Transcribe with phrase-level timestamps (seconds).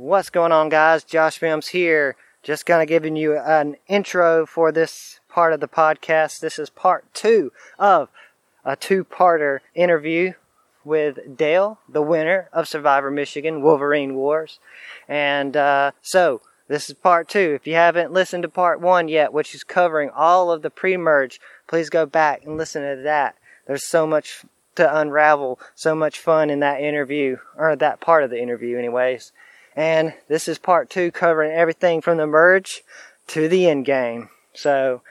[0.00, 1.02] What's going on, guys?
[1.02, 2.14] Josh Mims here.
[2.44, 6.38] Just kind of giving you an intro for this part of the podcast.
[6.38, 7.50] This is part two
[7.80, 8.08] of
[8.64, 10.34] a two parter interview
[10.84, 14.60] with Dale, the winner of Survivor Michigan Wolverine Wars.
[15.08, 17.54] And uh, so, this is part two.
[17.56, 20.96] If you haven't listened to part one yet, which is covering all of the pre
[20.96, 23.34] merge, please go back and listen to that.
[23.66, 24.44] There's so much
[24.76, 29.32] to unravel, so much fun in that interview, or that part of the interview, anyways.
[29.78, 32.82] And this is part two covering everything from the merge
[33.28, 34.28] to the end game.
[34.52, 35.02] So,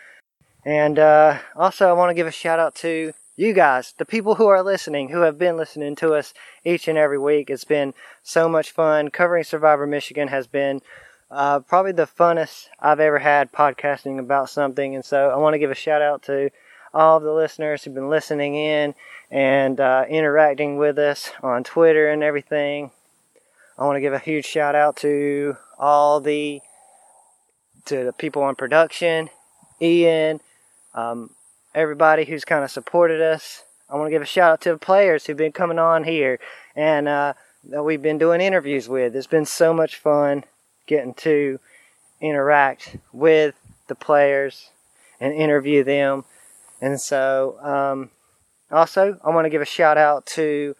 [0.65, 4.35] and uh, also I want to give a shout out to you guys, the people
[4.35, 6.33] who are listening, who have been listening to us
[6.65, 7.49] each and every week.
[7.49, 9.09] It's been so much fun.
[9.09, 10.81] Covering Survivor Michigan has been
[11.31, 14.93] uh, probably the funnest I've ever had podcasting about something.
[14.93, 16.49] And so I want to give a shout out to
[16.93, 18.95] all the listeners who've been listening in
[19.31, 22.91] and uh, interacting with us on Twitter and everything.
[23.77, 26.61] I want to give a huge shout out to all the
[27.85, 29.29] to the people on production,
[29.81, 30.41] Ian,
[30.93, 31.29] um,
[31.73, 33.63] everybody who's kind of supported us.
[33.89, 36.39] I want to give a shout out to the players who've been coming on here
[36.75, 37.33] and uh,
[37.69, 39.15] that we've been doing interviews with.
[39.15, 40.43] It's been so much fun
[40.87, 41.59] getting to
[42.19, 43.55] interact with
[43.87, 44.71] the players
[45.19, 46.25] and interview them.
[46.81, 48.09] And so, um,
[48.71, 50.75] also, I want to give a shout out to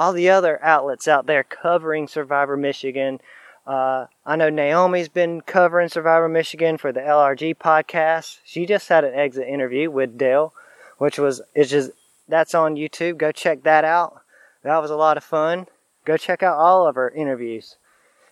[0.00, 3.20] all the other outlets out there covering Survivor Michigan.
[3.66, 8.38] Uh, I know Naomi's been covering Survivor Michigan for the LRG podcast.
[8.42, 10.54] She just had an exit interview with Dale,
[10.96, 11.90] which was it's just
[12.26, 13.18] that's on YouTube.
[13.18, 14.22] Go check that out.
[14.62, 15.66] That was a lot of fun.
[16.06, 17.76] Go check out all of her interviews,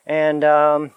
[0.07, 0.93] and um,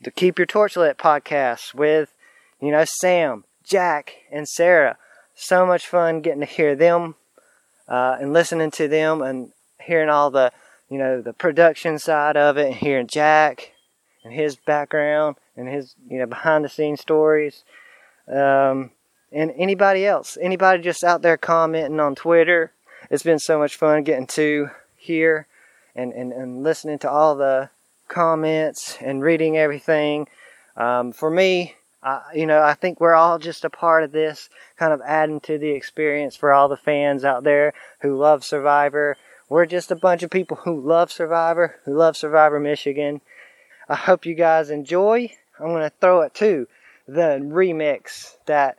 [0.00, 2.14] the Keep Your Torch Lit podcast with
[2.60, 4.98] you know Sam, Jack, and Sarah.
[5.34, 7.16] So much fun getting to hear them
[7.88, 10.52] uh, and listening to them and hearing all the,
[10.88, 13.72] you know, the production side of it, and hearing Jack
[14.24, 17.64] and his background and his, you know, behind the scenes stories.
[18.28, 18.90] Um,
[19.32, 22.72] and anybody else, anybody just out there commenting on Twitter.
[23.10, 25.46] It's been so much fun getting to hear
[25.94, 27.70] and, and, and listening to all the
[28.08, 30.28] comments and reading everything.
[30.76, 34.48] Um, for me, I, you know, I think we're all just a part of this,
[34.76, 39.16] kind of adding to the experience for all the fans out there who love Survivor,
[39.50, 43.20] we're just a bunch of people who love Survivor, who love Survivor Michigan.
[43.88, 45.32] I hope you guys enjoy.
[45.58, 46.68] I'm going to throw it to
[47.06, 48.78] the remix that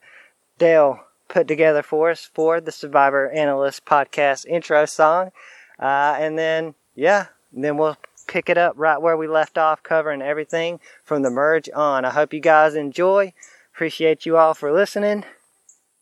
[0.57, 5.31] Dale put together for us for the Survivor Analyst podcast intro song.
[5.77, 10.21] Uh, and then, yeah, then we'll pick it up right where we left off, covering
[10.21, 12.05] everything from the merge on.
[12.05, 13.33] I hope you guys enjoy.
[13.73, 15.25] Appreciate you all for listening.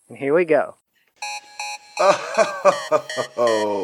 [0.07, 0.75] And here we go.
[2.01, 3.83] Oh,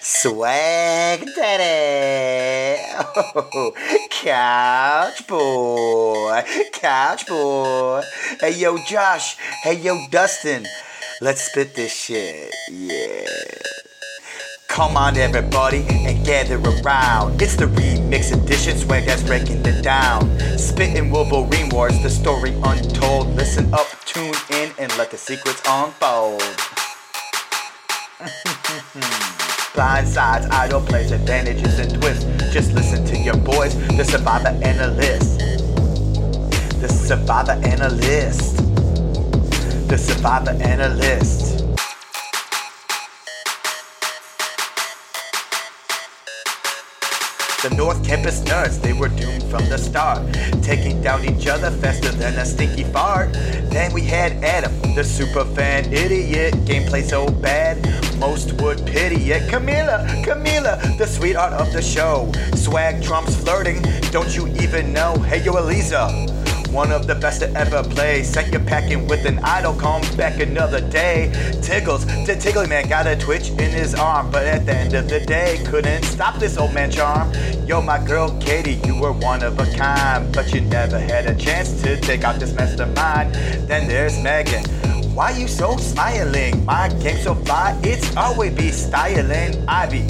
[0.00, 2.82] swag daddy.
[2.98, 3.72] Oh,
[4.10, 6.42] couch boy.
[6.72, 8.02] Couch boy.
[8.40, 9.36] Hey, yo, Josh.
[9.62, 10.66] Hey, yo, Dustin.
[11.20, 12.52] Let's spit this shit.
[12.72, 13.24] Yeah.
[14.66, 17.40] Come on, everybody, and gather around.
[17.40, 20.28] It's the remix edition, swag that's breaking it down.
[20.58, 23.28] Spitting Wolverine Wars, the story untold.
[23.36, 26.42] Listen up, tune in, and let the secrets unfold.
[29.74, 32.24] Blind sides, idle plays, advantages, and twists.
[32.54, 35.40] Just listen to your boys, the survivor analyst.
[36.80, 38.56] The survivor analyst.
[39.88, 41.53] The survivor analyst.
[47.64, 50.20] The North Campus nerds, they were doomed from the start,
[50.62, 53.32] taking down each other faster than a stinky fart.
[53.32, 57.78] Then we had Adam, the super fan idiot, gameplay so bad,
[58.18, 59.50] most would pity it.
[59.50, 65.14] Camila, Camila, the sweetheart of the show, swag trumps flirting, don't you even know?
[65.20, 66.43] Hey yo, Eliza.
[66.74, 68.24] One of the best to ever play.
[68.24, 71.30] Sent you packing with an idol, come back another day.
[71.62, 75.08] Tiggles, the Tiggly Man got a twitch in his arm, but at the end of
[75.08, 77.32] the day, couldn't stop this old man charm.
[77.64, 81.34] Yo, my girl Katie, you were one of a kind, but you never had a
[81.36, 83.32] chance to take out this mastermind.
[83.68, 84.64] Then there's Megan.
[85.14, 86.64] Why you so smiling?
[86.64, 89.64] My game so fly, it's always be styling.
[89.68, 90.02] Ivy.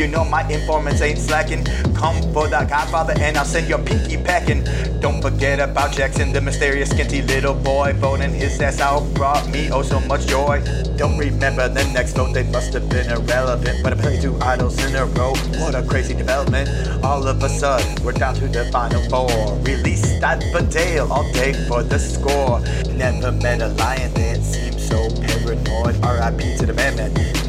[0.00, 1.64] You know my informants ain't slacking.
[1.94, 4.62] Come for the Godfather and I'll send your pinky packing.
[5.00, 7.94] Don't forget about Jackson, the mysterious skinty little boy.
[7.94, 10.62] Voting his ass out brought me oh so much joy.
[10.96, 13.82] Don't remember the next vote, they must have been irrelevant.
[13.82, 15.34] But I played two idols in a row.
[15.58, 16.68] What a crazy development.
[17.02, 19.58] All of a sudden, we're down to the final four.
[19.64, 20.40] Released that
[20.70, 22.60] Dale all day for the score.
[22.94, 25.96] Never met a lion that seemed so paranoid.
[25.96, 26.96] RIP to the man.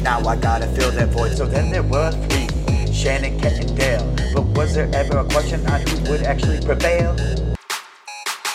[0.02, 1.36] Now I gotta fill that void.
[1.36, 2.48] So then there were three
[2.92, 4.14] Shannon, Kat, and Dale.
[4.34, 7.14] But was there ever a question on who would actually prevail?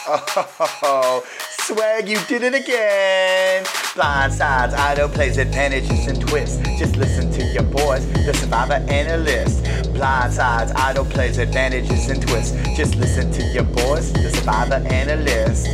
[0.06, 1.24] Oh,
[1.60, 3.66] swag, you did it again.
[3.96, 6.58] Blind sides, idol plays advantages and twists.
[6.78, 9.64] Just listen to your boys, the survivor analyst.
[9.94, 12.58] Blind sides, idol plays advantages and twists.
[12.76, 15.68] Just listen to your boys, the survivor analyst.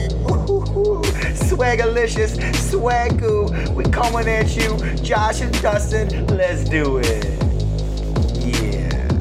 [0.72, 1.02] Ooh,
[1.34, 3.70] swagalicious, swagoo.
[3.74, 6.28] We coming at you, Josh and Dustin.
[6.28, 7.26] Let's do it.
[8.46, 9.20] Yeah.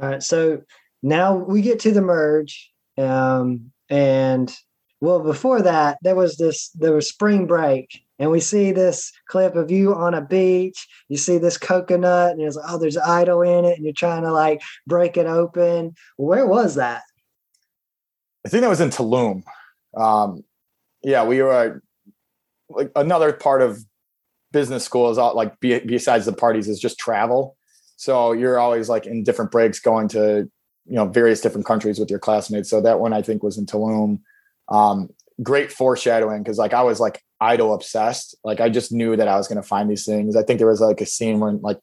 [0.00, 0.62] All right, so
[1.02, 4.52] now we get to the merge, um, and
[5.00, 9.54] well, before that, there was this there was spring break, and we see this clip
[9.54, 10.88] of you on a beach.
[11.08, 14.32] You see this coconut, and there's oh, there's idol in it, and you're trying to
[14.32, 15.94] like break it open.
[16.16, 17.02] Where was that?
[18.44, 19.44] I think that was in Tulum.
[19.96, 20.44] Um,
[21.02, 21.82] yeah, we were
[22.68, 23.84] like another part of
[24.52, 27.56] business school is all, like besides the parties is just travel.
[27.96, 30.50] So you're always like in different breaks going to
[30.86, 32.70] you know various different countries with your classmates.
[32.70, 34.20] So that one I think was in Tulum.
[34.68, 35.10] Um,
[35.42, 38.36] great foreshadowing because like I was like idol obsessed.
[38.44, 40.36] Like I just knew that I was going to find these things.
[40.36, 41.80] I think there was like a scene when like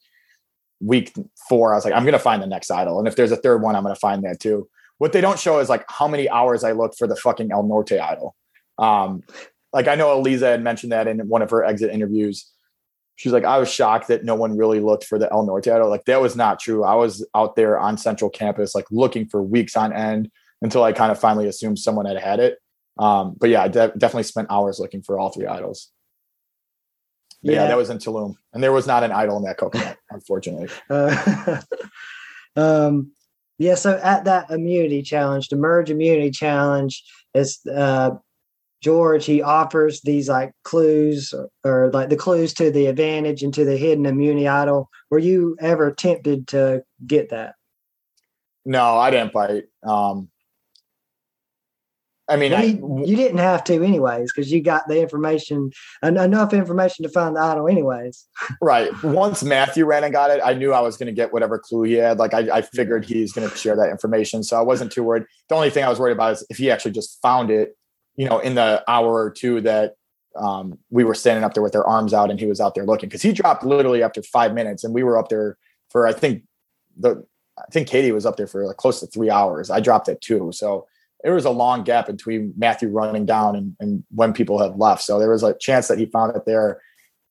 [0.80, 1.12] week
[1.48, 3.36] four, I was like, I'm going to find the next idol, and if there's a
[3.36, 4.68] third one, I'm going to find that too.
[5.02, 7.64] What they don't show is like how many hours I looked for the fucking El
[7.64, 8.36] Norte idol.
[8.78, 9.24] Um,
[9.72, 12.48] like I know Eliza had mentioned that in one of her exit interviews.
[13.16, 15.88] She's like, I was shocked that no one really looked for the El Norte idol.
[15.88, 16.84] Like that was not true.
[16.84, 20.92] I was out there on Central Campus, like looking for weeks on end until I
[20.92, 22.58] kind of finally assumed someone had had it.
[22.96, 25.90] Um, but yeah, I de- definitely spent hours looking for all three idols.
[27.42, 27.54] Yeah.
[27.54, 27.66] yeah.
[27.66, 30.68] that was in Tulum, and there was not an idol in that coconut, unfortunately.
[30.88, 31.60] Uh,
[32.56, 33.10] um,
[33.58, 37.04] yeah, so at that immunity challenge, the merge immunity challenge,
[37.34, 38.10] is uh,
[38.82, 43.54] George he offers these like clues or, or, like the clues to the advantage and
[43.54, 44.90] to the hidden immunity idol.
[45.10, 47.54] Were you ever tempted to get that?
[48.64, 49.64] No, I didn't bite.
[49.84, 50.28] Um,
[52.32, 55.70] I mean, you, you didn't have to anyways because you got the information
[56.02, 58.26] enough information to find the idol anyways.
[58.62, 58.90] right.
[59.02, 61.82] Once Matthew ran and got it, I knew I was going to get whatever clue
[61.82, 62.18] he had.
[62.18, 65.24] Like I, I figured he's going to share that information, so I wasn't too worried.
[65.48, 67.76] The only thing I was worried about is if he actually just found it,
[68.16, 69.96] you know, in the hour or two that
[70.34, 72.86] um, we were standing up there with our arms out and he was out there
[72.86, 75.58] looking because he dropped literally after five minutes and we were up there
[75.90, 76.44] for I think
[76.96, 77.26] the
[77.58, 79.70] I think Katie was up there for like close to three hours.
[79.70, 80.86] I dropped at two, so
[81.22, 85.02] there was a long gap between Matthew running down and, and when people had left.
[85.02, 86.80] So there was a chance that he found it there.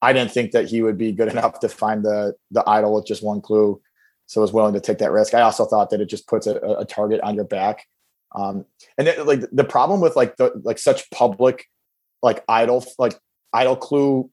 [0.01, 3.05] I didn't think that he would be good enough to find the the idol with
[3.05, 3.81] just one clue.
[4.27, 5.33] So I was willing to take that risk.
[5.33, 7.85] I also thought that it just puts a, a target on your back.
[8.33, 8.65] Um,
[8.97, 11.65] and it, like the problem with like the like such public
[12.23, 13.19] like idol like
[13.51, 14.29] idol clue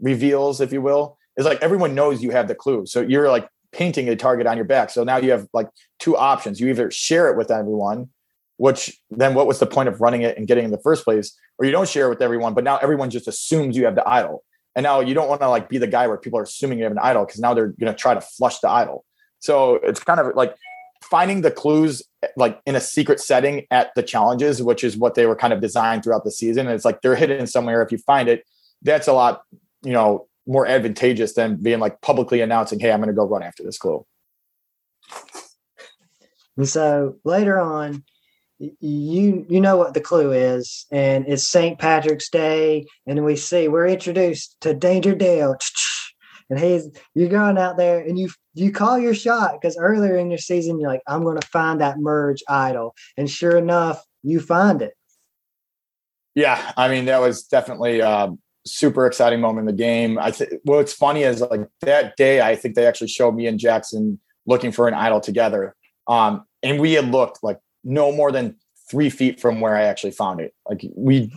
[0.00, 2.84] reveals, if you will, is like everyone knows you have the clue.
[2.84, 4.90] So you're like painting a target on your back.
[4.90, 5.68] So now you have like
[5.98, 6.60] two options.
[6.60, 8.10] You either share it with everyone
[8.58, 11.36] which then what was the point of running it and getting in the first place?
[11.58, 14.06] Or you don't share it with everyone but now everyone just assumes you have the
[14.08, 14.44] idol.
[14.76, 16.84] And now you don't want to like be the guy where people are assuming you
[16.84, 19.04] have an idol because now they're going to try to flush the idol.
[19.40, 20.54] So it's kind of like
[21.02, 22.02] finding the clues
[22.36, 25.60] like in a secret setting at the challenges which is what they were kind of
[25.60, 26.66] designed throughout the season.
[26.66, 27.82] And it's like they're hidden somewhere.
[27.82, 28.44] If you find it
[28.82, 29.42] that's a lot
[29.82, 33.42] you know more advantageous than being like publicly announcing hey i'm going to go run
[33.42, 34.04] after this clue.
[36.56, 38.04] And so later on
[38.58, 43.68] you you know what the clue is and it's st patrick's day and we see
[43.68, 45.56] we're introduced to danger dale.
[46.50, 50.30] And he's you're going out there and you you call your shot because earlier in
[50.30, 52.94] your season you're like i'm going to find that merge idol.
[53.16, 54.94] And sure enough you find it.
[56.34, 58.34] Yeah i mean that was definitely a
[58.66, 60.18] super exciting moment in the game.
[60.18, 63.58] I think what's funny is like that day i think they actually showed me and
[63.58, 65.76] jackson looking for an idol together.
[66.08, 68.54] Um, and we had looked like no more than
[68.90, 70.54] three feet from where I actually found it.
[70.68, 71.32] Like we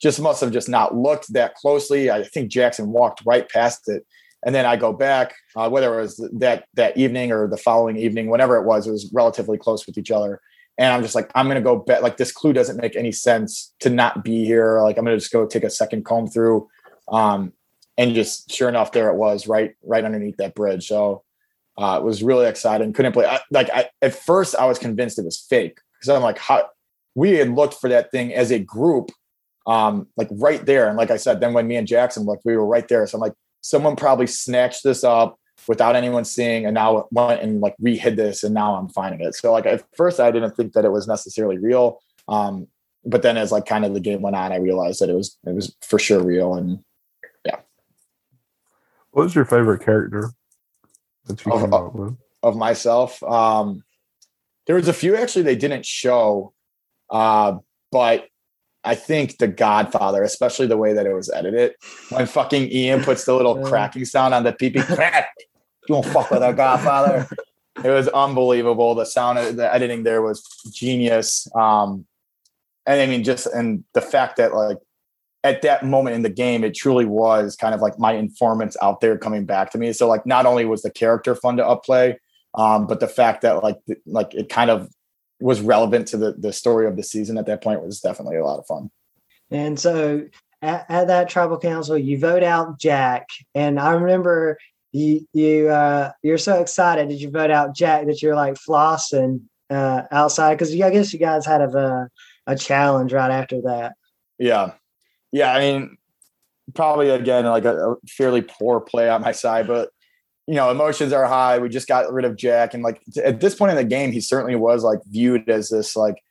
[0.00, 2.10] just must have just not looked that closely.
[2.10, 4.06] I think Jackson walked right past it.
[4.44, 7.96] And then I go back, uh, whether it was that that evening or the following
[7.96, 10.40] evening, whenever it was, it was relatively close with each other.
[10.76, 13.74] And I'm just like, I'm gonna go bet like this clue doesn't make any sense
[13.80, 14.80] to not be here.
[14.80, 16.68] Like I'm gonna just go take a second comb through.
[17.08, 17.52] Um,
[17.96, 20.86] and just sure enough, there it was, right, right underneath that bridge.
[20.86, 21.24] So
[21.78, 22.92] uh, it was really exciting.
[22.92, 23.24] Couldn't play.
[23.24, 26.68] I, like I, at first, I was convinced it was fake because I'm like, how
[27.14, 29.10] we had looked for that thing as a group,
[29.66, 30.88] um, like right there.
[30.88, 33.06] And like I said, then when me and Jackson looked, we were right there.
[33.06, 37.60] So I'm like, someone probably snatched this up without anyone seeing, and now went and
[37.60, 39.34] like rehid this, and now I'm finding it.
[39.36, 42.00] So like at first, I didn't think that it was necessarily real.
[42.26, 42.66] Um,
[43.04, 45.38] but then as like kind of the game went on, I realized that it was
[45.46, 46.54] it was for sure real.
[46.54, 46.80] And
[47.44, 47.60] yeah.
[49.12, 50.32] What was your favorite character?
[51.46, 52.16] Of- with?
[52.42, 53.22] of myself.
[53.22, 53.84] Um,
[54.66, 56.52] there was a few actually they didn't show,
[57.10, 57.56] uh,
[57.90, 58.28] but
[58.84, 61.74] I think The Godfather, especially the way that it was edited,
[62.10, 65.30] when fucking Ian puts the little cracking sound on the PP crack,
[65.88, 67.28] you don't fuck with our Godfather.
[67.84, 68.96] It was unbelievable.
[68.96, 70.42] The sound, the editing there was
[70.72, 71.46] genius.
[71.54, 72.06] Um,
[72.86, 74.78] and I mean, just and the fact that like
[75.44, 79.00] at that moment in the game, it truly was kind of like my informants out
[79.00, 79.92] there coming back to me.
[79.92, 82.16] So like, not only was the character fun to upplay,
[82.54, 84.88] um, but the fact that like th- like it kind of
[85.40, 88.44] was relevant to the the story of the season at that point was definitely a
[88.44, 88.90] lot of fun.
[89.50, 90.26] And so
[90.62, 93.28] at, at that tribal council, you vote out Jack.
[93.54, 94.58] And I remember
[94.92, 99.42] you you uh, you're so excited that you vote out Jack that you're like flossing
[99.70, 102.08] uh, outside because I guess you guys had a
[102.46, 103.94] a challenge right after that.
[104.38, 104.72] Yeah,
[105.32, 105.52] yeah.
[105.52, 105.96] I mean,
[106.74, 109.90] probably again like a, a fairly poor play on my side, but
[110.46, 111.58] you know, emotions are high.
[111.58, 114.20] We just got rid of Jack, and like at this point in the game, he
[114.20, 116.22] certainly was like viewed as this like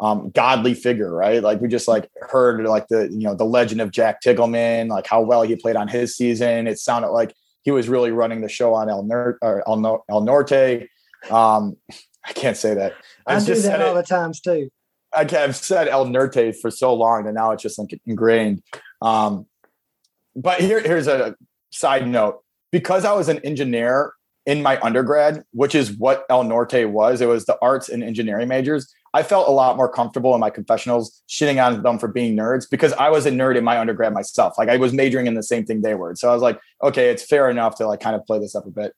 [0.00, 1.42] um godly figure, right?
[1.42, 5.06] Like we just like heard like the you know the legend of Jack Tiggleman, like
[5.06, 6.66] how well he played on his season.
[6.66, 9.06] It sounded like he was really running the show on El
[9.42, 10.88] or El, no- El Norte.
[11.30, 11.76] Um,
[12.24, 12.94] I can't say that.
[13.26, 14.70] I I've do that all it- the times too.
[15.16, 18.62] I've said El Norte for so long that now it's just like ingrained.
[19.02, 19.46] Um,
[20.34, 21.34] but here, here's a
[21.70, 24.12] side note: because I was an engineer
[24.46, 28.48] in my undergrad, which is what El Norte was, it was the arts and engineering
[28.48, 28.94] majors.
[29.12, 32.68] I felt a lot more comfortable in my confessionals shitting on them for being nerds
[32.70, 34.58] because I was a nerd in my undergrad myself.
[34.58, 36.14] Like I was majoring in the same thing they were.
[36.14, 38.66] So I was like, okay, it's fair enough to like kind of play this up
[38.66, 38.92] a bit.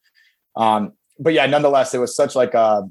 [0.57, 2.91] Um, but yeah, nonetheless, it was such like a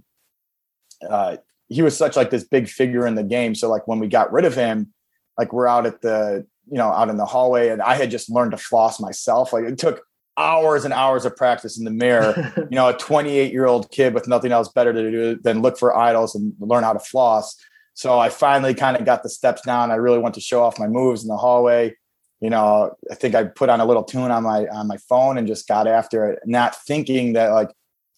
[1.07, 1.37] uh,
[1.69, 3.55] he was such like this big figure in the game.
[3.55, 4.93] So like when we got rid of him,
[5.37, 8.29] like we're out at the you know out in the hallway, and I had just
[8.29, 9.53] learned to floss myself.
[9.53, 10.03] Like it took
[10.37, 12.53] hours and hours of practice in the mirror.
[12.57, 15.77] you know, a 28 year old kid with nothing else better to do than look
[15.77, 17.55] for idols and learn how to floss.
[17.93, 19.89] So I finally kind of got the steps down.
[19.89, 21.95] I really want to show off my moves in the hallway.
[22.39, 25.39] You know, I think I put on a little tune on my on my phone
[25.39, 27.71] and just got after it, not thinking that like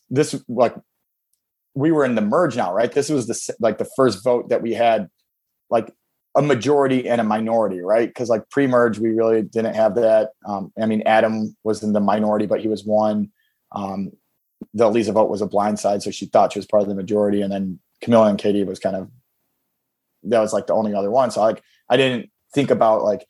[0.10, 0.75] this like
[1.79, 2.91] we were in the merge now, right?
[2.91, 5.09] This was the like the first vote that we had
[5.69, 5.93] like
[6.36, 8.09] a majority and a minority, right?
[8.09, 10.31] Because like pre-merge, we really didn't have that.
[10.45, 13.31] Um, I mean, Adam was in the minority, but he was one.
[13.71, 14.12] Um,
[14.74, 16.95] the Lisa vote was a blind side, so she thought she was part of the
[16.95, 19.09] majority, and then Camilla and Katie was kind of
[20.24, 21.31] that was like the only other one.
[21.31, 23.25] So like I didn't think about like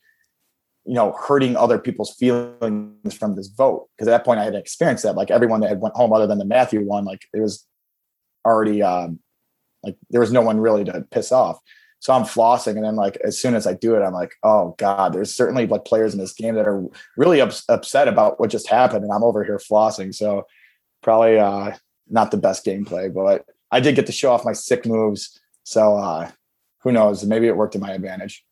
[0.84, 4.56] you know hurting other people's feelings from this vote because at that point I had
[4.56, 5.14] experienced that.
[5.14, 7.64] Like everyone that had went home other than the Matthew one, like it was
[8.44, 9.18] already um,
[9.82, 11.58] like there was no one really to piss off.
[12.00, 14.74] So I'm flossing, and then like as soon as I do it, I'm like, oh
[14.78, 16.82] god, there's certainly like players in this game that are
[17.16, 20.14] really ups- upset about what just happened, and I'm over here flossing.
[20.14, 20.46] So
[21.02, 21.72] probably uh,
[22.08, 25.38] not the best gameplay, but I did get to show off my sick moves.
[25.64, 26.30] So uh,
[26.82, 27.24] who knows?
[27.24, 28.44] Maybe it worked to my advantage.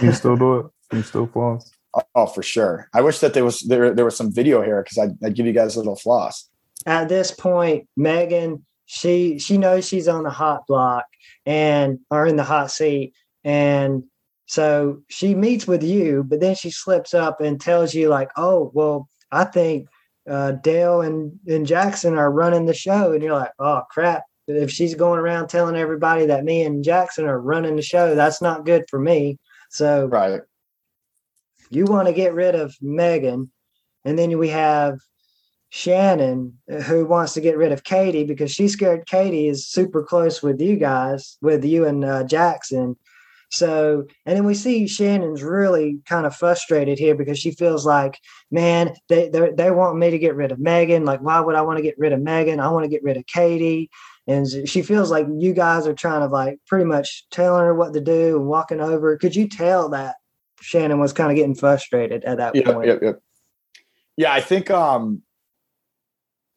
[0.00, 0.66] You still do it?
[0.92, 1.70] You still floss?
[1.94, 2.88] Oh, oh, for sure.
[2.94, 5.46] I wish that there was there there was some video here because I'd, I'd give
[5.46, 6.48] you guys a little floss.
[6.86, 11.04] At this point, Megan, she she knows she's on the hot block
[11.46, 13.14] and are in the hot seat.
[13.44, 14.02] And
[14.46, 18.72] so she meets with you, but then she slips up and tells you, like, oh,
[18.74, 19.86] well, I think
[20.28, 23.12] uh, Dale and, and Jackson are running the show.
[23.12, 24.24] And you're like, oh, crap.
[24.48, 28.42] If she's going around telling everybody that me and Jackson are running the show, that's
[28.42, 29.38] not good for me.
[29.70, 30.40] So Right.
[31.70, 33.52] you want to get rid of Megan,
[34.04, 34.98] and then we have
[35.70, 40.42] Shannon who wants to get rid of Katie because she's scared Katie is super close
[40.42, 42.96] with you guys, with you and uh, Jackson.
[43.52, 48.18] So, and then we see Shannon's really kind of frustrated here because she feels like,
[48.50, 51.04] man, they they they want me to get rid of Megan.
[51.04, 52.60] Like, why would I want to get rid of Megan?
[52.60, 53.90] I want to get rid of Katie.
[54.26, 57.92] And she feels like you guys are trying to like pretty much telling her what
[57.94, 59.16] to do and walking over.
[59.16, 60.16] Could you tell that
[60.60, 62.86] Shannon was kind of getting frustrated at that Yep, point?
[62.86, 63.22] yep, yep.
[64.16, 65.22] Yeah, I think um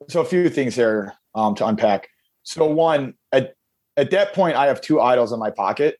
[0.10, 2.10] so a few things here um to unpack.
[2.44, 3.56] So one, at
[3.98, 5.98] at that point I have two idols in my pocket.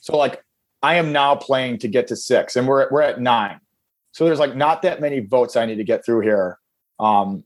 [0.00, 0.42] So like
[0.82, 3.60] I am now playing to get to six and we're we're at nine.
[4.12, 6.58] So there's like not that many votes I need to get through here
[6.98, 7.44] um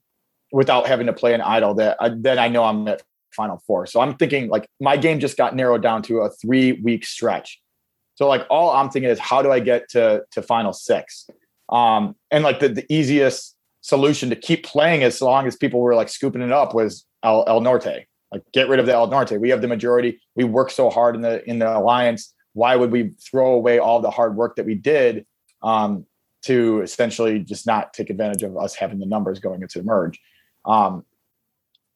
[0.52, 3.02] without having to play an idol that I, then I know I'm at
[3.32, 3.86] final four.
[3.86, 7.60] So I'm thinking like my game just got narrowed down to a three week stretch.
[8.14, 11.28] So like all I'm thinking is how do I get to to final six?
[11.68, 13.55] Um, and like the, the easiest
[13.86, 17.44] solution to keep playing as long as people were like scooping it up was El,
[17.46, 18.06] El Norte.
[18.32, 19.40] Like get rid of the El Norte.
[19.40, 20.20] We have the majority.
[20.34, 22.34] We work so hard in the in the alliance.
[22.52, 25.24] Why would we throw away all the hard work that we did
[25.62, 26.04] um,
[26.42, 30.18] to essentially just not take advantage of us having the numbers going into the merge?
[30.64, 31.04] Um,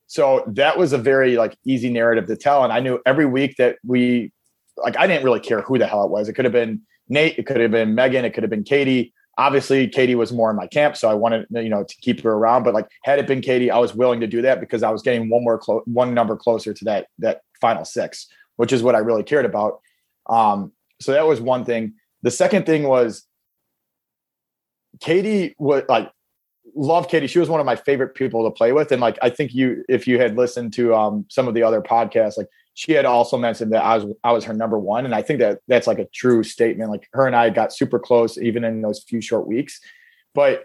[0.07, 2.63] so that was a very like easy narrative to tell.
[2.63, 4.31] And I knew every week that we
[4.77, 6.29] like I didn't really care who the hell it was.
[6.29, 9.13] It could have been Nate, it could have been Megan, it could have been Katie.
[9.41, 12.33] Obviously, Katie was more in my camp, so I wanted you know to keep her
[12.33, 12.63] around.
[12.63, 15.01] But like, had it been Katie, I was willing to do that because I was
[15.01, 18.95] getting one more clo- one number closer to that that final six, which is what
[18.95, 19.81] I really cared about.
[20.29, 21.95] Um, so that was one thing.
[22.23, 23.27] The second thing was
[25.01, 26.11] Katie was like
[26.77, 27.27] love Katie.
[27.27, 28.93] She was one of my favorite people to play with.
[28.93, 31.81] And like I think you if you had listened to um some of the other
[31.81, 35.05] podcasts, like she had also mentioned that I was I was her number one.
[35.05, 36.91] And I think that that's like a true statement.
[36.91, 39.81] Like her and I got super close even in those few short weeks.
[40.35, 40.65] But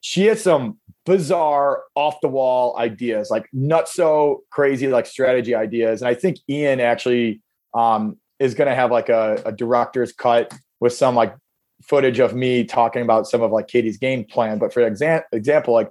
[0.00, 6.02] she had some bizarre off the wall ideas, like not so crazy, like strategy ideas.
[6.02, 7.40] And I think Ian actually
[7.74, 11.34] um, is going to have like a, a director's cut with some like
[11.82, 14.58] footage of me talking about some of like Katie's game plan.
[14.58, 15.90] But for exa- example, like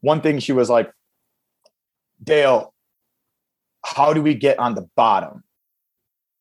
[0.00, 0.92] one thing she was like,
[2.22, 2.72] Dale,
[3.84, 5.44] how do we get on the bottom?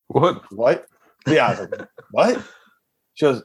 [0.08, 0.44] What?
[0.52, 0.86] What?
[1.28, 1.48] Yeah.
[1.48, 2.44] I was like, what?
[3.16, 3.44] She goes,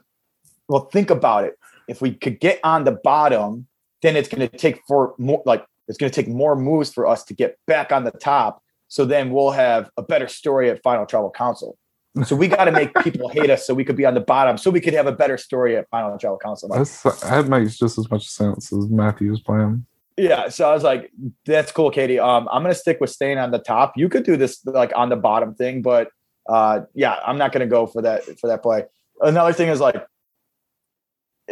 [0.67, 1.57] well, think about it.
[1.87, 3.67] If we could get on the bottom,
[4.01, 7.05] then it's going to take for more, like, it's going to take more moves for
[7.07, 8.61] us to get back on the top.
[8.87, 11.77] So then we'll have a better story at Final Tribal Council.
[12.25, 14.55] So we got to make people hate us so we could be on the bottom,
[14.55, 16.69] so we could have a better story at Final Tribal Council.
[16.69, 19.85] Like, That's that makes just as much sense as Matthew's plan.
[20.17, 20.49] Yeah.
[20.49, 21.11] So I was like,
[21.45, 22.19] that's cool, Katie.
[22.19, 23.93] Um, I'm gonna stick with staying on the top.
[23.95, 26.09] You could do this like on the bottom thing, but
[26.49, 28.83] uh, yeah, I'm not gonna go for that for that play.
[29.21, 29.95] Another thing is like,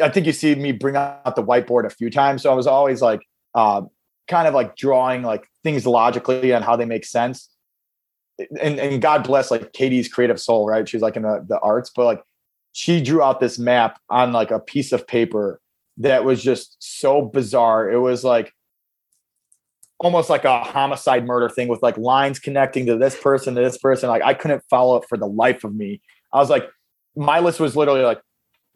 [0.02, 2.44] I think you see me bring out the whiteboard a few times.
[2.44, 3.22] So I was always like,
[3.56, 3.84] uh,
[4.28, 7.50] kind of like drawing like things logically and how they make sense.
[8.60, 10.88] And and God bless like Katie's creative soul, right?
[10.88, 12.24] She's like in the the arts, but like
[12.74, 15.60] she drew out this map on like a piece of paper
[16.02, 17.90] that was just so bizarre.
[17.90, 18.54] It was like
[20.00, 23.78] almost like a homicide murder thing with like lines connecting to this person to this
[23.78, 24.10] person.
[24.10, 26.02] Like I couldn't follow it for the life of me.
[26.34, 26.68] I was like,
[27.16, 28.22] my list was literally like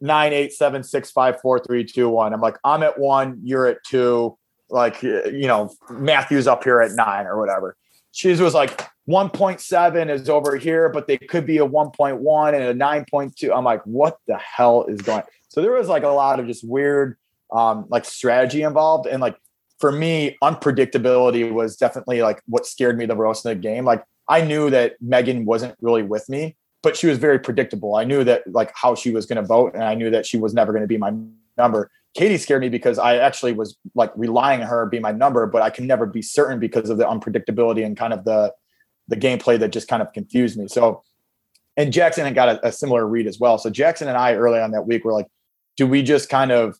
[0.00, 2.32] nine, eight, seven, six, five, four, three, two, one.
[2.32, 4.38] I'm like, I'm at one, you're at two.
[4.68, 7.76] Like, you know, Matthew's up here at nine or whatever.
[8.12, 12.74] She was like 1.7 is over here, but they could be a 1.1 and a
[12.74, 13.56] 9.2.
[13.56, 15.22] I'm like, what the hell is going?
[15.48, 17.16] So there was like a lot of just weird,
[17.52, 19.36] um, like strategy involved, and like
[19.78, 23.84] for me, unpredictability was definitely like what scared me the most in the game.
[23.84, 27.94] Like I knew that Megan wasn't really with me, but she was very predictable.
[27.94, 30.36] I knew that like how she was going to vote, and I knew that she
[30.36, 31.12] was never going to be my
[31.56, 31.90] number.
[32.14, 35.62] Katie scared me because I actually was like relying on her be my number, but
[35.62, 38.52] I can never be certain because of the unpredictability and kind of the
[39.08, 40.68] the gameplay that just kind of confused me.
[40.68, 41.02] So,
[41.76, 43.58] and Jackson had got a, a similar read as well.
[43.58, 45.26] So Jackson and I early on that week were like,
[45.76, 46.78] do we just kind of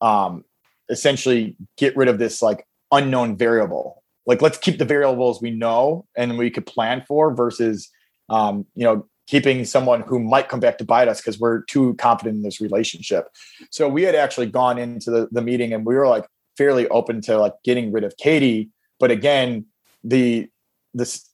[0.00, 0.44] um
[0.88, 4.02] essentially get rid of this like unknown variable?
[4.26, 7.90] Like let's keep the variables we know and we could plan for versus
[8.28, 11.94] um, you know, keeping someone who might come back to bite us because we're too
[11.94, 13.28] confident in this relationship.
[13.70, 17.20] So we had actually gone into the, the meeting and we were like fairly open
[17.22, 18.70] to like getting rid of Katie.
[18.98, 19.66] But again,
[20.04, 20.48] the
[20.94, 21.28] this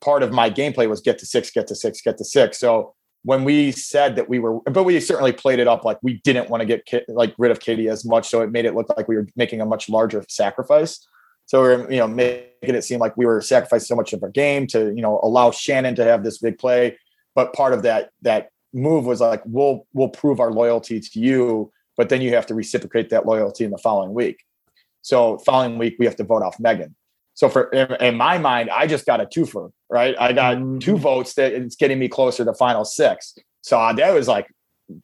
[0.00, 2.58] part of my gameplay was get to six, get to six, get to six.
[2.58, 2.94] So
[3.26, 6.48] when we said that we were, but we certainly played it up like we didn't
[6.48, 9.08] want to get like rid of Katie as much, so it made it look like
[9.08, 11.04] we were making a much larger sacrifice.
[11.46, 14.30] So we're you know making it seem like we were sacrificing so much of our
[14.30, 16.98] game to you know allow Shannon to have this big play.
[17.34, 21.72] But part of that that move was like we'll we'll prove our loyalty to you,
[21.96, 24.44] but then you have to reciprocate that loyalty in the following week.
[25.02, 26.94] So following week we have to vote off Megan.
[27.36, 30.16] So for in, my mind, I just got a twofer, right?
[30.18, 33.36] I got two votes that it's getting me closer to final six.
[33.60, 34.48] So that was like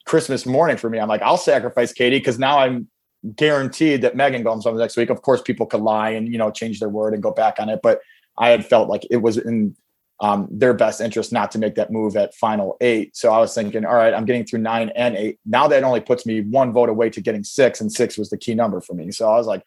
[0.06, 0.98] Christmas morning for me.
[0.98, 2.88] I'm like, I'll sacrifice Katie because now I'm
[3.36, 5.10] guaranteed that Megan comes on the next week.
[5.10, 7.68] Of course, people could lie and you know change their word and go back on
[7.68, 8.00] it, but
[8.38, 9.76] I had felt like it was in
[10.20, 13.14] um, their best interest not to make that move at final eight.
[13.14, 15.38] So I was thinking, all right, I'm getting through nine and eight.
[15.44, 18.38] Now that only puts me one vote away to getting six, and six was the
[18.38, 19.10] key number for me.
[19.10, 19.62] So I was like,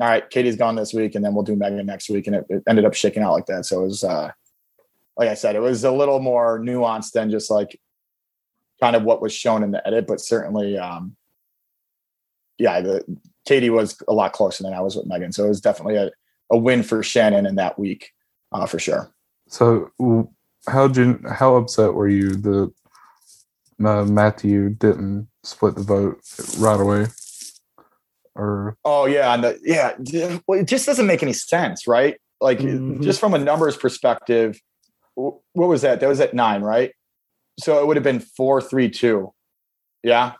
[0.00, 2.46] all right, Katie's gone this week, and then we'll do Megan next week, and it,
[2.48, 3.66] it ended up shaking out like that.
[3.66, 4.30] So it was, uh,
[5.16, 7.80] like I said, it was a little more nuanced than just like
[8.80, 11.16] kind of what was shown in the edit, but certainly, um,
[12.58, 15.60] yeah, the Katie was a lot closer than I was with Megan, so it was
[15.60, 16.10] definitely a,
[16.50, 18.12] a win for Shannon in that week,
[18.52, 19.12] uh, for sure.
[19.48, 19.90] So,
[20.68, 22.72] how you how upset were you that
[23.84, 26.20] uh, Matthew didn't split the vote
[26.58, 27.06] right away?
[28.38, 32.16] Or Oh yeah, and the, yeah, well, it just doesn't make any sense, right?
[32.40, 33.02] Like Mhm.
[33.02, 34.60] just from a numbers perspective,
[35.14, 35.98] what was that?
[35.98, 36.92] That was at nine, right?
[37.58, 39.34] So it would have been four, three, two.
[40.04, 40.34] Yeah.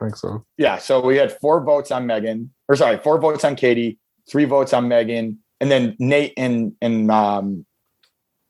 [0.00, 0.44] i think so.
[0.56, 3.98] Yeah, so we had four votes on Megan, or sorry, four votes on Katie,
[4.30, 7.66] three votes on Megan, and then Nate and and um,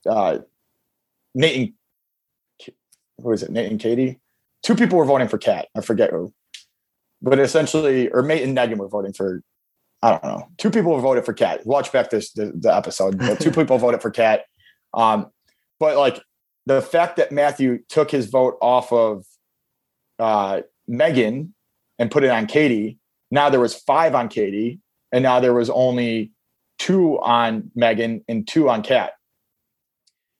[0.07, 0.39] uh,
[1.33, 2.73] Nate and
[3.21, 3.49] who is it?
[3.49, 4.19] Nate and Katie.
[4.61, 5.67] Two people were voting for Kat.
[5.75, 6.33] I forget who,
[7.25, 9.41] but essentially, or Nate and Megan were voting for.
[10.01, 10.47] I don't know.
[10.57, 11.65] Two people voted for Kat.
[11.65, 13.17] Watch back this the, the episode.
[13.17, 14.45] But two people voted for Kat.
[14.93, 15.31] Um,
[15.79, 16.21] but like
[16.67, 19.25] the fact that Matthew took his vote off of
[20.19, 21.55] uh, Megan
[21.97, 22.99] and put it on Katie.
[23.31, 24.79] Now there was five on Katie,
[25.11, 26.31] and now there was only
[26.77, 29.13] two on Megan and two on Kat.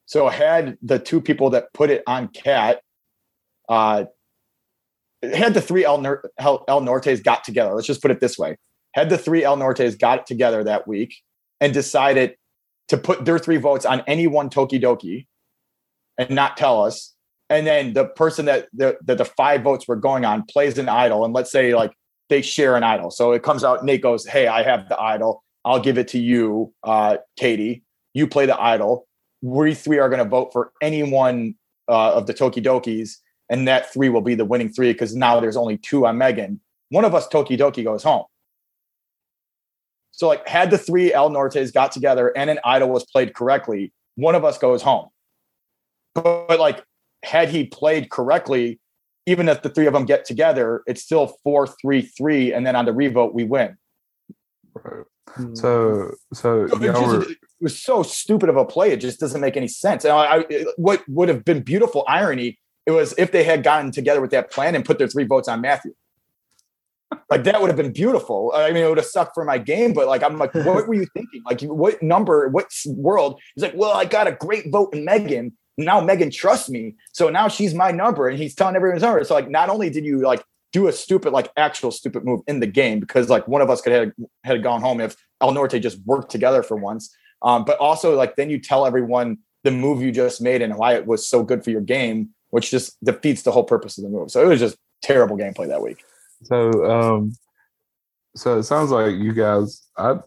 [0.05, 2.81] So had the two people that put it on Kat,
[3.67, 4.05] uh,
[5.33, 6.03] had the three El,
[6.39, 7.73] El Nortes got together.
[7.73, 8.57] Let's just put it this way:
[8.93, 11.15] had the three El Nortes got together that week
[11.61, 12.35] and decided
[12.87, 15.27] to put their three votes on any one Tokidoki
[16.17, 17.13] and not tell us,
[17.49, 20.89] and then the person that the, that the five votes were going on plays an
[20.89, 21.93] idol, and let's say like
[22.29, 23.83] they share an idol, so it comes out.
[23.83, 25.43] Nate goes, "Hey, I have the idol.
[25.63, 27.83] I'll give it to you, uh, Katie.
[28.13, 29.07] You play the idol.
[29.41, 31.55] We three are going to vote for any one
[31.87, 33.17] uh, of the Tokidokis,
[33.49, 36.59] and that three will be the winning three because now there's only two on Megan.
[36.89, 38.25] One of us Tokidoki goes home.
[40.11, 43.91] So like, had the three El Nortes got together and an idol was played correctly,
[44.15, 45.09] one of us goes home.
[46.13, 46.83] But, but like,
[47.23, 48.79] had he played correctly,
[49.25, 52.75] even if the three of them get together, it's still four, three, three, and then
[52.75, 53.77] on the revote we win.
[54.73, 55.05] Right.
[55.29, 55.55] Hmm.
[55.55, 59.41] So, so So it, just- it was so stupid of a play; it just doesn't
[59.41, 60.03] make any sense.
[60.05, 63.91] And I, I, what would have been beautiful irony it was if they had gotten
[63.91, 65.93] together with that plan and put their three votes on Matthew.
[67.29, 68.51] Like that would have been beautiful.
[68.55, 70.93] I mean, it would have sucked for my game, but like I'm like, what were
[70.93, 71.41] you thinking?
[71.45, 72.49] Like, what number?
[72.49, 73.39] What world?
[73.55, 75.53] He's like, well, I got a great vote in Megan.
[75.77, 79.23] Now Megan trusts me, so now she's my number, and he's telling everyone's number.
[79.25, 82.59] So like, not only did you like do a stupid, like actual stupid move in
[82.59, 84.11] the game because like one of us could have
[84.43, 88.35] had gone home if El Norte just worked together for once, um, but also like
[88.35, 91.63] then you tell everyone the move you just made and why it was so good
[91.63, 94.31] for your game, which just defeats the whole purpose of the move.
[94.31, 96.01] So it was just terrible gameplay that week.
[96.43, 97.33] so, um,
[98.33, 100.19] so it sounds like you guys, I,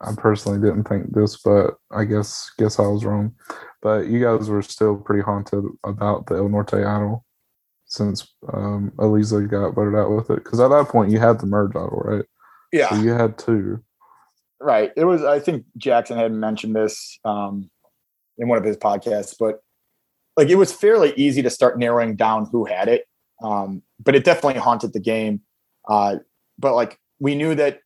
[0.00, 3.34] I personally didn't think this, but I guess, guess I was wrong.
[3.82, 7.26] But you guys were still pretty haunted about the El Norte idol
[7.84, 10.44] since um, Eliza got voted out with it.
[10.44, 12.24] Because at that point, you had the merge idol, right?
[12.72, 12.88] Yeah.
[12.88, 13.84] So you had two.
[14.62, 14.92] Right.
[14.96, 15.22] It was.
[15.24, 17.68] I think Jackson had mentioned this um,
[18.38, 19.60] in one of his podcasts, but
[20.36, 23.06] like it was fairly easy to start narrowing down who had it.
[23.42, 25.40] Um, but it definitely haunted the game.
[25.88, 26.16] Uh,
[26.58, 27.80] but like we knew that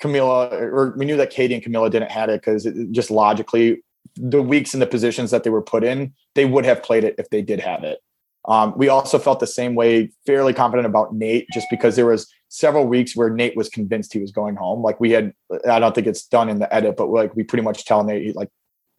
[0.00, 3.82] Camilla, or we knew that Katie and Camilla didn't have it because just logically,
[4.16, 7.14] the weeks and the positions that they were put in, they would have played it
[7.18, 8.00] if they did have it.
[8.48, 12.26] Um, we also felt the same way, fairly confident about Nate, just because there was
[12.48, 14.82] several weeks where Nate was convinced he was going home.
[14.82, 15.32] Like we had,
[15.68, 18.34] I don't think it's done in the edit, but like we pretty much tell Nate,
[18.34, 18.50] like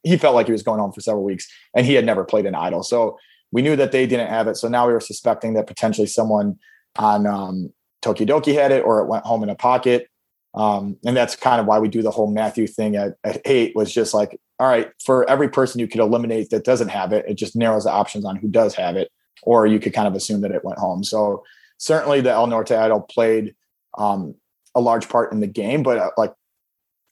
[0.04, 2.46] he felt like he was going home for several weeks, and he had never played
[2.46, 3.18] an idol, so
[3.52, 4.58] we knew that they didn't have it.
[4.58, 6.58] So now we were suspecting that potentially someone
[6.98, 10.10] on um, Tokidoki had it, or it went home in a pocket.
[10.56, 13.76] Um, and that's kind of why we do the whole Matthew thing at, at eight
[13.76, 17.26] was just like, all right, for every person you could eliminate that doesn't have it,
[17.28, 19.12] it just narrows the options on who does have it,
[19.42, 21.04] or you could kind of assume that it went home.
[21.04, 21.44] So
[21.78, 23.56] certainly the El Norte idol played
[23.98, 24.36] um,
[24.76, 26.34] a large part in the game, but uh, like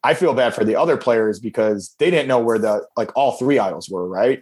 [0.04, 3.34] I feel bad for the other players because they didn't know where the like all
[3.34, 4.42] three idols were, right?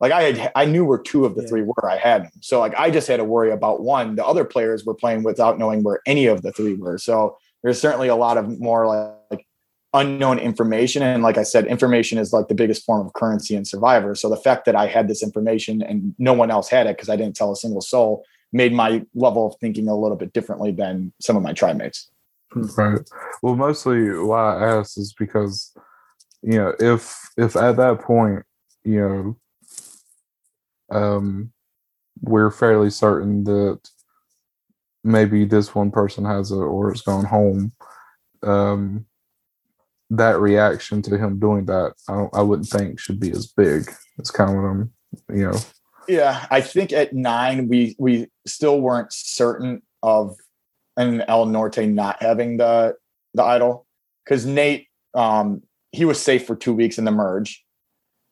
[0.00, 1.48] Like I had I knew where two of the Yeah.
[1.48, 1.88] three were.
[1.88, 2.32] I had them.
[2.40, 4.16] So like I just had to worry about one.
[4.16, 6.98] The other players were playing without knowing where any of the three were.
[6.98, 9.46] So there's certainly a lot of more like, like
[9.94, 11.02] unknown information.
[11.02, 14.14] And like I said, information is like the biggest form of currency in Survivor.
[14.14, 17.08] So the fact that I had this information and no one else had it because
[17.08, 20.72] I didn't tell a single soul made my level of thinking a little bit differently
[20.72, 22.10] than some of my tribe mates.
[22.76, 23.00] Right.
[23.42, 25.74] Well, mostly why I asked is because,
[26.42, 28.44] you know, if if at that point,
[28.84, 29.36] you
[30.90, 31.52] know, um,
[32.20, 33.80] we're fairly certain that
[35.02, 37.72] maybe this one person has it or it's gone home,
[38.42, 39.06] um,
[40.10, 43.90] that reaction to him doing that, I don't, I wouldn't think should be as big.
[44.18, 44.92] It's kind of what I'm,
[45.30, 45.58] you know,
[46.08, 50.36] Yeah, I think at nine we we still weren't certain of
[50.96, 52.96] an El Norte not having the
[53.34, 53.86] the idol
[54.24, 57.64] because Nate um he was safe for two weeks in the merge,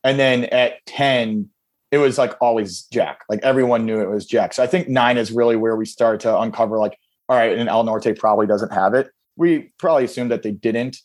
[0.03, 1.49] and then at ten
[1.91, 3.21] it was like always Jack.
[3.29, 4.53] Like everyone knew it was Jack.
[4.53, 6.97] So I think nine is really where we start to uncover like,
[7.27, 9.09] all right, and El Norte probably doesn't have it.
[9.35, 10.97] We probably assumed that they didn't,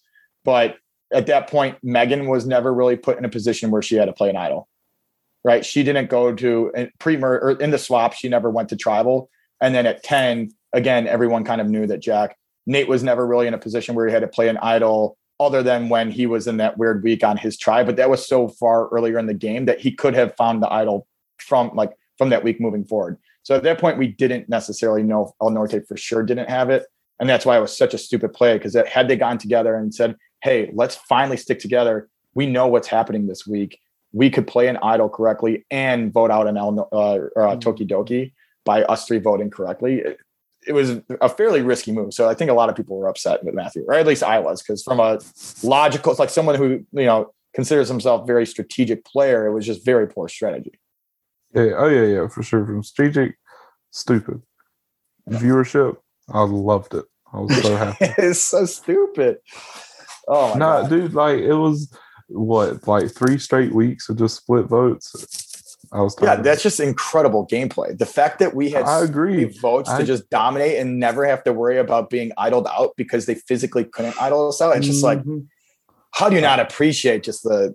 [0.44, 0.76] but
[1.12, 4.12] at that point, Megan was never really put in a position where she had to
[4.12, 4.68] play an idol
[5.46, 5.64] right?
[5.64, 8.14] She didn't go to pre or in the swap.
[8.14, 9.30] She never went to tribal.
[9.60, 12.36] And then at 10, again, everyone kind of knew that Jack,
[12.66, 15.62] Nate was never really in a position where he had to play an idol other
[15.62, 17.86] than when he was in that weird week on his tribe.
[17.86, 20.72] But that was so far earlier in the game that he could have found the
[20.72, 21.06] idol
[21.38, 23.18] from like from that week moving forward.
[23.42, 26.84] So at that point, we didn't necessarily know El Norte for sure didn't have it.
[27.18, 29.94] And that's why it was such a stupid play because had they gone together and
[29.94, 33.78] said, hey, let's finally stick together, we know what's happening this week.
[34.12, 37.58] We could play an idol correctly and vote out an El, uh, or a mm-hmm.
[37.60, 38.32] Tokidoki
[38.64, 40.02] by us three voting correctly.
[40.66, 42.12] It, was a fairly risky move.
[42.14, 44.38] So I think a lot of people were upset with Matthew, or at least I
[44.38, 45.18] was, because from a
[45.62, 49.84] logical, it's like someone who, you know, considers himself very strategic player, it was just
[49.84, 50.72] very poor strategy.
[51.54, 51.72] Yeah.
[51.76, 52.66] Oh yeah, yeah, for sure.
[52.66, 53.38] From strategic,
[53.90, 54.42] stupid.
[55.28, 55.96] Viewership,
[56.28, 57.04] I loved it.
[57.32, 58.14] I was so happy.
[58.18, 59.38] it's so stupid.
[60.28, 61.14] Oh no, nah, dude!
[61.14, 61.90] Like it was
[62.28, 65.14] what, like three straight weeks of just split votes.
[65.92, 67.96] I was yeah, that's just incredible gameplay.
[67.96, 71.44] The fact that we had I agree votes I, to just dominate and never have
[71.44, 74.76] to worry about being idled out because they physically couldn't idle us out.
[74.76, 75.40] It's just like, mm-hmm.
[76.12, 77.74] how do you not appreciate just the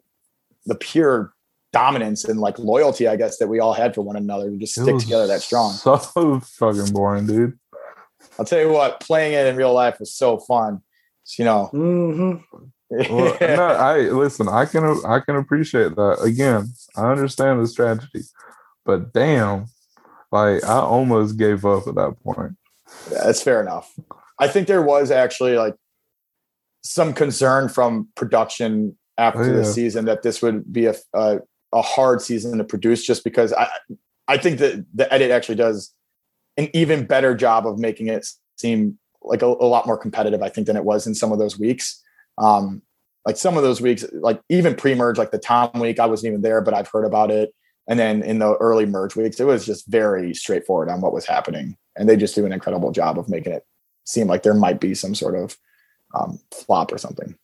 [0.65, 1.33] the pure
[1.73, 4.51] dominance and like loyalty, I guess, that we all had for one another.
[4.51, 5.73] We just stick together that strong.
[5.73, 5.97] So
[6.39, 7.57] fucking boring, dude.
[8.37, 10.81] I'll tell you what, playing it in real life was so fun.
[11.37, 11.69] you know.
[11.73, 12.65] Mm-hmm.
[12.91, 14.47] Well, no, I listen.
[14.47, 16.21] I can I can appreciate that.
[16.21, 18.21] Again, I understand the strategy,
[18.85, 19.67] but damn,
[20.31, 22.53] like I almost gave up at that point.
[23.11, 23.93] Yeah, that's fair enough.
[24.39, 25.75] I think there was actually like
[26.83, 29.53] some concern from production after oh, yeah.
[29.53, 31.39] the season that this would be a, a,
[31.71, 33.67] a hard season to produce, just because I
[34.27, 35.93] I think that the edit actually does
[36.57, 38.25] an even better job of making it
[38.57, 41.39] seem like a, a, lot more competitive, I think, than it was in some of
[41.39, 42.01] those weeks.
[42.41, 42.81] Um,
[43.25, 46.41] like some of those weeks, like even pre-merge, like the Tom week, I wasn't even
[46.41, 47.53] there, but I've heard about it.
[47.87, 51.25] And then in the early merge weeks, it was just very straightforward on what was
[51.25, 51.77] happening.
[51.95, 53.63] And they just do an incredible job of making it
[54.05, 55.57] seem like there might be some sort of
[56.15, 57.35] um, flop or something.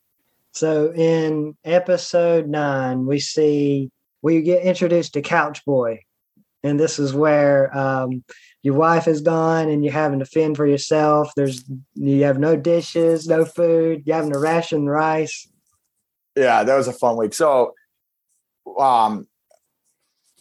[0.53, 6.01] So in episode nine, we see we get introduced to Couch Boy.
[6.67, 8.23] And this is where um,
[8.61, 11.31] your wife is gone and you're having to fend for yourself.
[11.35, 11.63] There's
[11.95, 14.03] you have no dishes, no food.
[14.05, 15.47] You're having to ration rice.
[16.35, 17.33] Yeah, that was a fun week.
[17.33, 17.73] So,
[18.77, 19.27] um,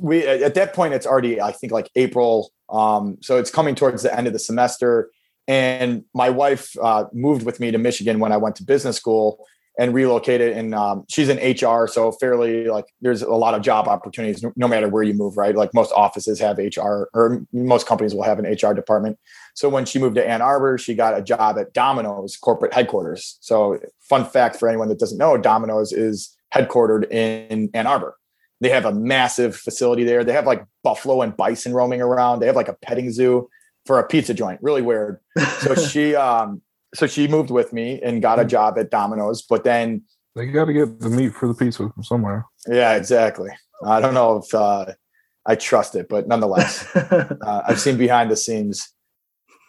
[0.00, 2.50] we at that point it's already I think like April.
[2.68, 5.10] Um, so it's coming towards the end of the semester,
[5.46, 9.46] and my wife uh, moved with me to Michigan when I went to business school
[9.78, 10.56] and relocated.
[10.56, 14.68] And um, she's in HR, so fairly like there's a lot of job opportunities no
[14.68, 15.54] matter where you move, right?
[15.54, 19.18] Like most offices have HR, or most companies will have an HR department.
[19.54, 23.38] So when she moved to Ann Arbor, she got a job at Domino's corporate headquarters.
[23.40, 28.16] So fun fact for anyone that doesn't know, Domino's is headquartered in Ann Arbor.
[28.60, 30.24] They have a massive facility there.
[30.24, 32.40] They have like buffalo and bison roaming around.
[32.40, 33.50] They have like a petting zoo
[33.84, 34.60] for a pizza joint.
[34.62, 35.20] Really weird.
[35.60, 36.62] So she um
[36.94, 38.48] so she moved with me and got a hmm.
[38.48, 40.02] job at Domino's, but then
[40.34, 42.44] they got to get the meat for the pizza from somewhere.
[42.68, 43.50] Yeah, exactly.
[43.84, 44.86] I don't know if uh,
[45.46, 48.92] I trust it, but nonetheless, uh, I've seen behind the scenes.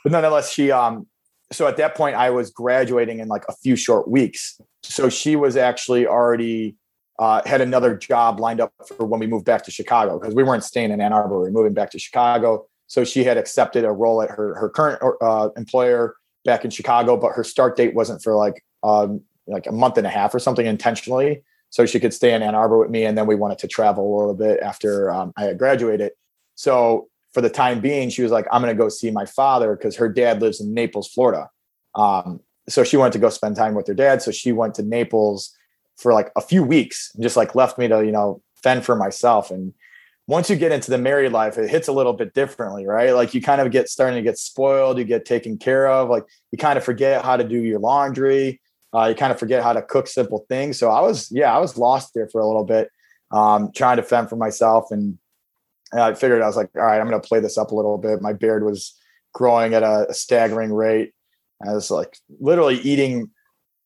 [0.04, 1.08] But nonetheless, she um
[1.52, 4.60] so at that point I was graduating in like a few short weeks.
[4.84, 6.76] So she was actually already
[7.20, 10.44] uh, had another job lined up for when we moved back to Chicago because we
[10.44, 11.40] weren't staying in Ann Arbor.
[11.40, 12.66] We were moving back to Chicago.
[12.88, 16.16] So she had accepted a role at her her current uh, employer
[16.48, 20.08] back in Chicago, but her start date wasn't for like um, like a month and
[20.08, 23.06] a half or something intentionally, so she could stay in Ann Arbor with me.
[23.06, 26.14] And then we wanted to travel a little bit after um, I had graduated.
[26.56, 29.76] So for the time being, she was like, "I'm going to go see my father
[29.76, 31.50] because her dad lives in Naples, Florida."
[31.94, 34.24] Um, so she wanted to go spend time with her dad.
[34.24, 35.56] So she went to Naples
[35.98, 38.96] for like a few weeks and just like left me to you know fend for
[38.96, 39.74] myself and
[40.28, 43.12] once you get into the married life, it hits a little bit differently, right?
[43.12, 46.26] Like you kind of get starting to get spoiled, you get taken care of, like
[46.52, 48.60] you kind of forget how to do your laundry,
[48.94, 50.78] uh, you kind of forget how to cook simple things.
[50.78, 52.90] So I was, yeah, I was lost there for a little bit,
[53.32, 54.92] um, trying to fend for myself.
[54.92, 55.18] And
[55.94, 57.98] I figured I was like, all right, I'm going to play this up a little
[57.98, 58.22] bit.
[58.22, 59.00] My beard was
[59.34, 61.14] growing at a, a staggering rate.
[61.66, 63.30] I was like literally eating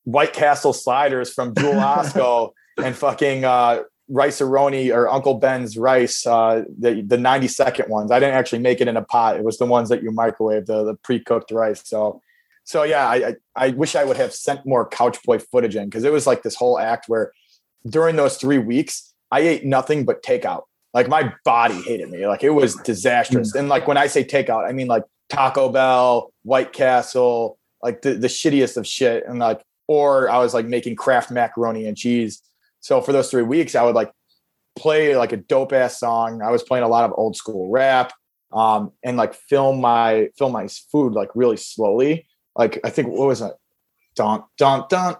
[0.05, 6.63] White Castle sliders from Jewel Osco and fucking uh, Rice-A-Roni or Uncle Ben's rice, uh,
[6.77, 8.11] the the 90 second ones.
[8.11, 9.37] I didn't actually make it in a pot.
[9.37, 11.81] It was the ones that you microwave, the, the pre cooked rice.
[11.85, 12.21] So,
[12.65, 15.85] so yeah, I, I, I wish I would have sent more Couch Boy footage in
[15.85, 17.31] because it was like this whole act where
[17.87, 20.63] during those three weeks I ate nothing but takeout.
[20.93, 22.27] Like my body hated me.
[22.27, 23.53] Like it was disastrous.
[23.53, 23.59] Mm.
[23.59, 28.15] And like when I say takeout, I mean like Taco Bell, White Castle, like the,
[28.15, 29.23] the shittiest of shit.
[29.25, 32.41] And like, or I was like making Kraft macaroni and cheese
[32.81, 34.11] so for those three weeks, I would like
[34.75, 36.41] play like a dope ass song.
[36.41, 38.11] I was playing a lot of old school rap.
[38.53, 42.27] um, and like film my film my food like really slowly.
[42.55, 43.53] Like I think what was it?
[44.15, 45.15] Dun dun dun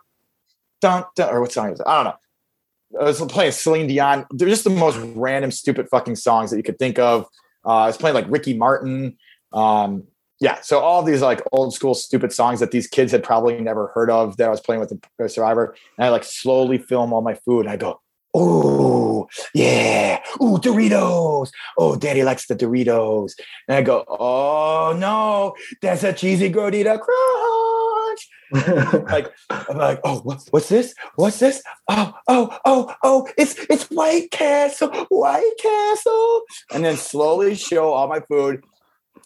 [0.82, 1.88] dun dun or what song is it?
[1.88, 3.00] I don't know.
[3.00, 4.26] I was playing Celine Dion.
[4.32, 7.26] They're just the most random, stupid fucking songs that you could think of.
[7.66, 9.18] Uh, I was playing like Ricky Martin.
[9.54, 10.04] Um,
[10.42, 13.92] yeah, so all these like old school stupid songs that these kids had probably never
[13.94, 17.22] heard of that I was playing with the Survivor, and I like slowly film all
[17.22, 17.62] my food.
[17.62, 18.02] And I go,
[18.34, 21.52] oh yeah, ooh Doritos.
[21.78, 23.34] Oh, Daddy likes the Doritos.
[23.68, 28.30] And I go, oh no, that's a cheesy gordita crunch.
[29.12, 30.96] like I'm like, oh, what, what's this?
[31.18, 31.62] What's this?
[31.88, 36.42] Oh, oh, oh, oh, it's it's White Castle, White Castle,
[36.74, 38.64] and then slowly show all my food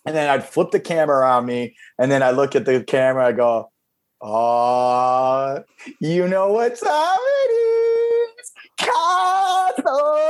[0.06, 3.28] and then I'd flip the camera on me, and then I look at the camera.
[3.28, 3.72] I go,
[4.22, 5.64] "Oh,
[6.00, 7.52] you know what time it
[8.40, 10.22] is, Cosmo."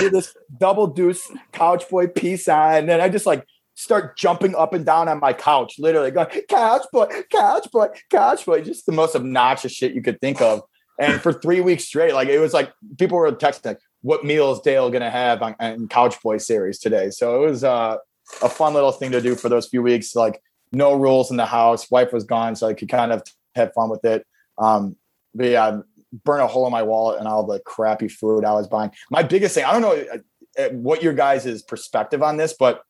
[0.00, 4.54] Do this double deuce couch boy peace sign, and then I just like start jumping
[4.54, 8.86] up and down on my couch, literally going, "Couch boy, couch boy, couch boy," just
[8.86, 10.62] the most obnoxious shit you could think of.
[10.98, 14.50] And for three weeks straight, like it was like people were texting, like, "What meal
[14.52, 17.98] is Dale gonna have on, on Couch Boy series today?" So it was uh
[18.42, 20.14] a fun little thing to do for those few weeks.
[20.14, 21.90] Like no rules in the house.
[21.90, 23.22] Wife was gone, so I could kind of
[23.54, 24.26] have fun with it.
[24.58, 24.96] Um,
[25.34, 25.78] but yeah,
[26.24, 28.90] burn a hole in my wallet and all the crappy food I was buying.
[29.10, 30.18] My biggest thing, I don't know uh,
[30.58, 32.82] uh, what your guys' perspective on this, but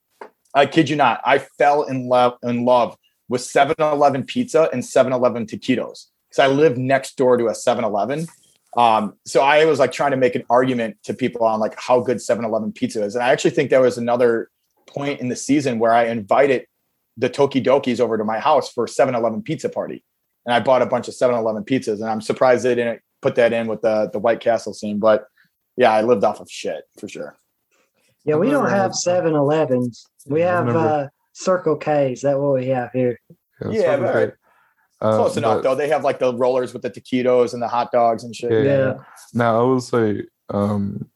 [0.54, 2.96] I kid you not, I fell in love in love
[3.28, 8.26] with 7-Eleven pizza and 7-Eleven taquitos because I live next door to a 7-Eleven.
[8.76, 12.00] Um, so I was like trying to make an argument to people on like how
[12.00, 13.14] good 7-Eleven pizza is.
[13.14, 14.50] And I actually think there was another
[14.86, 16.66] point in the season where I invited
[17.16, 20.04] the Tokidokis over to my house for 7-Eleven pizza party.
[20.44, 22.00] And I bought a bunch of 7-Eleven pizzas.
[22.00, 24.98] And I'm surprised they didn't put that in with the, the White Castle scene.
[24.98, 25.26] But
[25.76, 27.36] yeah, I lived off of shit for sure.
[28.24, 30.04] Yeah, we don't have 7-Elevens.
[30.26, 32.22] We have uh, Circle K's.
[32.22, 33.18] That's what we have here.
[33.60, 34.34] Yeah, yeah but,
[35.00, 35.74] uh, close enough but, though.
[35.74, 38.50] They have like the rollers with the taquitos and the hot dogs and shit.
[38.50, 38.62] Yeah.
[38.62, 38.94] yeah.
[39.32, 41.08] Now I will say, um,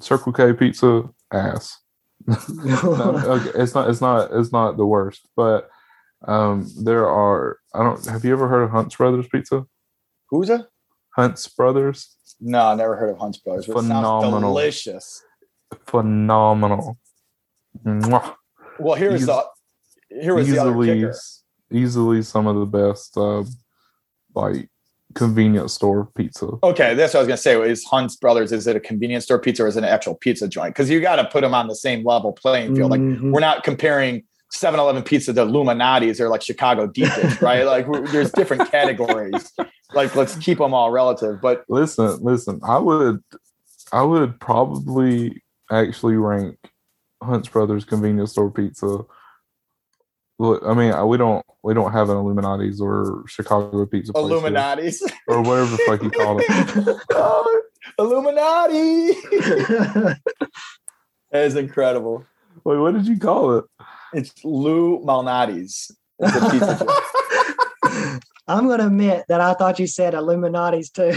[0.00, 1.78] Circle K pizza ass
[2.26, 3.88] no, okay, it's not.
[3.90, 4.30] It's not.
[4.32, 5.28] It's not the worst.
[5.36, 5.68] But
[6.26, 7.58] um, there are.
[7.74, 8.04] I don't.
[8.06, 9.66] Have you ever heard of Hunt's Brothers Pizza?
[10.30, 10.62] Who's it?
[11.10, 12.16] Hunt's Brothers.
[12.40, 13.66] No, I never heard of Hunt's Brothers.
[13.66, 14.40] Phenomenal.
[14.40, 15.22] delicious.
[15.86, 16.98] Phenomenal.
[17.84, 18.34] Mwah.
[18.78, 19.44] Well, here's Eas- the.
[20.08, 21.18] Here was easily, the other kicker.
[21.72, 23.16] Easily some of the best.
[23.16, 23.44] Uh,
[24.34, 24.68] like
[25.16, 26.48] convenience store pizza.
[26.62, 27.60] Okay, that's what I was gonna say.
[27.68, 28.52] Is Hunt's Brothers?
[28.52, 30.74] Is it a convenience store pizza or is it an actual pizza joint?
[30.74, 32.92] Because you got to put them on the same level playing field.
[32.92, 33.24] Mm-hmm.
[33.24, 34.24] Like we're not comparing
[34.54, 37.64] 7-Eleven pizza to Illuminati's or like Chicago deep dish, right?
[37.64, 39.52] Like there's different categories.
[39.92, 41.40] Like let's keep them all relative.
[41.40, 43.22] But listen, listen, I would,
[43.92, 46.58] I would probably actually rank
[47.22, 49.00] Hunt's Brothers convenience store pizza
[50.38, 54.12] Look, I mean, we don't we don't have an Illuminati's or Chicago pizza.
[54.12, 56.46] Place Illuminati's or whatever the fuck you call it.
[57.12, 57.62] oh,
[57.98, 59.12] Illuminati.
[61.30, 62.24] that is incredible.
[62.64, 63.64] Wait, what did you call it?
[64.12, 65.90] It's Lou Malnati's.
[68.48, 71.14] I'm going to admit that I thought you said Illuminati's too.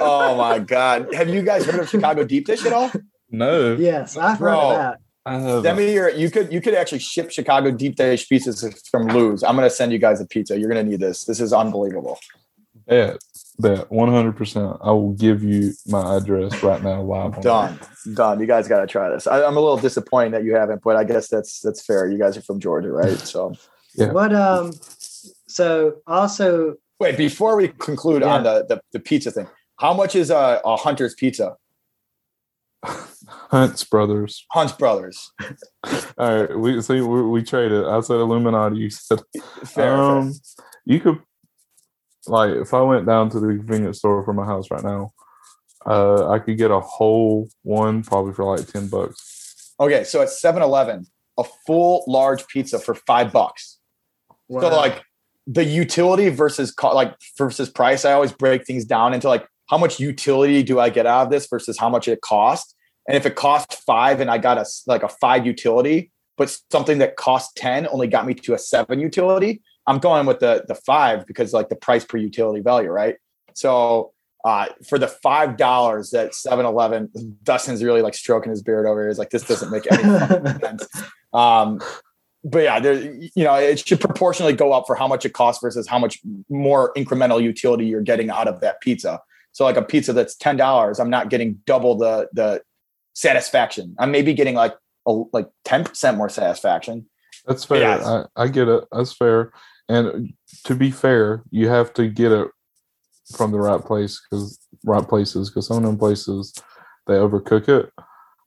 [0.00, 1.14] oh my god!
[1.14, 2.90] Have you guys heard of Chicago deep dish at all?
[3.30, 3.74] No.
[3.78, 5.00] Yes, I've Bro, heard of that.
[5.26, 6.10] Send me your.
[6.10, 9.42] You could you could actually ship Chicago deep dish pizzas from Lou's.
[9.42, 10.58] I'm gonna send you guys a pizza.
[10.58, 11.24] You're gonna need this.
[11.24, 12.18] This is unbelievable.
[12.86, 13.14] Yeah,
[13.60, 14.36] that 100.
[14.36, 17.40] percent I will give you my address right now live.
[17.40, 17.78] Done,
[18.12, 18.38] done.
[18.38, 19.26] You guys got to try this.
[19.26, 22.06] I, am a little disappointed that you haven't, but I guess that's that's fair.
[22.10, 23.18] You guys are from Georgia, right?
[23.18, 23.54] So
[23.94, 24.12] yeah.
[24.12, 24.72] What um.
[25.48, 26.74] So also.
[27.00, 28.28] Wait before we conclude yeah.
[28.28, 29.48] on the, the the pizza thing.
[29.80, 31.56] How much is a, a Hunter's pizza?
[33.54, 34.44] Hunt's Brothers.
[34.50, 35.30] Hunt's Brothers.
[36.18, 37.86] All right, we see we, we, traded.
[37.86, 38.78] I said Illuminati.
[38.78, 39.20] You said
[39.64, 40.66] fair, um, fair.
[40.84, 41.20] you could
[42.26, 45.12] like if I went down to the convenience store for my house right now,
[45.86, 49.72] uh, I could get a whole one probably for like ten bucks.
[49.78, 51.06] Okay, so at 7-Eleven,
[51.38, 53.78] a full large pizza for five bucks.
[54.48, 54.62] Wow.
[54.62, 55.02] So like
[55.46, 59.78] the utility versus co- like versus price, I always break things down into like how
[59.78, 62.74] much utility do I get out of this versus how much it costs.
[63.06, 66.98] And if it cost five and I got a like a five utility, but something
[66.98, 70.74] that cost 10 only got me to a seven utility, I'm going with the the
[70.74, 73.16] five because like the price per utility value, right?
[73.54, 74.12] So
[74.44, 79.08] uh, for the five dollars that 7-Eleven, Dustin's really like stroking his beard over here.
[79.08, 80.02] He's like, this doesn't make any
[80.60, 80.86] sense.
[81.32, 81.80] Um,
[82.44, 85.62] but yeah, there, you know, it should proportionally go up for how much it costs
[85.62, 89.20] versus how much more incremental utility you're getting out of that pizza.
[89.52, 92.62] So like a pizza that's ten dollars, I'm not getting double the the
[93.14, 93.96] satisfaction.
[93.98, 97.06] I'm maybe getting like a, like 10% more satisfaction.
[97.46, 97.80] That's fair.
[97.80, 98.24] Yeah.
[98.36, 98.84] I, I get it.
[98.92, 99.52] That's fair.
[99.88, 100.32] And
[100.64, 102.48] to be fair, you have to get it
[103.34, 106.54] from the right place because right places because some of them places
[107.06, 107.90] they overcook it.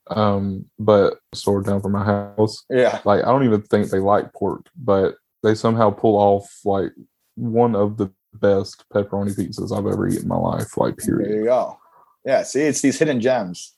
[0.10, 2.64] Um, but sword down from my house.
[2.70, 3.02] Yeah.
[3.06, 6.92] Like I don't even think they like pork, but they somehow pull off like
[7.36, 10.78] one of the best pepperoni pizzas I've ever eaten in my life.
[10.78, 11.30] Like period.
[11.30, 11.78] There you go.
[12.26, 12.44] Yeah.
[12.44, 13.77] See, it's these hidden gems.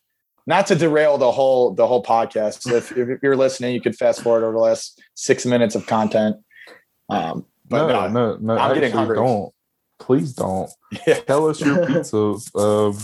[0.49, 2.63] Not to derail the whole the whole podcast.
[2.63, 5.85] So if, if you're listening, you could fast forward over the last six minutes of
[5.85, 6.37] content.
[7.07, 8.57] Um, but no, no, no, no.
[8.57, 9.15] I'm getting actually, hungry.
[9.17, 9.53] Don't.
[9.99, 10.69] Please don't.
[11.05, 11.19] Yeah.
[11.19, 12.17] Tell us your pizza
[12.55, 12.97] um,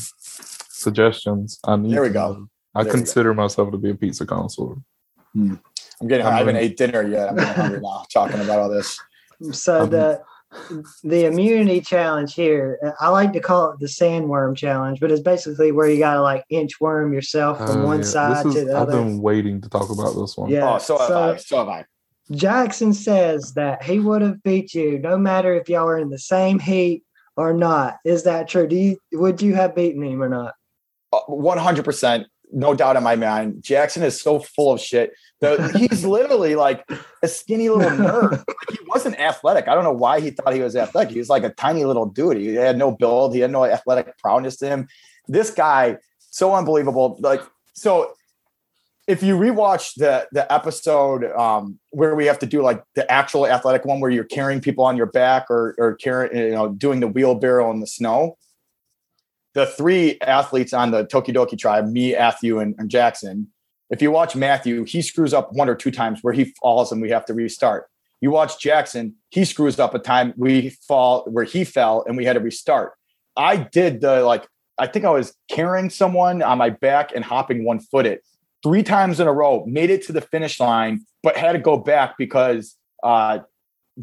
[0.70, 1.60] suggestions.
[1.64, 1.94] I need.
[1.94, 2.34] There we go.
[2.34, 2.48] know.
[2.74, 2.98] I There we go.
[2.98, 4.76] consider myself to be a pizza connoisseur.
[5.36, 5.60] I'm
[6.08, 6.26] getting.
[6.26, 7.30] I haven't I'm- ate dinner yet.
[7.30, 8.06] I'm getting hungry now.
[8.12, 9.00] Talking about all this.
[9.52, 10.22] So Um, the
[11.04, 15.22] the immunity challenge here, uh, I like to call it the sandworm challenge, but it's
[15.22, 18.04] basically where you gotta like inchworm yourself from Oh, one yeah.
[18.06, 18.98] side This to is- the I've other.
[18.98, 20.50] been waiting to talk about this one.
[20.50, 20.76] Yeah.
[20.76, 21.36] Oh, so have I.
[21.38, 21.86] So have I.
[22.32, 26.18] Jackson says that he would have beat you no matter if y'all were in the
[26.20, 27.04] same heat
[27.38, 27.98] or not.
[28.04, 28.68] Is that true?
[28.68, 30.56] Do you would you have beaten him or not?
[31.14, 32.26] Uh, One hundred percent,
[32.56, 33.62] no doubt in my mind.
[33.62, 35.12] Jackson is so full of shit.
[35.42, 36.90] The, he's literally like
[37.22, 38.32] a skinny little nerd.
[38.32, 39.68] Like, he wasn't athletic.
[39.68, 41.12] I don't know why he thought he was athletic.
[41.12, 42.38] He was like a tiny little dude.
[42.38, 43.36] He had no build.
[43.36, 44.88] He had no athletic prowess to him.
[45.28, 47.18] This guy, so unbelievable.
[47.20, 47.42] Like
[47.74, 48.14] so.
[49.08, 53.46] If you rewatch the the episode um, where we have to do like the actual
[53.46, 57.02] athletic one, where you're carrying people on your back or or carrying you know doing
[57.02, 58.36] the wheelbarrow in the snow,
[59.56, 63.48] the three athletes on the Tokidoki tribe, me, Matthew, and, and Jackson,
[63.90, 67.02] if you watch Matthew, he screws up one or two times where he falls and
[67.02, 67.88] we have to restart.
[68.20, 72.26] You watch Jackson, he screws up a time we fall where he fell and we
[72.26, 72.94] had to restart.
[73.38, 74.48] I did the like,
[74.78, 78.20] I think I was carrying someone on my back and hopping one footed
[78.62, 81.78] three times in a row, made it to the finish line, but had to go
[81.78, 83.40] back because uh,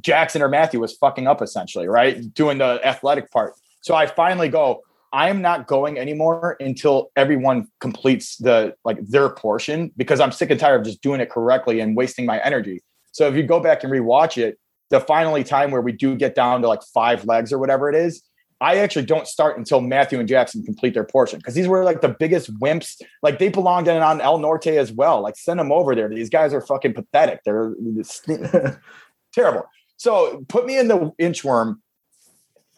[0.01, 2.33] Jackson or Matthew was fucking up essentially, right?
[2.33, 3.55] Doing the athletic part.
[3.83, 4.83] So I finally go,
[5.13, 10.51] I am not going anymore until everyone completes the like their portion because I'm sick
[10.51, 12.83] and tired of just doing it correctly and wasting my energy.
[13.13, 14.59] So if you go back and rewatch it,
[14.89, 17.95] the finally time where we do get down to like five legs or whatever it
[17.95, 18.23] is,
[18.63, 22.01] I actually don't start until Matthew and Jackson complete their portion because these were like
[22.01, 23.03] the biggest wimps.
[23.23, 25.21] Like they belonged in on El Norte as well.
[25.21, 26.09] Like send them over there.
[26.09, 27.41] These guys are fucking pathetic.
[27.45, 27.75] They're
[29.35, 29.65] terrible.
[29.97, 31.81] So put me in the inchworm.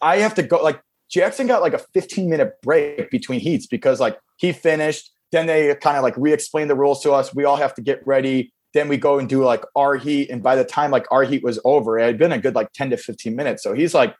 [0.01, 3.99] I have to go like Jackson got like a 15 minute break between heats because
[3.99, 7.33] like he finished, then they kind of like re-explained the rules to us.
[7.33, 8.53] We all have to get ready.
[8.73, 10.29] Then we go and do like our heat.
[10.29, 12.71] And by the time like our heat was over, it had been a good like
[12.73, 13.63] 10 to 15 minutes.
[13.63, 14.15] So he's like,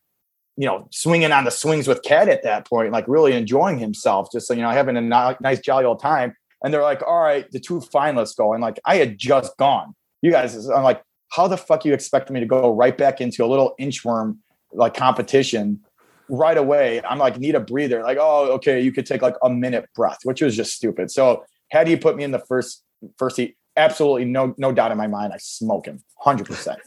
[0.58, 4.30] you know, swinging on the swings with Kat at that point, like really enjoying himself,
[4.32, 6.34] just you know, having a nice, jolly old time.
[6.64, 8.54] And they're like, all right, the two finalists go.
[8.54, 9.94] And like, I had just gone.
[10.22, 13.44] You guys, I'm like, how the fuck you expect me to go right back into
[13.44, 14.38] a little inchworm
[14.72, 15.82] like competition
[16.30, 17.02] right away?
[17.04, 18.02] I'm like, need a breather.
[18.04, 21.12] Like, oh, okay, you could take like a minute breath, which was just stupid.
[21.12, 22.84] So had he put me in the first
[23.18, 26.80] first heat, absolutely no no doubt in my mind, I smoke him, hundred percent.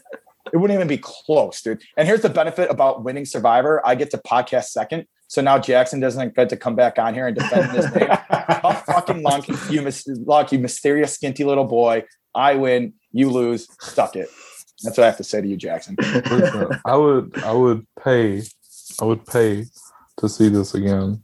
[0.51, 1.81] It wouldn't even be close, dude.
[1.95, 5.05] And here's the benefit about winning Survivor: I get to podcast second.
[5.27, 8.07] So now Jackson doesn't get to come back on here and defend his name.
[8.07, 12.03] Tough fucking luck, you mis- luck, you mysterious skinty little boy.
[12.33, 13.67] I win, you lose.
[13.79, 14.29] Suck it.
[14.83, 15.95] That's what I have to say to you, Jackson.
[15.99, 18.41] Listen, I would I would pay
[19.01, 19.65] I would pay
[20.17, 21.23] to see this again.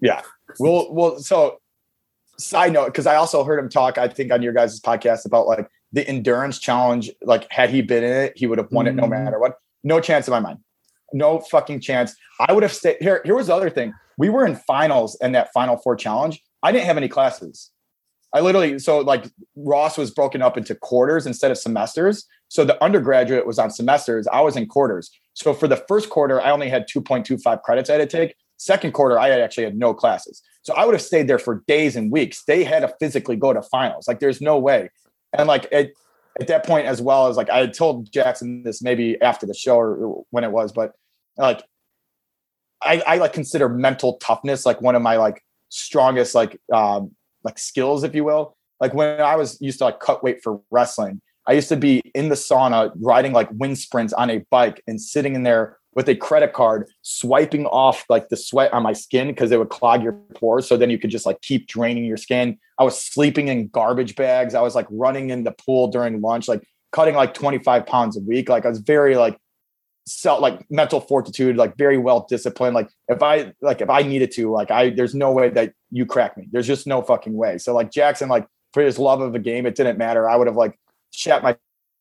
[0.00, 0.22] Yeah.
[0.58, 1.18] Well, well.
[1.18, 1.58] So,
[2.38, 3.98] side note, because I also heard him talk.
[3.98, 7.10] I think on your guys' podcast about like the endurance challenge.
[7.22, 9.10] Like, had he been in it, he would have won it no Mhm.
[9.24, 9.56] matter what.
[9.84, 10.58] No chance in my mind.
[11.12, 12.14] No fucking chance.
[12.40, 13.22] I would have stayed here.
[13.24, 13.94] Here was the other thing.
[14.18, 16.42] We were in finals in that final four challenge.
[16.62, 17.70] I didn't have any classes.
[18.34, 19.26] I literally so like
[19.56, 22.26] Ross was broken up into quarters instead of semesters.
[22.48, 24.26] So the undergraduate was on semesters.
[24.26, 25.10] I was in quarters.
[25.34, 28.34] So for the first quarter, I only had 2.25 credits I had to take.
[28.56, 30.42] Second quarter, I actually had no classes.
[30.62, 32.42] So I would have stayed there for days and weeks.
[32.44, 34.08] They had to physically go to finals.
[34.08, 34.90] Like there's no way.
[35.32, 35.90] And like at,
[36.40, 39.54] at that point, as well as like I had told Jackson this maybe after the
[39.54, 40.92] show or when it was, but
[41.36, 41.62] like
[42.82, 47.12] I, I like consider mental toughness like one of my like strongest like um
[47.44, 48.56] like skills, if you will.
[48.80, 52.02] Like when I was used to like cut weight for wrestling, I used to be
[52.14, 56.08] in the sauna riding like wind sprints on a bike and sitting in there with
[56.08, 60.02] a credit card, swiping off like the sweat on my skin because it would clog
[60.02, 60.68] your pores.
[60.68, 62.58] So then you could just like keep draining your skin.
[62.78, 64.54] I was sleeping in garbage bags.
[64.54, 66.62] I was like running in the pool during lunch, like
[66.92, 68.48] cutting like 25 pounds a week.
[68.48, 69.38] Like I was very like
[70.08, 72.74] self like mental fortitude, like very well disciplined.
[72.74, 76.06] Like if I like if I needed to, like I there's no way that you
[76.06, 76.48] crack me.
[76.50, 77.58] There's just no fucking way.
[77.58, 80.28] So like Jackson, like for his love of the game, it didn't matter.
[80.28, 80.78] I would have like
[81.10, 81.56] shat my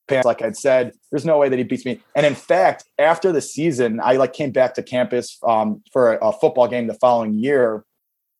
[0.07, 0.93] pants, like I'd said.
[1.11, 1.99] There's no way that he beats me.
[2.15, 6.29] And in fact, after the season, I like came back to campus um, for a,
[6.29, 7.83] a football game the following year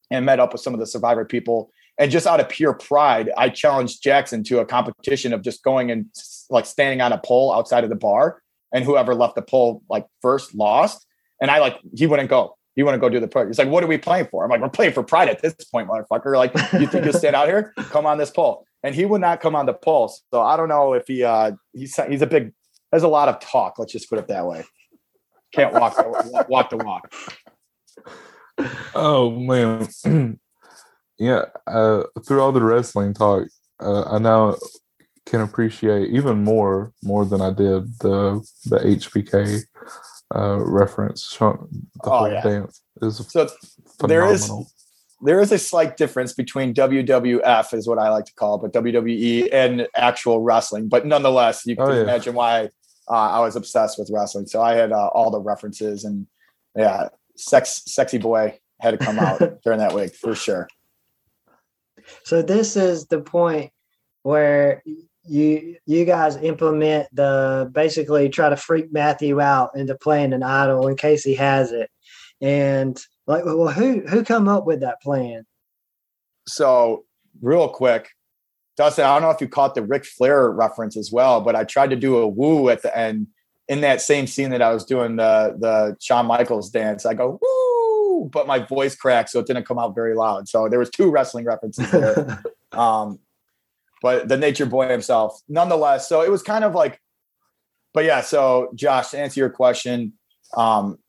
[0.10, 1.70] and met up with some of the survivor people.
[1.98, 5.92] And just out of pure pride, I challenged Jackson to a competition of just going
[5.92, 6.06] and
[6.50, 8.42] like standing on a pole outside of the bar,
[8.78, 11.08] and whoever left the pole like first lost.
[11.42, 12.56] And I like he wouldn't go.
[12.76, 13.48] He wouldn't go do the part.
[13.48, 15.56] He's like, "What are we playing for?" I'm like, "We're playing for pride at this
[15.72, 17.74] point, motherfucker." Like, you think you'll stand out here?
[17.90, 18.66] Come on this pole.
[18.84, 20.14] And he would not come on the pole.
[20.32, 22.54] So I don't know if he uh he's he's a big.
[22.92, 23.80] There's a lot of talk.
[23.80, 24.64] Let's just put it that way.
[25.54, 25.98] Can't walk
[26.50, 27.12] walk the walk.
[28.94, 29.88] Oh man,
[31.18, 31.46] yeah.
[31.66, 33.48] Uh, through all the wrestling talk,
[33.80, 34.56] uh, I now
[35.30, 39.64] can appreciate even more more than I did the the HBK
[40.36, 41.36] uh, reference.
[41.38, 42.42] The Oh, whole yeah.
[42.42, 43.48] dance is So
[44.08, 44.52] there is
[45.22, 48.84] there is a slight difference between WWF is what I like to call it, but
[48.84, 50.90] WWE and actual wrestling.
[50.90, 52.02] But nonetheless, you can Oh, yeah.
[52.04, 52.70] imagine why
[53.10, 54.46] uh, I was obsessed with wrestling.
[54.48, 56.28] So I had uh, all the references and
[56.76, 60.68] yeah, sex sexy boy had to come out during that week for sure.
[62.24, 63.72] So this is the point
[64.24, 64.84] where
[65.28, 70.88] you you guys implement the basically try to freak Matthew out into playing an idol
[70.88, 71.90] in case he has it.
[72.42, 75.46] And like well who who come up with that plan?
[76.48, 77.06] So
[77.42, 78.10] real quick,
[78.78, 81.64] Dustin, I don't know if you caught the Ric Flair reference as well, but I
[81.64, 83.28] tried to do a woo at the end
[83.68, 87.06] in that same scene that I was doing the the Shawn Michaels dance.
[87.06, 90.48] I go woo, but my voice cracked, so it didn't come out very loud.
[90.48, 92.44] So there was two wrestling references there.
[92.72, 93.20] um,
[94.02, 96.08] but the Nature Boy himself, nonetheless.
[96.08, 97.00] So it was kind of like,
[97.94, 98.22] but yeah.
[98.22, 100.14] So Josh, to answer your question,
[100.56, 101.00] um,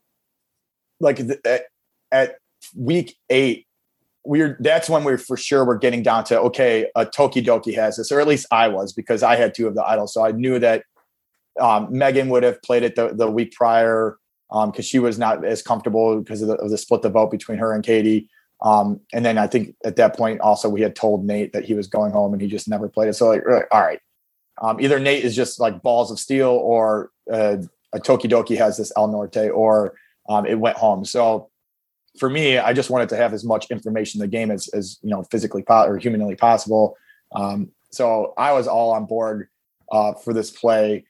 [1.01, 1.63] like the, at,
[2.11, 2.37] at
[2.75, 3.67] week eight,
[4.25, 8.13] we're that's when we're for sure we're getting down to okay, a Tokidoki has this,
[8.13, 10.59] or at least I was because I had two of the idols, so I knew
[10.59, 10.85] that
[11.61, 14.19] um, Megan would have played it the, the week prior
[14.51, 17.59] because she was not as comfortable because of the, of the split the vote between
[17.59, 18.29] her and Katie.
[18.63, 21.75] Um, and then I think at that point also we had told Nate that he
[21.75, 23.15] was going home and he just never played it.
[23.15, 24.01] So like, all right,
[24.61, 27.59] um, either Nate is just like balls of steel or uh,
[27.93, 29.95] a Tokidoki has this El Norte or
[30.29, 31.05] um, it went home.
[31.05, 31.51] So
[32.19, 34.99] for me, I just wanted to have as much information in the game as, as
[35.03, 36.97] you know, physically po- or humanly possible.
[37.35, 39.49] Um, so I was all on board
[39.93, 41.05] uh, for this play.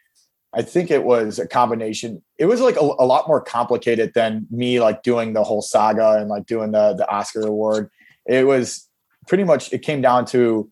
[0.55, 2.23] I think it was a combination.
[2.39, 6.17] It was like a, a lot more complicated than me like doing the whole saga
[6.19, 7.91] and like doing the the Oscar award.
[8.27, 8.89] It was
[9.27, 10.71] pretty much it came down to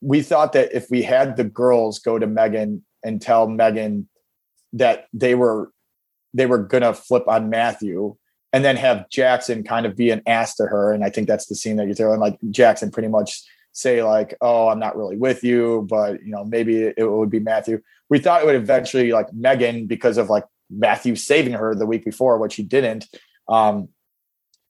[0.00, 4.08] we thought that if we had the girls go to Megan and tell Megan
[4.72, 5.72] that they were
[6.32, 8.16] they were gonna flip on Matthew
[8.52, 10.92] and then have Jackson kind of be an ass to her.
[10.92, 13.42] And I think that's the scene that you're throwing like Jackson pretty much
[13.80, 17.40] say like, oh, I'm not really with you, but you know, maybe it would be
[17.40, 17.80] Matthew.
[18.08, 22.04] We thought it would eventually like Megan because of like Matthew saving her the week
[22.04, 23.06] before, which he didn't.
[23.48, 23.88] Um,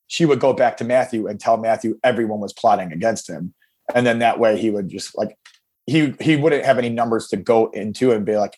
[0.07, 3.53] she would go back to Matthew and tell Matthew everyone was plotting against him.
[3.93, 5.37] And then that way he would just like
[5.85, 8.57] he he wouldn't have any numbers to go into and be like,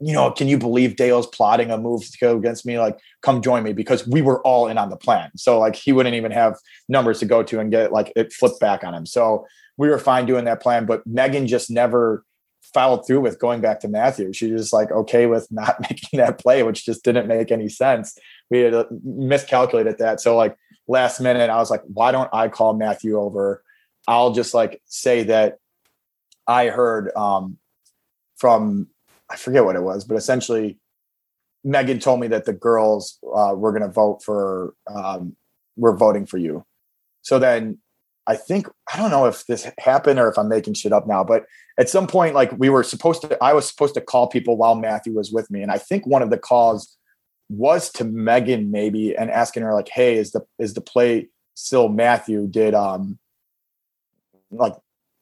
[0.00, 2.78] you know, can you believe Dale's plotting a move to go against me?
[2.78, 5.30] Like, come join me because we were all in on the plan.
[5.36, 6.56] So like he wouldn't even have
[6.88, 9.06] numbers to go to and get like it flipped back on him.
[9.06, 9.46] So
[9.76, 12.24] we were fine doing that plan, but Megan just never
[12.74, 14.32] followed through with going back to Matthew.
[14.32, 18.18] She was like okay with not making that play, which just didn't make any sense.
[18.50, 20.20] We had uh, miscalculated that.
[20.20, 20.56] So like
[20.88, 23.62] last minute, I was like, why don't I call Matthew over?
[24.08, 25.58] I'll just like say that
[26.46, 27.58] I heard um,
[28.36, 28.88] from
[29.28, 30.78] I forget what it was, but essentially
[31.64, 35.36] Megan told me that the girls uh, were going to vote for um,
[35.76, 36.64] we're voting for you.
[37.22, 37.78] So then
[38.26, 41.22] I think I don't know if this happened or if I'm making shit up now,
[41.22, 41.46] but
[41.78, 44.74] at some point, like we were supposed to, I was supposed to call people while
[44.74, 46.96] Matthew was with me, and I think one of the calls
[47.48, 51.88] was to Megan maybe and asking her like, "Hey, is the is the play still
[51.88, 52.46] Matthew?
[52.48, 53.18] Did um
[54.50, 54.74] like,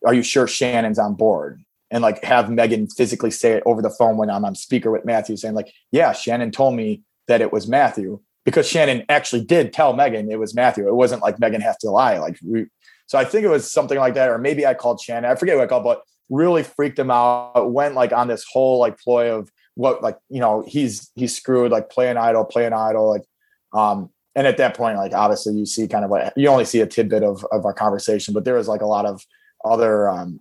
[0.06, 3.90] are you sure Shannon's on board?" And like have Megan physically say it over the
[3.90, 7.52] phone when I'm on speaker with Matthew, saying like, "Yeah, Shannon told me that it
[7.52, 10.86] was Matthew." Because Shannon actually did tell Megan it was Matthew.
[10.86, 12.18] It wasn't like Megan has to lie.
[12.18, 12.66] Like we,
[13.06, 15.30] so I think it was something like that, or maybe I called Shannon.
[15.30, 17.72] I forget what I called, but really freaked him out.
[17.72, 21.70] Went like on this whole like ploy of what like you know he's he's screwed
[21.70, 23.24] like playing idol, playing idol, like
[23.72, 24.10] um.
[24.36, 26.88] And at that point, like obviously you see kind of like you only see a
[26.88, 29.24] tidbit of of our conversation, but there was like a lot of
[29.64, 30.40] other um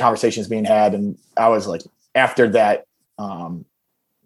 [0.00, 1.82] conversations being had, and I was like
[2.16, 2.84] after that
[3.16, 3.64] um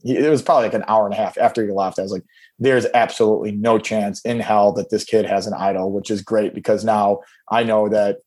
[0.04, 1.98] it was probably like an hour and a half after he left.
[1.98, 2.24] I was like,
[2.58, 6.54] there's absolutely no chance in hell that this kid has an idol, which is great
[6.54, 8.18] because now I know that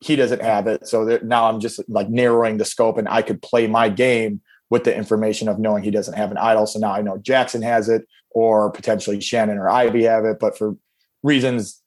[0.00, 0.88] he doesn't have it.
[0.88, 4.40] So that now I'm just like narrowing the scope and I could play my game
[4.70, 6.66] with the information of knowing he doesn't have an idol.
[6.66, 10.38] So now I know Jackson has it or potentially Shannon or Ivy have it.
[10.40, 10.76] But for
[11.22, 11.80] reasons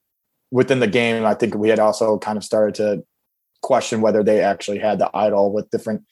[0.50, 3.04] within the game, I think we had also kind of started to
[3.62, 6.02] question whether they actually had the idol with different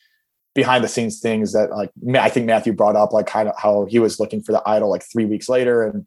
[0.54, 3.86] behind the scenes things that like I think Matthew brought up, like kind of how
[3.86, 6.06] he was looking for the idol like three weeks later, and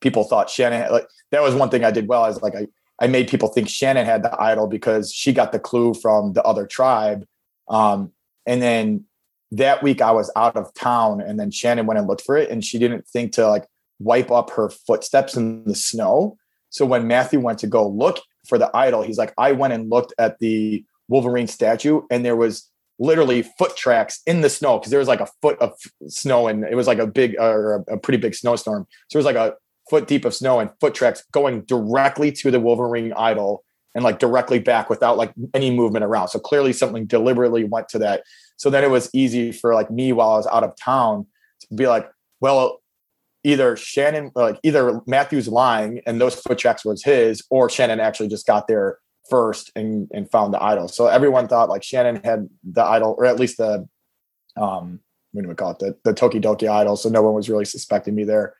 [0.00, 2.26] people thought Shannon like that was one thing I did well.
[2.26, 2.66] Is like I
[2.98, 6.42] I made people think Shannon had the idol because she got the clue from the
[6.42, 7.26] other tribe,
[7.68, 8.12] um,
[8.46, 9.04] and then
[9.52, 12.50] that week I was out of town, and then Shannon went and looked for it,
[12.50, 13.66] and she didn't think to like
[13.98, 16.36] wipe up her footsteps in the snow.
[16.70, 19.90] So when Matthew went to go look for the idol, he's like, I went and
[19.90, 22.71] looked at the Wolverine statue, and there was
[23.02, 25.72] literally foot tracks in the snow because there was like a foot of
[26.06, 28.86] snow and it was like a big uh, or a, a pretty big snowstorm.
[29.08, 29.54] So it was like a
[29.90, 33.64] foot deep of snow and foot tracks going directly to the Wolverine idol
[33.96, 36.28] and like directly back without like any movement around.
[36.28, 38.22] So clearly something deliberately went to that.
[38.56, 41.26] So then it was easy for like me while I was out of town
[41.60, 42.08] to be like,
[42.40, 42.80] well,
[43.42, 48.28] either Shannon, like either Matthew's lying and those foot tracks was his, or Shannon actually
[48.28, 48.98] just got there
[49.28, 50.88] first and and found the idol.
[50.88, 53.88] So everyone thought like Shannon had the idol, or at least the
[54.56, 55.00] um
[55.32, 56.96] what do we call it, the the Tokidoki idol.
[56.96, 58.54] So no one was really suspecting me there.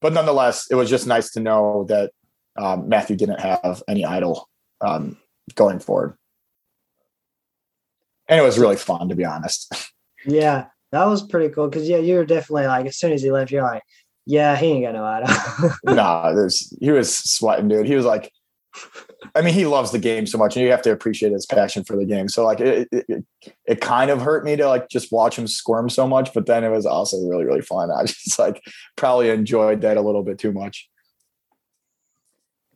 [0.00, 2.12] But nonetheless, it was just nice to know that
[2.56, 4.48] um, Matthew didn't have any idol
[4.80, 5.16] um,
[5.54, 6.16] going forward.
[8.28, 9.72] And it was really fun to be honest.
[10.26, 11.68] Yeah, that was pretty cool.
[11.68, 13.82] Cause yeah, you were definitely like as soon as he left, you're like,
[14.24, 15.70] yeah, he ain't got no idol.
[15.94, 17.86] nah, there's he was sweating, dude.
[17.86, 18.32] He was like,
[19.34, 21.84] I mean, he loves the game so much, and you have to appreciate his passion
[21.84, 22.28] for the game.
[22.28, 23.24] So, like, it, it,
[23.66, 26.64] it kind of hurt me to like just watch him squirm so much, but then
[26.64, 27.90] it was also really, really fun.
[27.90, 28.62] I just like
[28.96, 30.88] probably enjoyed that a little bit too much.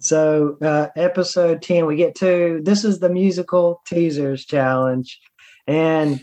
[0.01, 5.19] So, uh, episode 10, we get to this is the musical teasers challenge.
[5.67, 6.21] And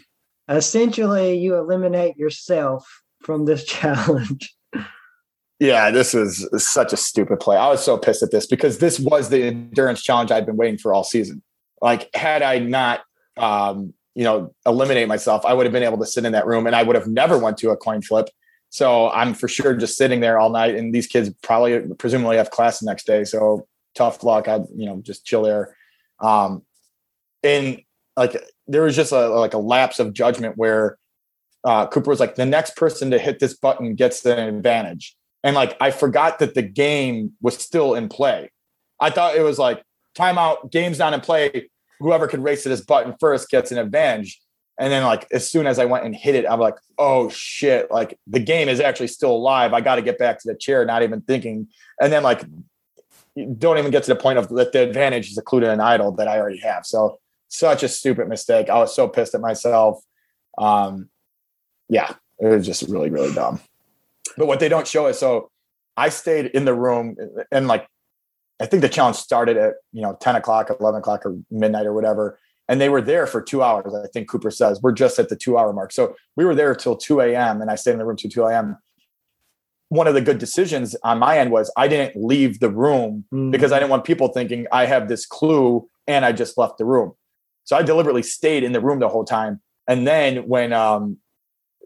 [0.47, 2.88] essentially, you eliminate yourself
[3.23, 4.55] from this challenge.
[5.60, 7.56] Yeah, this was such a stupid play.
[7.56, 10.78] I was so pissed at this because this was the endurance challenge I'd been waiting
[10.78, 11.41] for all season.
[11.82, 13.01] Like, had I not,
[13.38, 16.68] um, you know, eliminate myself, I would have been able to sit in that room,
[16.68, 18.30] and I would have never went to a coin flip.
[18.70, 22.51] So I'm for sure just sitting there all night, and these kids probably, presumably, have
[22.51, 23.24] class the next day.
[23.24, 24.49] So tough luck.
[24.49, 25.78] I'd, you know, just chill there.
[26.20, 26.64] Um,
[27.43, 27.82] and
[28.18, 28.36] like,
[28.68, 30.97] there was just a like a lapse of judgment where
[31.64, 35.55] uh, Cooper was like, the next person to hit this button gets an advantage and
[35.55, 38.49] like I forgot that the game was still in play.
[38.99, 39.83] I thought it was like
[40.17, 41.69] timeout, game's not in play.
[41.99, 44.41] Whoever could race to this button first gets an advantage.
[44.79, 47.91] And then like as soon as I went and hit it, I'm like, oh shit,
[47.91, 49.71] like the game is actually still alive.
[49.71, 51.67] I got to get back to the chair, not even thinking.
[52.01, 52.43] And then like
[53.59, 56.27] don't even get to the point of that the advantage is included an idol that
[56.27, 56.87] I already have.
[56.87, 57.19] So
[57.49, 58.71] such a stupid mistake.
[58.71, 60.01] I was so pissed at myself.
[60.57, 61.09] Um,
[61.87, 63.59] yeah, it was just really, really dumb.
[64.38, 65.49] But what they don't show is so
[65.97, 67.15] I stayed in the room
[67.51, 67.88] and like
[68.61, 71.93] I think the challenge started at you know 10 o'clock, 11 o'clock, or midnight or
[71.93, 72.39] whatever.
[72.67, 73.93] And they were there for two hours.
[73.93, 75.91] I think Cooper says we're just at the two hour mark.
[75.91, 77.61] So we were there till 2 a.m.
[77.61, 78.77] and I stayed in the room till 2 a.m.
[79.89, 83.51] One of the good decisions on my end was I didn't leave the room mm.
[83.51, 86.86] because I didn't want people thinking I have this clue and I just left the
[86.86, 87.13] room.
[87.65, 89.61] So I deliberately stayed in the room the whole time.
[89.88, 91.17] And then when um,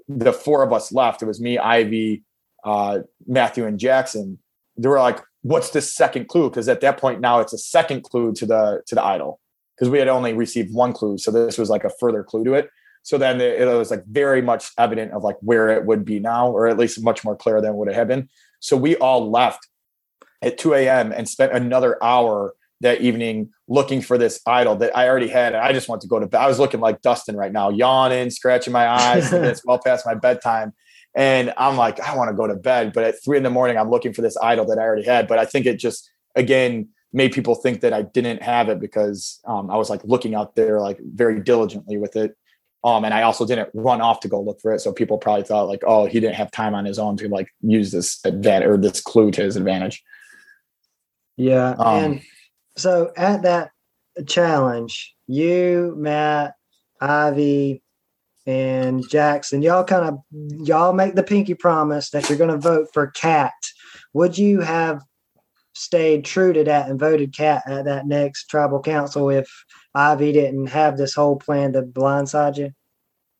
[0.07, 2.23] the four of us left, it was me, Ivy,
[2.63, 4.39] uh, Matthew and Jackson,
[4.77, 8.03] they were like, "What's the second clue?" Because at that point now it's a second
[8.03, 9.39] clue to the to the idol
[9.75, 12.53] because we had only received one clue, so this was like a further clue to
[12.53, 12.69] it.
[13.03, 16.49] So then it was like very much evident of like where it would be now,
[16.49, 18.29] or at least much more clear than what it had been.
[18.59, 19.67] So we all left
[20.41, 21.11] at 2 a.m.
[21.11, 25.53] and spent another hour that evening looking for this idol that I already had.
[25.53, 26.39] I just want to go to bed.
[26.39, 29.31] I was looking like Dustin right now, yawning, scratching my eyes.
[29.33, 30.73] it's well past my bedtime.
[31.15, 32.93] And I'm like, I want to go to bed.
[32.93, 35.27] But at three in the morning, I'm looking for this idol that I already had.
[35.27, 39.39] But I think it just, again, made people think that I didn't have it because
[39.45, 42.35] um, I was like looking out there like very diligently with it.
[42.83, 44.79] Um, and I also didn't run off to go look for it.
[44.79, 47.49] So people probably thought like, oh, he didn't have time on his own to like
[47.61, 50.01] use this advantage or this clue to his advantage.
[51.35, 51.71] Yeah.
[51.71, 52.21] Um, and
[52.77, 53.71] so at that
[54.27, 56.53] challenge, you, Matt,
[57.01, 57.81] Ivy,
[58.49, 62.87] and Jackson, y'all kind of y'all make the pinky promise that you're going to vote
[62.91, 63.53] for Kat.
[64.13, 65.03] Would you have
[65.75, 69.47] stayed true to that and voted Kat at that next tribal council if
[69.93, 72.71] Ivy didn't have this whole plan to blindside you?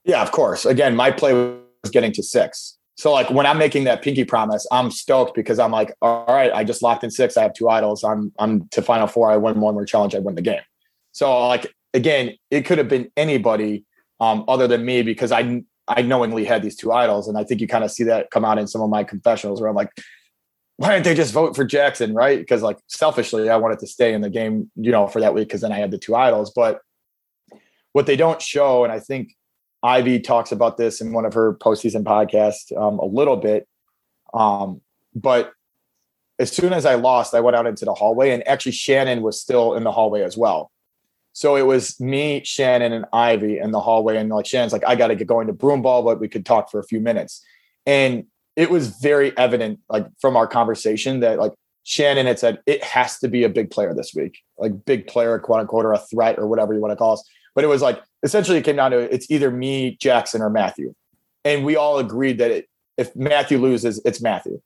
[0.04, 0.64] Yeah, of course.
[0.64, 2.78] Again, my play was getting to six.
[2.96, 6.54] So like when I'm making that pinky promise, I'm stoked because I'm like, all right,
[6.54, 7.36] I just locked in six.
[7.36, 8.04] I have two idols.
[8.04, 9.32] I'm I'm to final four.
[9.32, 10.14] I win one more challenge.
[10.14, 10.62] I win the game.
[11.14, 13.86] So like again, it could have been anybody
[14.20, 17.62] um, other than me because I I knowingly had these two idols, and I think
[17.62, 19.92] you kind of see that come out in some of my confessionals where I'm like,
[20.78, 22.40] why didn't they just vote for Jackson, right?
[22.40, 25.48] Because like selfishly, I wanted to stay in the game, you know, for that week
[25.48, 26.52] because then I had the two idols.
[26.56, 26.82] But
[27.94, 29.36] what they don't show, and I think
[29.82, 33.68] Ivy talks about this in one of her postseason podcasts um, a little bit,
[34.34, 34.82] um,
[35.16, 35.54] but
[36.40, 39.42] as soon as I lost, I went out into the hallway, and actually Shannon was
[39.42, 40.72] still in the hallway as well.
[41.40, 44.96] So it was me, Shannon, and Ivy in the hallway, and like Shannon's like, I
[44.96, 47.42] got to get going to broom ball, but we could talk for a few minutes.
[47.86, 48.26] And
[48.58, 51.54] it was very evident, like from our conversation, that like
[51.86, 55.40] Shannon had said it has to be a big player this week, like big player,
[55.40, 57.24] quote unquote, or a threat, or whatever you want to call us.
[57.56, 60.94] But it was like essentially it came down to it's either me, Jackson, or Matthew,
[61.46, 64.60] and we all agreed that it, if Matthew loses, it's Matthew.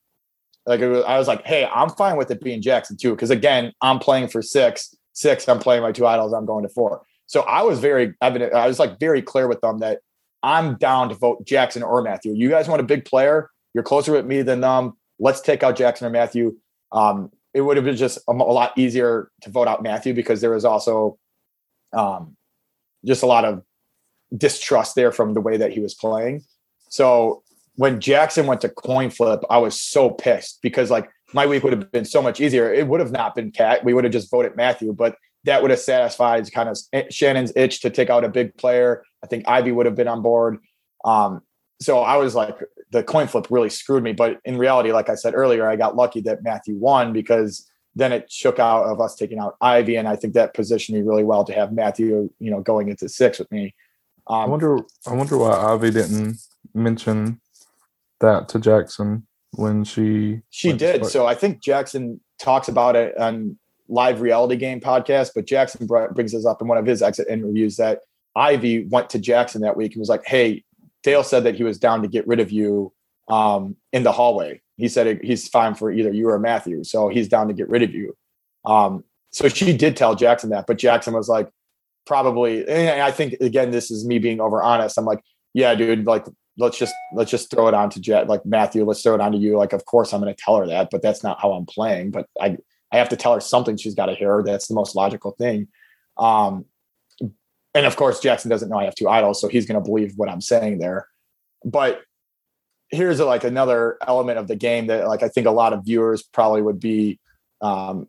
[0.65, 3.73] Like was, I was like, hey, I'm fine with it being Jackson too, because again,
[3.79, 5.47] I'm playing for six, six.
[5.47, 6.33] I'm playing my two idols.
[6.33, 7.03] I'm going to four.
[7.27, 8.53] So I was very evident.
[8.53, 9.99] I was like very clear with them that
[10.43, 12.33] I'm down to vote Jackson or Matthew.
[12.33, 13.49] You guys want a big player?
[13.73, 14.93] You're closer with me than them.
[15.19, 16.57] Let's take out Jackson or Matthew.
[16.91, 20.41] Um, it would have been just a, a, lot easier to vote out Matthew because
[20.41, 21.17] there was also
[21.93, 22.35] um,
[23.05, 23.63] just a lot of
[24.35, 26.43] distrust there from the way that he was playing.
[26.89, 27.43] So
[27.75, 31.73] when Jackson went to coin flip, I was so pissed because like my week would
[31.73, 32.73] have been so much easier.
[32.73, 33.83] It would have not been Kat.
[33.83, 36.77] We would have just voted Matthew, but that would have satisfied kind of
[37.11, 39.03] Shannon's itch to take out a big player.
[39.23, 40.57] I think Ivy would have been on board.
[41.03, 41.41] Um,
[41.81, 42.57] so I was like,
[42.91, 44.13] the coin flip really screwed me.
[44.13, 48.11] But in reality, like I said earlier, I got lucky that Matthew won because then
[48.11, 51.23] it shook out of us taking out Ivy, and I think that positioned me really
[51.23, 53.75] well to have Matthew, you know, going into six with me.
[54.27, 54.79] Um, I wonder.
[55.05, 56.37] I wonder why Ivy didn't
[56.73, 57.39] mention
[58.19, 61.05] that to Jackson when she she did.
[61.05, 66.31] So I think Jackson talks about it on live reality game podcast, but Jackson brings
[66.31, 68.01] this up in one of his exit interviews that
[68.35, 70.63] Ivy went to Jackson that week and was like, "Hey,
[71.03, 72.93] Dale said that he was down to get rid of you
[73.29, 74.61] um, in the hallway.
[74.77, 77.83] He said he's fine for either you or Matthew, so he's down to get rid
[77.83, 78.15] of you."
[78.65, 81.49] Um, so she did tell Jackson that, but Jackson was like,
[82.05, 82.67] probably.
[82.67, 84.97] And I think again, this is me being over honest.
[84.97, 85.21] I'm like,
[85.53, 86.25] yeah, dude, like
[86.57, 89.31] let's just let's just throw it on to Jet, like Matthew, let's throw it on
[89.31, 89.57] to you.
[89.57, 92.11] Like, of course I'm gonna tell her that, but that's not how I'm playing.
[92.11, 92.57] But I
[92.91, 94.43] I have to tell her something she's got to hear.
[94.43, 95.67] That's the most logical thing.
[96.17, 96.65] Um,
[97.73, 100.29] and of course, Jackson doesn't know I have two idols, so he's gonna believe what
[100.29, 101.07] I'm saying there.
[101.65, 102.01] But
[102.89, 105.85] here's a, like another element of the game that like I think a lot of
[105.85, 107.19] viewers probably would be
[107.61, 108.07] um,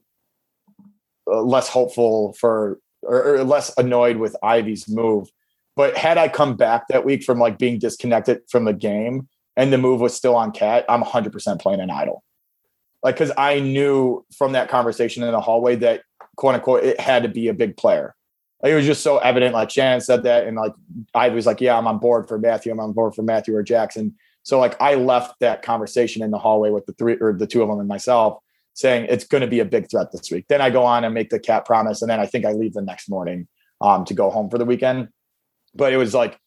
[1.26, 5.30] less hopeful for or, or less annoyed with Ivy's move
[5.76, 9.72] but had I come back that week from like being disconnected from the game and
[9.72, 12.22] the move was still on Kat, I'm 100% playing an idol.
[13.02, 16.02] Like, cause I knew from that conversation in the hallway that
[16.36, 18.14] quote unquote, it had to be a big player.
[18.62, 19.52] Like, it was just so evident.
[19.52, 20.46] Like Shannon said that.
[20.46, 20.72] And like,
[21.14, 22.72] I was like, yeah, I'm on board for Matthew.
[22.72, 24.14] I'm on board for Matthew or Jackson.
[24.42, 27.62] So like, I left that conversation in the hallway with the three or the two
[27.62, 28.38] of them and myself
[28.74, 30.46] saying it's going to be a big threat this week.
[30.48, 32.02] Then I go on and make the Kat promise.
[32.02, 33.48] And then I think I leave the next morning
[33.80, 35.08] um, to go home for the weekend
[35.74, 36.38] but it was like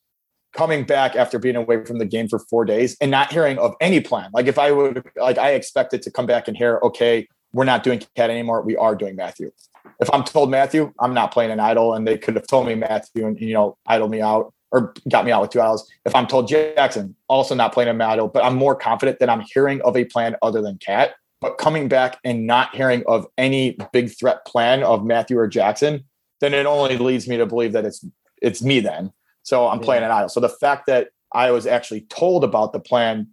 [0.53, 3.75] coming back after being away from the game for four days and not hearing of
[3.79, 4.29] any plan.
[4.33, 7.83] Like if I would like I expected to come back and hear, okay, we're not
[7.83, 8.61] doing Kat anymore.
[8.61, 9.51] We are doing Matthew.
[9.99, 12.75] If I'm told Matthew, I'm not playing an idol, and they could have told me
[12.75, 15.89] Matthew and you know idle me out or got me out with two idols.
[16.05, 19.41] If I'm told Jackson, also not playing an idol, but I'm more confident that I'm
[19.41, 21.15] hearing of a plan other than Kat.
[21.39, 26.03] But coming back and not hearing of any big threat plan of Matthew or Jackson,
[26.41, 28.05] then it only leads me to believe that it's
[28.41, 29.11] it's me then.
[29.47, 29.85] So I'm yeah.
[29.85, 30.27] playing an idol.
[30.27, 33.29] So the fact that I was actually told about the plan,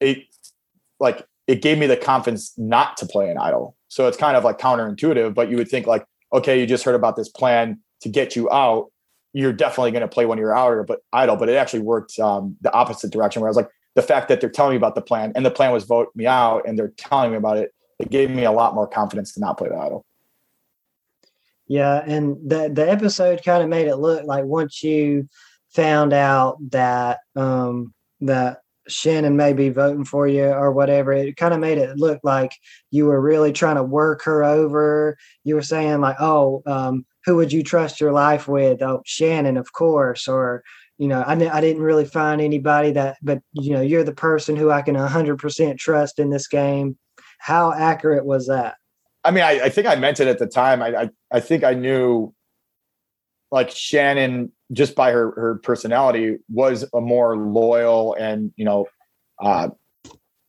[0.00, 0.24] it
[1.00, 3.76] like it gave me the confidence not to play an idol.
[3.88, 6.94] So it's kind of like counterintuitive, but you would think like, okay, you just heard
[6.94, 8.90] about this plan to get you out.
[9.34, 11.36] You're definitely going to play when you're out, but idol.
[11.36, 14.40] But it actually worked um, the opposite direction, where I was like, the fact that
[14.40, 16.94] they're telling me about the plan and the plan was vote me out, and they're
[16.96, 19.76] telling me about it, it gave me a lot more confidence to not play the
[19.76, 20.06] idol.
[21.68, 25.28] Yeah, and the the episode kind of made it look like once you
[25.70, 31.52] found out that um that Shannon may be voting for you or whatever, it kind
[31.52, 32.52] of made it look like
[32.90, 35.18] you were really trying to work her over.
[35.44, 39.58] You were saying like, "Oh, um, who would you trust your life with?" Oh, Shannon,
[39.58, 40.62] of course, or
[40.98, 44.56] you know, I, I didn't really find anybody that, but you know, you're the person
[44.56, 46.98] who I can 100% trust in this game.
[47.38, 48.76] How accurate was that?
[49.24, 50.82] I mean, I, I, think I meant it at the time.
[50.82, 52.34] I, I, I think I knew
[53.50, 58.86] like Shannon just by her her personality was a more loyal and you know
[59.42, 59.68] uh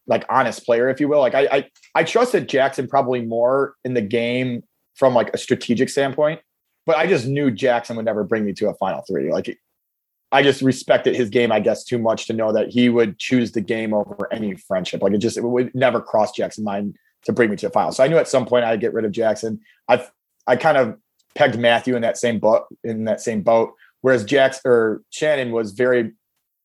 [0.07, 3.93] like honest player if you will like I, I i trusted jackson probably more in
[3.93, 4.63] the game
[4.95, 6.41] from like a strategic standpoint
[6.89, 9.31] but I just knew Jackson would never bring me to a final three.
[9.31, 9.59] Like
[10.31, 13.51] I just respected his game, I guess, too much to know that he would choose
[13.51, 15.03] the game over any friendship.
[15.03, 17.91] Like it just it would never cross Jackson's mind to bring me to a final.
[17.91, 19.59] So I knew at some point I'd get rid of Jackson.
[19.87, 20.03] I
[20.49, 20.97] I kind of
[21.35, 25.71] pegged Matthew in that same boat in that same boat, whereas Jackson or Shannon was
[25.71, 26.11] very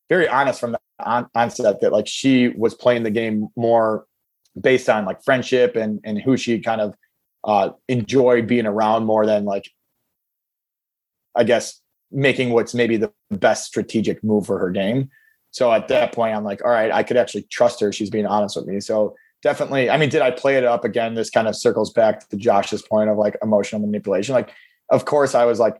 [0.09, 4.05] very honest from the on, onset that like she was playing the game more
[4.59, 6.95] based on like friendship and and who she kind of
[7.43, 9.69] uh enjoyed being around more than like
[11.35, 11.79] I guess
[12.11, 15.09] making what's maybe the best strategic move for her game.
[15.51, 17.91] So at that point, I'm like, all right, I could actually trust her.
[17.91, 18.79] She's being honest with me.
[18.79, 19.15] So
[19.45, 21.13] definitely, I mean, did I play it up again?
[21.13, 24.33] This kind of circles back to Josh's point of like emotional manipulation.
[24.33, 24.49] Like,
[24.89, 25.75] of course, I was like,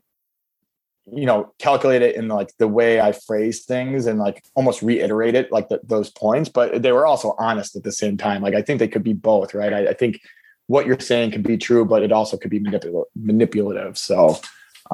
[1.12, 5.34] you know, calculate it in like the way I phrase things and like almost reiterate
[5.34, 8.40] it like the, those points, but they were also honest at the same time.
[8.40, 9.72] Like, I think they could be both, right?
[9.72, 10.20] I, I think
[10.68, 13.98] what you're saying could be true, but it also could be manipul- manipulative.
[13.98, 14.38] So,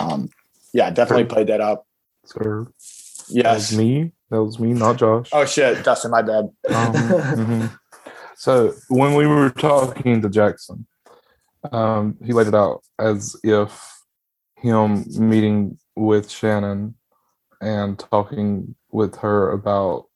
[0.01, 0.31] um,
[0.73, 1.87] yeah, definitely played that up.
[2.25, 2.73] Sir, that
[3.29, 3.70] Yes.
[3.70, 4.12] was me.
[4.31, 5.29] That was me, not Josh.
[5.33, 6.45] Oh shit, Dustin, my bad.
[6.68, 6.93] Um,
[7.37, 7.79] mhm.
[8.43, 10.84] So when we were talking to Jackson,
[11.70, 14.03] um, he laid it out as if
[14.57, 16.97] him meeting with Shannon
[17.61, 20.07] and talking with her about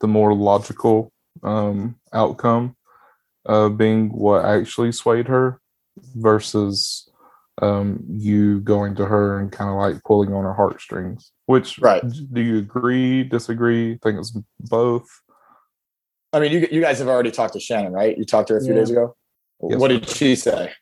[0.00, 1.12] the more logical
[1.44, 2.74] um, outcome
[3.46, 5.60] uh, being what actually swayed her
[6.16, 7.08] versus
[7.62, 11.30] um, you going to her and kind of like pulling on her heartstrings.
[11.46, 12.02] Which Right.
[12.32, 13.96] do you agree, disagree?
[14.02, 15.06] Think it's both?
[16.32, 18.16] I mean, you you guys have already talked to Shannon, right?
[18.16, 18.80] You talked to her a few Yeah.
[18.80, 19.16] days ago.
[19.62, 19.78] Yes.
[19.80, 20.72] What did she say?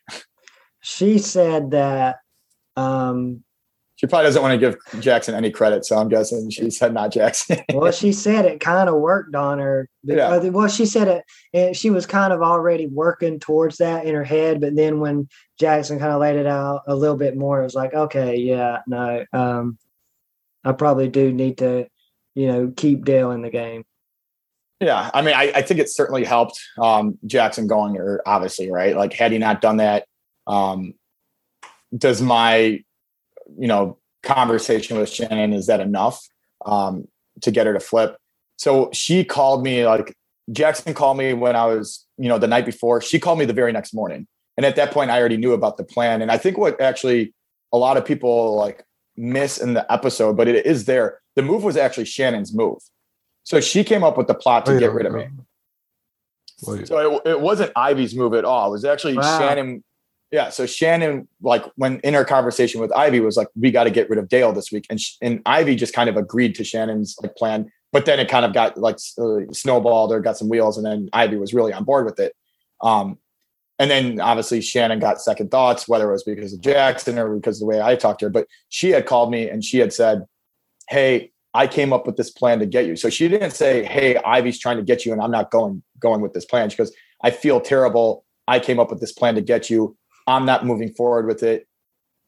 [0.81, 2.17] she said that
[2.75, 3.43] um
[3.95, 7.11] She probably doesn't want to give Jackson any credit, so I'm guessing she said not
[7.11, 7.57] Jackson.
[7.73, 10.37] well she said it kind of worked on her Yeah.
[10.49, 11.23] well she said it
[11.53, 15.27] and she was kind of already working towards that in her head but then when
[15.59, 18.79] jackson kind of laid it out a little bit more it was like okay yeah
[18.85, 19.77] no um
[20.63, 21.87] i probably do need to
[22.35, 23.83] you know keep dale in the game
[24.79, 28.95] yeah, I mean, I, I think it certainly helped um, Jackson going there, obviously, right?
[28.95, 30.05] Like, had he not done that,
[30.45, 30.93] um,
[31.97, 32.83] does my,
[33.57, 36.21] you know, conversation with Shannon is that enough
[36.65, 37.07] um,
[37.41, 38.17] to get her to flip?
[38.57, 40.15] So she called me like
[40.51, 43.01] Jackson called me when I was, you know, the night before.
[43.01, 45.77] She called me the very next morning, and at that point, I already knew about
[45.77, 46.21] the plan.
[46.21, 47.33] And I think what actually
[47.73, 48.83] a lot of people like
[49.15, 51.19] miss in the episode, but it is there.
[51.35, 52.79] The move was actually Shannon's move.
[53.47, 55.25] So she came up with the plot to Wait, get rid of me.
[56.57, 58.67] So it, it wasn't Ivy's move at all.
[58.67, 59.39] It was actually Wow.
[59.39, 59.85] Shannon.
[60.31, 60.49] Yeah.
[60.49, 64.09] So Shannon, like when in her conversation with Ivy, was like, "We got to get
[64.09, 67.15] rid of Dale this week," and sh- and Ivy just kind of agreed to Shannon's
[67.21, 67.71] like plan.
[67.93, 71.07] But then it kind of got like uh, snowballed or got some wheels, and then
[71.13, 72.35] Ivy was really on board with it.
[72.81, 73.17] Um,
[73.79, 77.57] and then obviously Shannon got second thoughts, whether it was because of Jackson or because
[77.57, 78.29] of the way I talked to her.
[78.29, 80.25] But she had called me and she had said,
[80.89, 84.17] "Hey, I came up with this plan to get you." So she didn't say, "Hey,
[84.17, 86.93] Ivy's trying to get you, and I'm not going going with this plan." She goes,
[87.23, 88.25] "I feel terrible.
[88.47, 89.97] I came up with this plan to get you.
[90.25, 91.67] I'm not moving forward with it.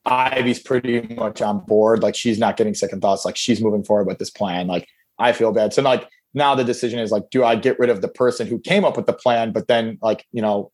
[0.05, 2.01] Ivy's pretty much on board.
[2.01, 3.25] Like she's not getting second thoughts.
[3.25, 4.67] Like she's moving forward with this plan.
[4.67, 4.87] Like
[5.19, 5.73] I feel bad.
[5.73, 8.59] So like now the decision is like, do I get rid of the person who
[8.59, 10.71] came up with the plan, but then like you know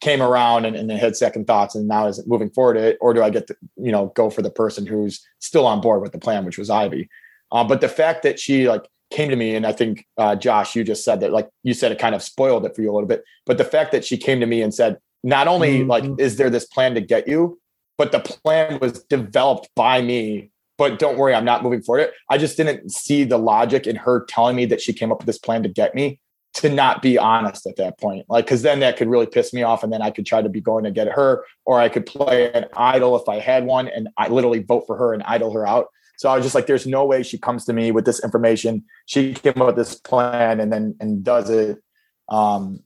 [0.00, 3.14] came around and, and then had second thoughts and now is moving forward it, or
[3.14, 6.12] do I get to you know go for the person who's still on board with
[6.12, 7.08] the plan, which was Ivy.
[7.52, 10.74] Uh, but the fact that she like came to me and I think uh, Josh,
[10.74, 12.94] you just said that like you said it kind of spoiled it for you a
[12.94, 13.24] little bit.
[13.46, 15.88] But the fact that she came to me and said, not only Mhm.
[15.88, 17.58] like is there this plan to get you,
[17.96, 20.50] but the plan was developed by me.
[20.76, 22.10] But don't worry, I'm not moving forward.
[22.28, 25.26] I just didn't see the logic in her telling me that she came up with
[25.26, 26.18] this plan to get me
[26.54, 28.24] to not be honest at that point.
[28.28, 29.82] Like, cause then that could really piss me off.
[29.82, 32.52] And then I could try to be going to get her, or I could play
[32.52, 35.66] an idol if I had one and I literally vote for her and idol her
[35.66, 35.88] out.
[36.16, 38.84] So I was just like, there's no way she comes to me with this information.
[39.06, 41.78] She came up with this plan and then and does it
[42.28, 42.80] um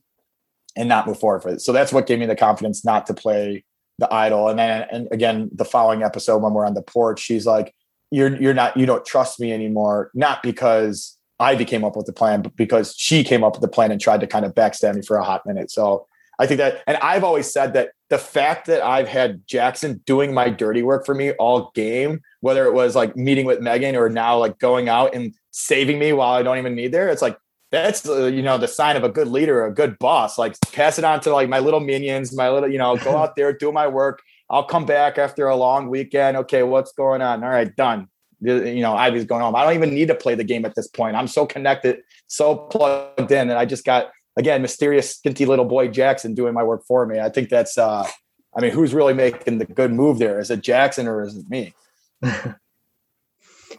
[0.75, 1.61] and not move forward for it.
[1.61, 3.63] So that's what gave me the confidence not to play
[3.97, 4.47] the idol.
[4.49, 7.73] And then and again, the following episode when we're on the porch, she's like,
[8.11, 12.13] You're you're not you don't trust me anymore, not because Ivy came up with the
[12.13, 14.95] plan, but because she came up with the plan and tried to kind of backstab
[14.95, 15.71] me for a hot minute.
[15.71, 16.05] So
[16.39, 20.33] I think that, and I've always said that the fact that I've had Jackson doing
[20.33, 24.09] my dirty work for me all game, whether it was like meeting with Megan or
[24.09, 27.37] now like going out and saving me while I don't even need there, it's like
[27.71, 30.37] that's uh, you know the sign of a good leader, a good boss.
[30.37, 33.35] Like pass it on to like my little minions, my little you know go out
[33.35, 34.21] there do my work.
[34.49, 36.37] I'll come back after a long weekend.
[36.37, 37.43] Okay, what's going on?
[37.43, 38.07] All right, done.
[38.41, 39.55] You know, Ivy's going home.
[39.55, 41.17] I don't even need to play the game at this point.
[41.17, 45.89] I'm so connected, so plugged in, and I just got again mysterious skinty little boy
[45.89, 47.19] Jackson doing my work for me.
[47.19, 48.07] I think that's uh
[48.55, 50.39] I mean, who's really making the good move there?
[50.39, 51.73] Is it Jackson or is it me?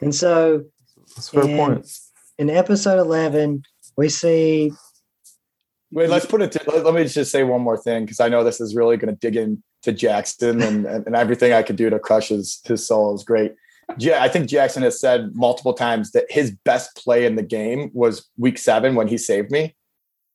[0.00, 0.64] and so
[1.16, 1.90] That's fair in, point.
[2.38, 3.64] in episode 11,
[3.96, 4.72] we see
[5.92, 6.52] Wait, let's put it.
[6.52, 8.96] To, let, let me just say one more thing because I know this is really
[8.96, 12.60] going to dig into Jackson and, and, and everything I could do to crush his
[12.64, 13.54] his soul is great.
[13.98, 17.90] Yeah, I think Jackson has said multiple times that his best play in the game
[17.92, 19.74] was week seven when he saved me.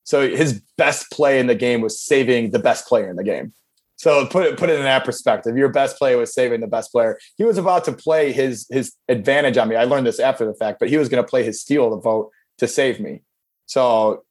[0.06, 3.54] So his best play in the game was saving the best player in the game.
[3.98, 5.58] So put it put it in that perspective.
[5.58, 7.18] Your best play was saving the best player.
[7.38, 9.76] He was about to play his his advantage on me.
[9.76, 11.98] I learned this after the fact, but he was going to play his steal the
[11.98, 13.22] vote to save me.
[13.66, 14.24] So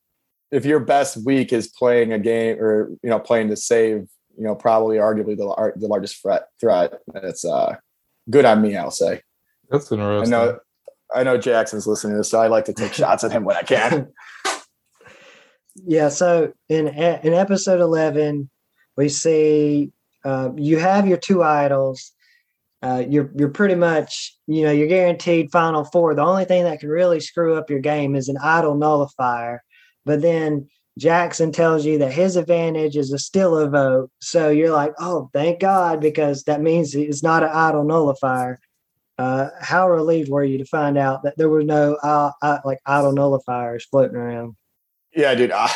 [0.53, 4.07] if your best week is playing a game or you know playing to save,
[4.37, 7.77] you know probably arguably the the largest threat threat, it's uh
[8.31, 8.77] good on me.
[8.77, 9.23] I'll say.
[9.71, 10.35] That's interesting.
[10.35, 10.59] I know
[11.15, 13.57] I know Jackson's listening to this, so I like to take shots at him when
[13.57, 14.13] I can.
[15.75, 18.51] Yeah so in in episode 11
[18.97, 19.93] we see
[20.25, 22.13] uh, you have your two idols.
[22.83, 26.15] Uh, you're you're pretty much you know you're guaranteed final four.
[26.15, 29.63] The only thing that can really screw up your game is an idol nullifier.
[30.05, 34.11] But then jackson tells you that his advantage is a steal a vote.
[34.21, 38.61] So you're like oh thank god because that means it's not an idol nullifier.
[39.17, 42.81] Uh, how relieved were you to find out that there were no uh, uh, like
[42.85, 44.57] idol nullifiers floating around
[45.17, 45.53] Yeah, dude.
[45.53, 45.71] I,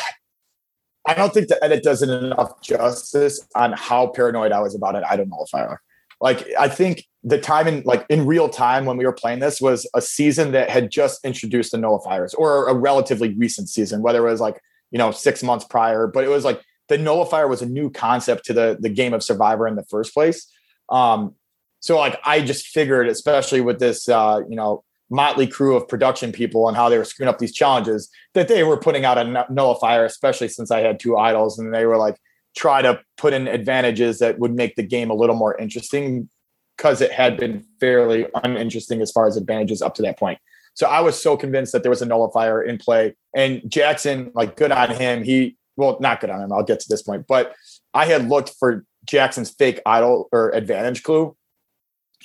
[1.07, 4.95] I don't think the edit does it enough justice on how paranoid I was about
[4.95, 5.03] it.
[5.09, 5.75] I don't know if I.
[6.21, 9.61] Like, I think the time in like in real time when we were playing this
[9.61, 14.27] was a season that had just introduced the nullifiers, or a relatively recent season, whether
[14.27, 14.61] it was like
[14.91, 18.45] you know six months prior, but it was like the nullifier was a new concept
[18.45, 20.51] to the the game of Survivor in the first place.
[20.89, 21.35] Um,
[21.79, 26.31] so like I just figured, especially with this, uh, you know, motley crew of production
[26.31, 29.45] people and how they were screwing up these challenges, that they were putting out a
[29.49, 32.17] nullifier, especially since I had two idols, and they were like
[32.55, 36.29] try to put in advantages that would make the game a little more interesting
[36.77, 40.39] because it had been fairly uninteresting as far as advantages up to that point.
[40.73, 44.55] So I was so convinced that there was a nullifier in play, and Jackson, like,
[44.55, 45.23] good on him.
[45.23, 46.51] He well, not good on him.
[46.51, 47.55] I'll get to this point, but
[47.93, 51.35] I had looked for Jackson's fake idol or advantage clue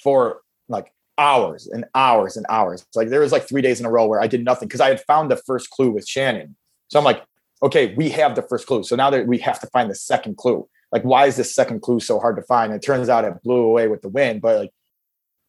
[0.03, 0.41] for
[1.18, 2.86] hours and hours and hours.
[2.94, 4.88] Like there was like three days in a row where I did nothing because I
[4.88, 6.56] had found the first clue with Shannon.
[6.88, 7.22] So I'm like,
[7.62, 8.82] okay, we have the first clue.
[8.82, 10.68] So now that we have to find the second clue.
[10.92, 12.72] Like, why is this second clue so hard to find?
[12.72, 14.70] And it turns out it blew away with the wind, but like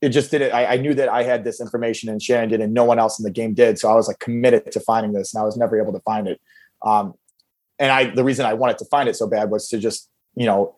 [0.02, 0.54] it just did it.
[0.54, 3.20] I, I knew that I had this information and Shannon did, and no one else
[3.20, 3.80] in the game did.
[3.80, 6.28] So I was like committed to finding this, and I was never able to find
[6.28, 6.40] it.
[6.84, 7.14] Um,
[7.80, 10.46] and I, the reason I wanted to find it so bad was to just, you
[10.46, 10.76] know,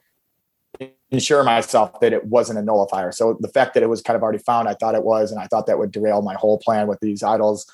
[1.11, 3.11] ensure myself that it wasn't a nullifier.
[3.11, 5.39] So the fact that it was kind of already found, I thought it was, and
[5.39, 7.65] I thought that would derail my whole plan with these idols.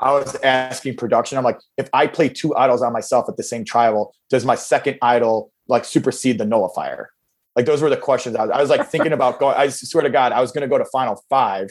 [0.00, 3.42] I was asking production, I'm like, if I play two idols on myself at the
[3.42, 7.10] same tribal, does my second idol like supersede the nullifier?
[7.56, 9.56] Like those were the questions I was, I was like thinking about going.
[9.56, 11.70] I swear to God, I was going to go to final five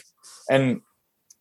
[0.49, 0.81] and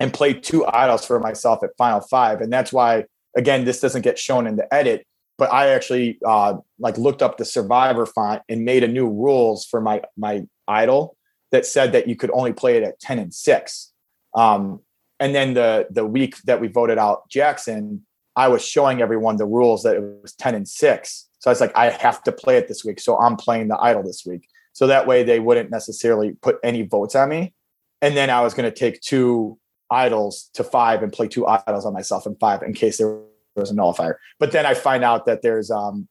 [0.00, 3.04] and play two idols for myself at final five, and that's why
[3.36, 5.06] again this doesn't get shown in the edit
[5.42, 9.64] but I actually uh, like looked up the Survivor font and made a new rules
[9.64, 11.16] for my my idol
[11.50, 13.92] that said that you could only play it at ten and six.
[14.36, 14.78] Um,
[15.18, 19.46] and then the the week that we voted out Jackson, I was showing everyone the
[19.46, 21.28] rules that it was ten and six.
[21.40, 23.78] So I was like, I have to play it this week, so I'm playing the
[23.78, 24.46] idol this week.
[24.74, 27.52] So that way they wouldn't necessarily put any votes on me.
[28.00, 29.58] And then I was going to take two
[29.90, 33.18] idols to five and play two idols on myself in five in case there
[33.56, 34.18] was a nullifier.
[34.38, 36.08] But then I find out that there's um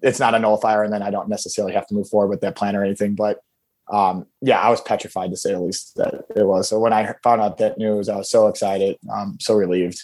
[0.00, 2.56] it's not a nullifier, and then I don't necessarily have to move forward with that
[2.56, 3.14] plan or anything.
[3.14, 3.40] But
[3.90, 6.68] um yeah, I was petrified to say the least that it was.
[6.68, 10.00] So when I found out that news, I was so excited, um, so relieved.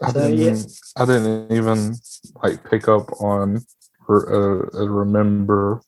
[0.00, 0.54] I didn't, yeah.
[0.96, 1.94] I didn't even
[2.42, 3.64] like pick up on
[4.06, 5.82] or uh, remember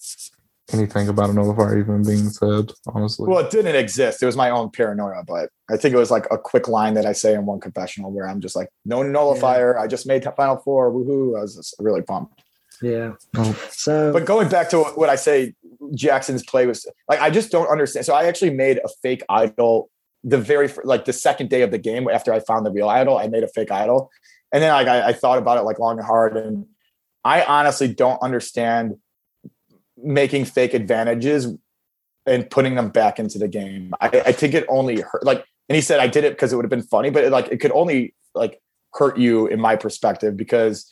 [0.73, 2.73] anything about a nullifier even being said.
[2.89, 4.23] Honestly, Well, it didn't exist.
[4.23, 7.07] It was my own paranoia, but I think it was like a quick line that
[7.07, 9.79] I say in one confessional where I'm just like, no nullifier.
[9.79, 10.93] I just made Final Four.
[10.93, 11.39] Woohoo.
[11.39, 12.43] I was just really pumped.
[12.83, 13.13] Yeah.
[13.37, 13.69] Oh.
[13.71, 15.55] So But going back to what I say,
[15.95, 18.07] Jackson's play was like I just don't understand.
[18.07, 19.91] So I actually made a fake idol
[20.25, 23.19] the very like the second day of the game after I found the real idol.
[23.19, 24.11] I made a fake idol,
[24.53, 26.67] and then like I, I thought about it like long and hard, and
[27.25, 28.97] I honestly don't understand
[30.03, 31.55] making fake advantages
[32.27, 33.93] and putting them back into the game.
[34.01, 35.25] I, I think it only hurt.
[35.25, 37.31] Like, and he said I did it because it would have been funny, but it,
[37.31, 38.61] like it could only like
[38.95, 40.87] hurt you in my perspective because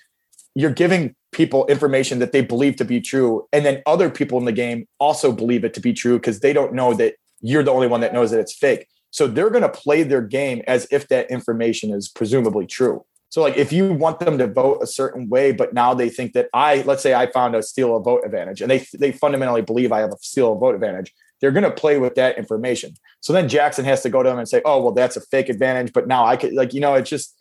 [0.54, 4.44] you're giving people information that they believe to be true and then other people in
[4.44, 7.70] the game also believe it to be true because they don't know that you're the
[7.70, 10.86] only one that knows that it's fake so they're going to play their game as
[10.90, 14.86] if that information is presumably true So like if you want them to vote a
[14.86, 18.00] certain way, but now they think that I, let's say I found a steal a
[18.00, 21.52] vote advantage and they they fundamentally believe I have a steal a vote advantage, they're
[21.52, 22.94] going to play with that information.
[23.20, 25.48] So then Jackson has to go to them and say, oh, well, that's a fake
[25.48, 25.92] advantage.
[25.92, 27.34] But now I could like, you know, it's just,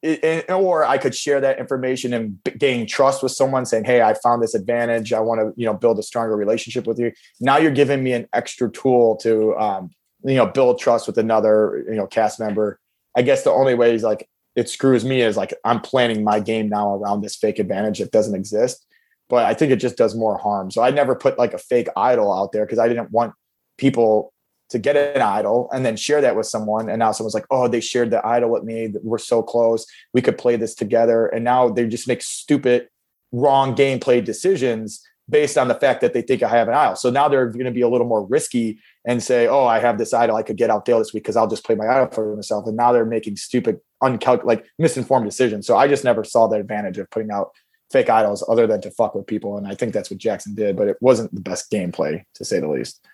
[0.00, 4.14] it, or I could share that information and gain trust with someone saying, Hey, I
[4.14, 5.12] found this advantage.
[5.12, 7.12] I want to, you know, build a stronger relationship with you.
[7.40, 9.90] Now you're giving me an extra tool to, um,
[10.22, 12.78] you know, build trust with another, you know, cast member.
[13.16, 14.28] I guess the only way is like
[14.58, 18.10] it screws me is like I'm planning my game now around this fake advantage that
[18.10, 18.84] doesn't exist.
[19.28, 20.72] But I think it just does more harm.
[20.72, 23.34] So I never put like a fake idol out there because I didn't want
[23.76, 24.32] people
[24.70, 26.88] to get an idol and then share that with someone.
[26.88, 28.92] And now someone's like, oh, they shared the idol with me.
[29.00, 29.86] We're so close.
[30.12, 31.26] We could play this together.
[31.26, 32.88] And now they just make stupid,
[33.30, 36.96] wrong gameplay decisions based on the fact that they think I have an idol.
[36.96, 39.98] So now they're going to be a little more risky and say, "Oh, I have
[39.98, 40.36] this idol.
[40.36, 42.66] I could get out there this week because I'll just play my idol for myself."
[42.66, 45.66] And now they're making stupid, uncalc like misinformed decisions.
[45.66, 47.50] So I just never saw the advantage of putting out
[47.90, 49.56] fake idols other than to fuck with people.
[49.56, 52.60] And I think that's what Jackson did, but it wasn't the best gameplay to say
[52.60, 53.04] the least.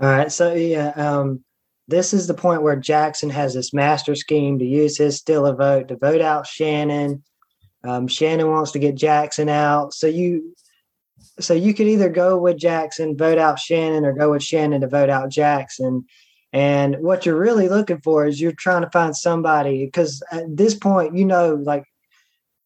[0.00, 1.44] All right, so yeah, um,
[1.86, 5.54] this is the point where Jackson has this master scheme to use his steal a
[5.54, 7.22] vote to vote out Shannon
[7.84, 9.94] um, Shannon wants to get Jackson out.
[9.94, 10.54] So you
[11.40, 14.88] so you could either go with Jackson, vote out Shannon, or go with Shannon to
[14.88, 16.04] vote out Jackson.
[16.52, 20.74] And what you're really looking for is you're trying to find somebody because at this
[20.74, 21.84] point, you know, like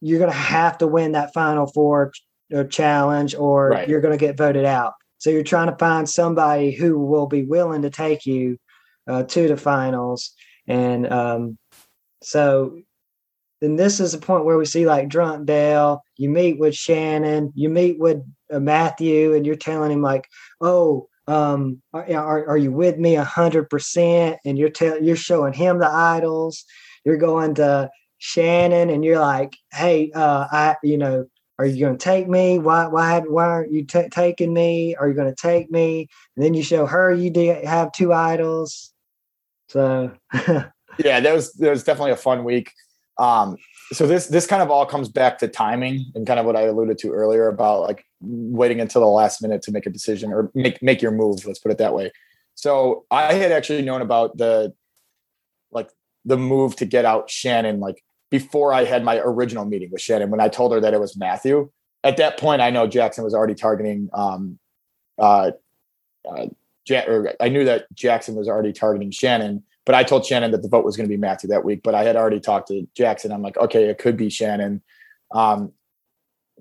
[0.00, 2.12] you're going to have to win that final four
[2.52, 3.88] or challenge or right.
[3.88, 4.92] you're going to get voted out.
[5.16, 8.58] So you're trying to find somebody who will be willing to take you
[9.06, 10.32] uh, to the finals.
[10.66, 11.58] And um,
[12.22, 12.82] so
[13.60, 17.52] then this is the point where we see like Drunk Dale, you meet with Shannon,
[17.54, 20.28] you meet with uh, Matthew, and you're telling him like,
[20.60, 24.38] oh, um, are, are, are you with me a hundred percent?
[24.44, 26.64] And you're telling, you're showing him the idols.
[27.04, 31.26] You're going to Shannon, and you're like, hey, uh, I, you know,
[31.58, 32.58] are you going to take me?
[32.58, 34.94] Why, why, why aren't you t- taking me?
[34.94, 36.08] Are you going to take me?
[36.36, 37.32] And then you show her you
[37.64, 38.92] have two idols.
[39.68, 42.72] So, yeah, that was that was definitely a fun week.
[43.18, 43.56] Um,
[43.92, 46.62] so this this kind of all comes back to timing and kind of what I
[46.62, 50.50] alluded to earlier about like waiting until the last minute to make a decision or
[50.54, 51.44] make make your move.
[51.46, 52.12] Let's put it that way.
[52.54, 54.74] So I had actually known about the
[55.70, 55.90] like
[56.24, 60.30] the move to get out Shannon like before I had my original meeting with Shannon
[60.30, 61.70] when I told her that it was Matthew.
[62.04, 64.08] At that point, I know Jackson was already targeting.
[64.12, 64.58] Um,
[65.18, 65.52] uh,
[66.28, 66.46] uh,
[66.86, 70.68] ja- I knew that Jackson was already targeting Shannon, but I told Shannon that the
[70.68, 71.80] vote was going to be Matthew that week.
[71.82, 73.32] But I had already talked to Jackson.
[73.32, 74.82] I'm like, okay, it could be Shannon.
[75.34, 75.72] Um,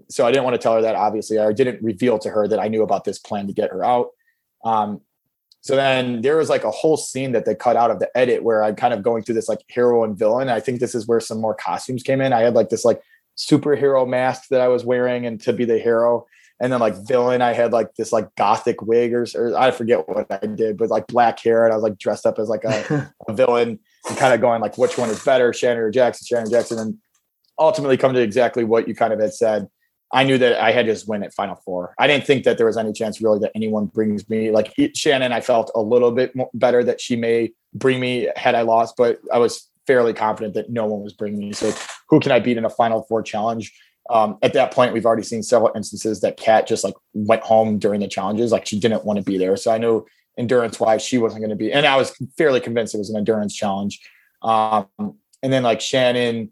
[0.07, 0.95] so I didn't want to tell her that.
[0.95, 3.83] Obviously, I didn't reveal to her that I knew about this plan to get her
[3.83, 4.11] out.
[4.63, 5.01] Um,
[5.59, 8.43] so then there was like a whole scene that they cut out of the edit
[8.43, 10.47] where I'm kind of going through this like hero and villain.
[10.47, 12.31] I think this is where some more costumes came in.
[12.31, 13.01] I had like this like
[13.37, 16.27] superhero mask that I was wearing and to be the hero
[16.59, 20.07] and then like villain i had like this like gothic wig or, or i forget
[20.07, 22.63] what i did but like black hair and i was like dressed up as like
[22.63, 23.79] a, a villain
[24.09, 26.97] and kind of going like which one is better shannon or jackson shannon jackson and
[27.59, 29.67] ultimately come to exactly what you kind of had said.
[30.13, 31.93] I knew that i had to just win at final four.
[31.99, 35.33] I didn't think that there was any chance really that anyone brings me like shannon
[35.33, 39.19] i felt a little bit better that she may bring me had i lost but
[39.33, 41.53] i was fairly confident that no one was bringing me.
[41.53, 41.73] So
[42.09, 43.73] who can i beat in a final four challenge
[44.09, 47.79] um, at that point, we've already seen several instances that Kat just like went home
[47.79, 49.55] during the challenges, like she didn't want to be there.
[49.57, 50.05] So I know
[50.37, 53.17] endurance wise, she wasn't going to be, and I was fairly convinced it was an
[53.17, 53.99] endurance challenge.
[54.41, 54.87] Um,
[55.43, 56.51] and then like Shannon,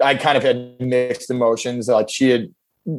[0.00, 1.88] I kind of had mixed emotions.
[1.88, 2.54] Like she had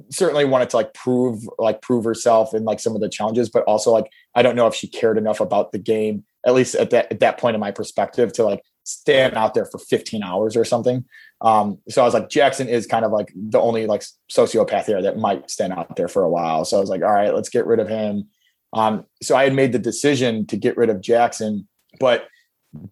[0.09, 3.63] certainly wanted to like prove like prove herself in like some of the challenges, but
[3.63, 6.91] also like I don't know if she cared enough about the game, at least at
[6.91, 10.55] that at that point in my perspective, to like stand out there for 15 hours
[10.55, 11.05] or something.
[11.41, 15.01] Um, so I was like, Jackson is kind of like the only like sociopath here
[15.01, 16.65] that might stand out there for a while.
[16.65, 18.27] So I was like, all right, let's get rid of him.
[18.73, 21.67] Um, so I had made the decision to get rid of Jackson,
[21.99, 22.27] but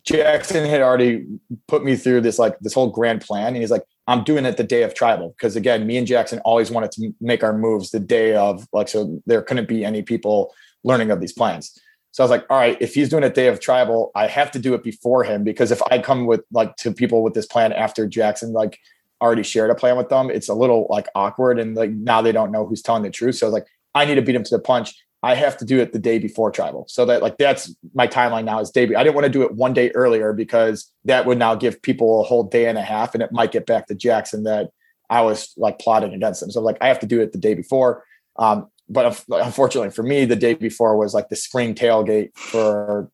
[0.03, 1.25] Jackson had already
[1.67, 3.47] put me through this like this whole grand plan.
[3.47, 6.39] And he's like, I'm doing it the day of tribal because again, me and Jackson
[6.39, 10.01] always wanted to make our moves the day of like so there couldn't be any
[10.01, 10.53] people
[10.83, 11.77] learning of these plans.
[12.11, 14.51] So I was like, all right, if he's doing a day of tribal, I have
[14.51, 17.45] to do it before him because if I come with like to people with this
[17.45, 18.79] plan after Jackson like
[19.21, 22.31] already shared a plan with them, it's a little like awkward and like now they
[22.31, 23.35] don't know who's telling the truth.
[23.35, 24.93] So I like, I need to beat him to the punch.
[25.21, 26.85] I have to do it the day before tribal.
[26.87, 28.83] So that like that's my timeline now is day.
[28.83, 32.21] I didn't want to do it one day earlier because that would now give people
[32.21, 34.69] a whole day and a half and it might get back to Jackson that
[35.09, 36.51] I was like plotting against them.
[36.51, 38.05] So like I have to do it the day before.
[38.37, 43.09] Um, but unfortunately for me, the day before was like the spring tailgate for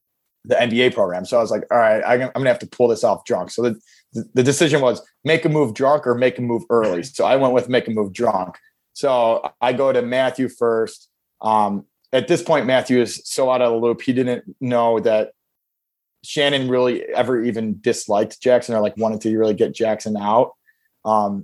[0.45, 1.26] the MBA program.
[1.26, 3.52] So I was like, all right, I'm gonna have to pull this off drunk.
[3.52, 3.80] So the
[4.34, 7.03] the decision was make a move drunk or make a move early.
[7.03, 8.57] So I went with make a move drunk.
[8.93, 11.10] So I go to Matthew first.
[11.41, 14.02] Um, at this point, Matthew is so out of the loop.
[14.02, 15.31] He didn't know that
[16.23, 20.52] Shannon really ever even disliked Jackson or like wanted to really get Jackson out.
[21.03, 21.43] Um,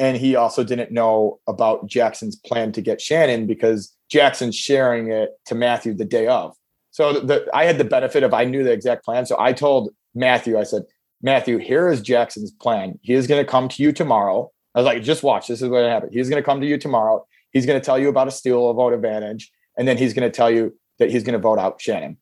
[0.00, 5.32] and he also didn't know about Jackson's plan to get Shannon because Jackson's sharing it
[5.44, 6.56] to Matthew the day of.
[6.90, 9.26] So the, I had the benefit of I knew the exact plan.
[9.26, 10.84] So I told Matthew, I said,
[11.22, 12.98] Matthew, here is Jackson's plan.
[13.02, 14.50] He is going to come to you tomorrow.
[14.74, 15.48] I was like, just watch.
[15.48, 16.12] This is what happened.
[16.14, 17.26] He's going to come to you tomorrow.
[17.50, 20.28] He's going to tell you about a steal of vote advantage, and then he's going
[20.28, 22.16] to tell you that he's going to vote out Shannon.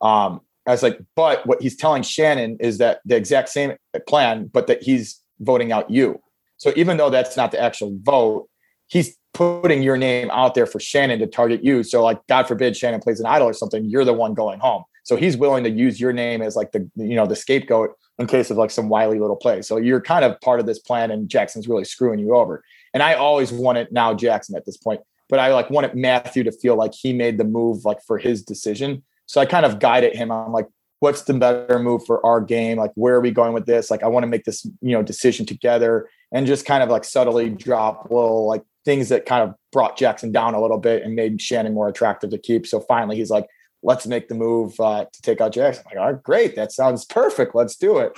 [0.00, 3.76] Um, I was like, but what he's telling Shannon is that the exact same
[4.06, 6.20] plan, but that he's voting out you.
[6.56, 8.48] So even though that's not the actual vote,
[8.86, 11.82] he's putting your name out there for Shannon to target you.
[11.82, 14.84] So like, God forbid Shannon plays an idol or something, you're the one going home.
[15.06, 18.26] So he's willing to use your name as like the you know the scapegoat in
[18.26, 19.62] case of like some wily little play.
[19.62, 22.64] So you're kind of part of this plan, and Jackson's really screwing you over.
[22.92, 26.50] And I always wanted now Jackson at this point, but I like wanted Matthew to
[26.50, 29.04] feel like he made the move like for his decision.
[29.26, 30.32] So I kind of guided him.
[30.32, 30.66] I'm like,
[31.00, 32.78] what's the better move for our game?
[32.78, 33.92] Like, where are we going with this?
[33.92, 37.04] Like, I want to make this, you know, decision together and just kind of like
[37.04, 41.14] subtly drop little like things that kind of brought Jackson down a little bit and
[41.14, 42.66] made Shannon more attractive to keep.
[42.66, 43.46] So finally he's like,
[43.82, 45.84] let's make the move uh, to take out Jackson.
[45.86, 46.56] I'm like, all right, great.
[46.56, 47.54] That sounds perfect.
[47.54, 48.12] Let's do it.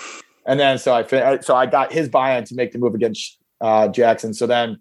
[0.46, 3.88] And then so I so I got his buy-in to make the move against uh,
[3.88, 4.32] Jackson.
[4.32, 4.78] So then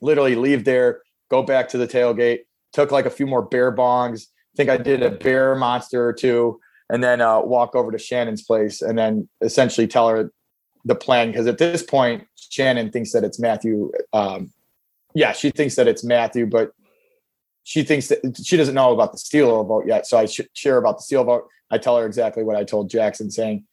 [0.00, 2.40] literally leave there, go back to the tailgate,
[2.72, 4.26] took like a few more bear bongs.
[4.54, 7.98] I think I did a bear monster or two, and then uh, walk over to
[7.98, 10.30] Shannon's place and then essentially tell her
[10.84, 11.28] the plan.
[11.28, 13.92] Because at this point, Shannon thinks that it's Matthew.
[14.12, 14.52] Um,
[15.14, 16.72] yeah, she thinks that it's Matthew, but
[17.64, 20.06] she thinks that she doesn't know about the steal vote yet.
[20.06, 21.48] So I sh- share about the steal vote.
[21.70, 23.64] I tell her exactly what I told Jackson, saying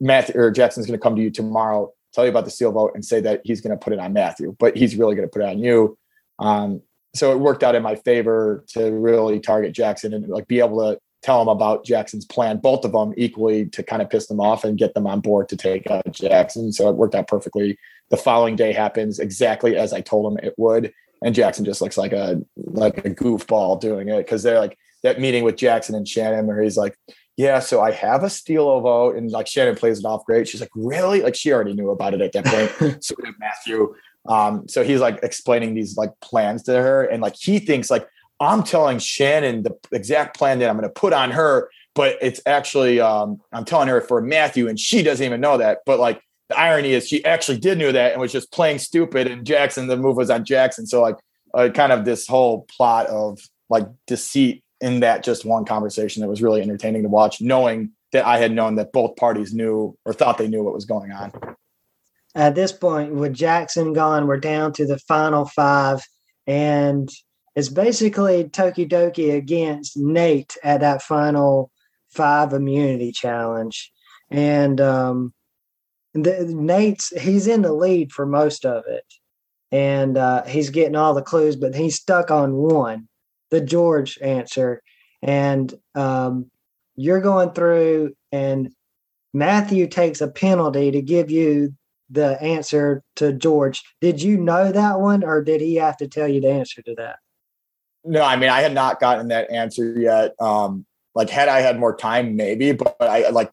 [0.00, 2.92] Matthew or Jackson's going to come to you tomorrow, tell you about the steal vote,
[2.94, 5.32] and say that he's going to put it on Matthew, but he's really going to
[5.32, 5.98] put it on you.
[6.38, 6.82] Um,
[7.14, 10.78] so it worked out in my favor to really target Jackson and like be able
[10.78, 14.40] to tell them about Jackson's plan, both of them equally to kind of piss them
[14.40, 16.72] off and get them on board to take out Jackson.
[16.72, 17.78] So it worked out perfectly.
[18.10, 20.92] The following day happens exactly as I told him it would
[21.22, 25.20] and Jackson just looks like a like a goofball doing it because they're like that
[25.20, 26.96] meeting with Jackson and Shannon where he's like,
[27.36, 30.48] yeah, so I have a steal vote, and like Shannon plays it off great.
[30.48, 31.22] She's like, really?
[31.22, 33.04] Like she already knew about it at that point.
[33.04, 33.94] so did Matthew.
[34.28, 38.08] Um, so he's like explaining these like plans to her, and like he thinks like
[38.40, 42.40] I'm telling Shannon the exact plan that I'm going to put on her, but it's
[42.46, 45.78] actually um, I'm telling her for Matthew, and she doesn't even know that.
[45.84, 49.26] But like the irony is she actually did know that and was just playing stupid
[49.26, 51.16] and Jackson the move was on Jackson so like
[51.54, 53.38] uh, kind of this whole plot of
[53.68, 58.24] like deceit in that just one conversation that was really entertaining to watch knowing that
[58.26, 61.32] I had known that both parties knew or thought they knew what was going on
[62.34, 66.02] at this point with Jackson gone we're down to the final 5
[66.46, 67.10] and
[67.58, 71.70] it's basically Tokidoki against Nate at that final
[72.10, 73.92] 5 immunity challenge
[74.30, 75.32] and um
[76.14, 79.04] the, Nate's he's in the lead for most of it,
[79.70, 83.08] and uh, he's getting all the clues, but he's stuck on one,
[83.50, 84.82] the George answer,
[85.22, 86.50] and um,
[86.96, 88.72] you're going through, and
[89.34, 91.74] Matthew takes a penalty to give you
[92.10, 93.82] the answer to George.
[94.00, 96.94] Did you know that one, or did he have to tell you the answer to
[96.96, 97.16] that?
[98.04, 100.34] No, I mean I had not gotten that answer yet.
[100.40, 103.50] Um, like had I had more time, maybe, but I like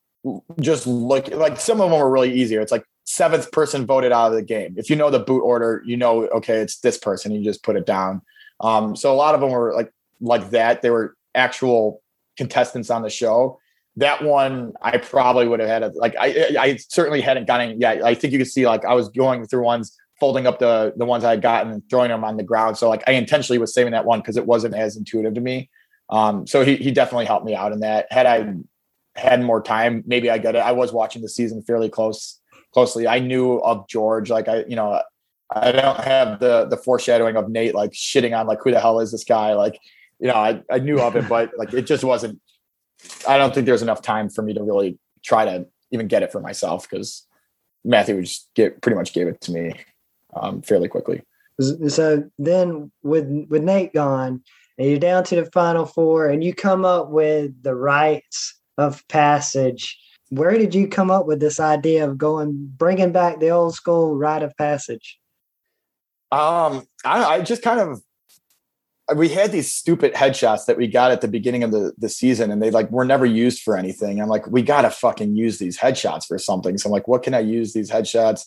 [0.60, 2.62] just look like some of them were really easier.
[2.62, 4.76] It's like seventh person voted out of the game.
[4.78, 7.32] If you know the boot order, you know, okay, it's this person.
[7.32, 8.22] You just put it down.
[8.60, 9.92] Um, so a lot of them were like
[10.22, 10.82] like that.
[10.82, 12.02] They were actual
[12.38, 13.60] contestants on the show.
[13.98, 16.16] That one, I probably would have had a like.
[16.20, 17.80] I I certainly hadn't gotten.
[17.80, 20.94] Yeah, I think you could see like I was going through ones, folding up the
[20.96, 22.78] the ones I had gotten and throwing them on the ground.
[22.78, 25.70] So like I intentionally was saving that one because it wasn't as intuitive to me.
[26.10, 28.08] Um, so he he definitely helped me out in that.
[28.12, 28.54] Had I
[29.16, 30.60] had more time, maybe I get it.
[30.60, 32.40] I was watching the season fairly close
[32.74, 33.08] closely.
[33.08, 35.02] I knew of George, like I, you know,
[35.54, 39.00] I don't have the the foreshadowing of Nate like shitting on like who the hell
[39.00, 39.54] is this guy?
[39.54, 39.80] Like,
[40.20, 42.40] you know, I, I knew of it, but like it just wasn't
[43.28, 46.32] I don't think there's enough time for me to really try to even get it
[46.32, 47.26] for myself because
[47.84, 49.74] Matthew just get pretty much gave it to me
[50.36, 51.22] um, fairly quickly.
[51.88, 54.44] So then with with Nate gone,
[54.78, 59.08] and you're down to the final four, and you come up with the rites of
[59.08, 59.98] passage.
[60.30, 64.16] Where did you come up with this idea of going, bringing back the old school
[64.18, 65.20] rite of passage?
[66.32, 68.02] Um, I, I just kind of
[69.16, 72.50] we had these stupid headshots that we got at the beginning of the, the season
[72.50, 74.20] and they like were never used for anything.
[74.20, 76.78] I'm like, we gotta fucking use these headshots for something.
[76.80, 78.46] So I'm like, what can I use these headshots?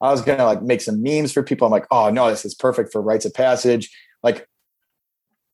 [0.00, 1.66] I was gonna like make some memes for people.
[1.66, 3.90] I'm like, oh no, this is perfect for rites of passage.
[4.22, 4.48] Like,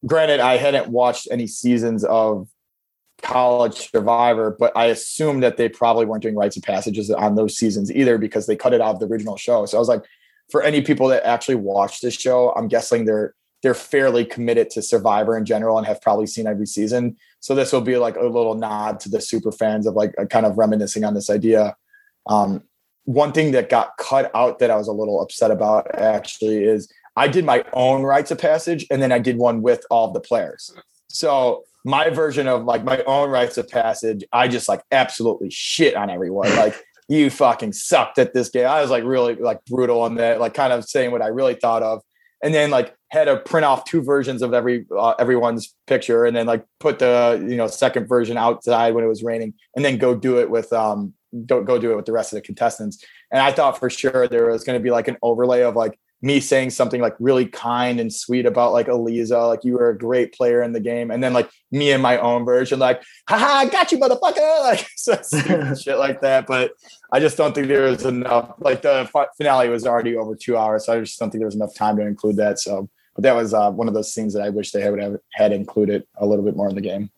[0.07, 2.49] granted, I hadn't watched any seasons of
[3.23, 7.57] college survivor, but I assumed that they probably weren't doing rites of passages on those
[7.57, 9.67] seasons either because they cut it out of the original show.
[9.67, 10.05] So I was like,
[10.51, 14.83] for any people that actually watch this show, I'm guessing they're they're fairly committed to
[14.83, 17.17] Survivor in general and have probably seen every season.
[17.41, 20.47] So this will be like a little nod to the super fans of like kind
[20.47, 21.75] of reminiscing on this idea.
[22.29, 22.63] Um,
[23.07, 26.93] one thing that got cut out that I was a little upset about actually is
[27.17, 30.21] I did my own rites of passage and then I did one with all the
[30.21, 30.75] players.
[31.09, 35.95] So my version of like my own rites of passage, I just like absolutely shit
[35.95, 36.51] on everyone.
[36.57, 36.75] Like
[37.09, 38.67] you fucking sucked at this game.
[38.67, 41.55] I was like really like brutal on that, like kind of saying what I really
[41.55, 42.03] thought of
[42.43, 46.37] and then like had to print off two versions of every uh, everyone's picture and
[46.37, 49.97] then like put the you know second version outside when it was raining and then
[49.99, 51.13] go do it with um
[51.45, 54.29] go go do it with the rest of the contestants and i thought for sure
[54.29, 57.47] there was going to be like an overlay of like me saying something like really
[57.47, 61.11] kind and sweet about like Eliza, like you were a great player in the game,
[61.11, 64.87] and then like me and my own version, like, haha, I got you, motherfucker, like
[64.97, 65.15] so
[65.75, 66.47] shit like that.
[66.47, 66.73] But
[67.13, 68.55] I just don't think there was enough.
[68.59, 71.55] Like the finale was already over two hours, so I just don't think there was
[71.55, 72.59] enough time to include that.
[72.59, 75.17] So, but that was uh, one of those scenes that I wish they would have
[75.33, 77.11] had included a little bit more in the game.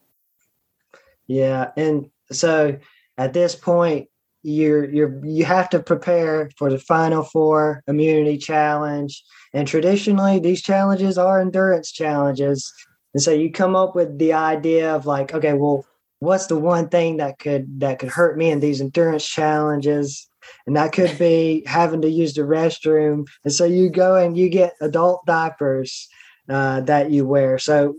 [1.28, 2.78] Yeah, and so
[3.18, 4.08] at this point,
[4.42, 9.22] you're you're you have to prepare for the final four immunity challenge.
[9.52, 12.72] And traditionally these challenges are endurance challenges.
[13.14, 15.84] And so you come up with the idea of like okay well
[16.20, 20.28] what's the one thing that could that could hurt me in these endurance challenges?
[20.66, 23.26] And that could be having to use the restroom.
[23.44, 26.08] And so you go and you get adult diapers
[26.48, 27.58] uh, that you wear.
[27.58, 27.96] So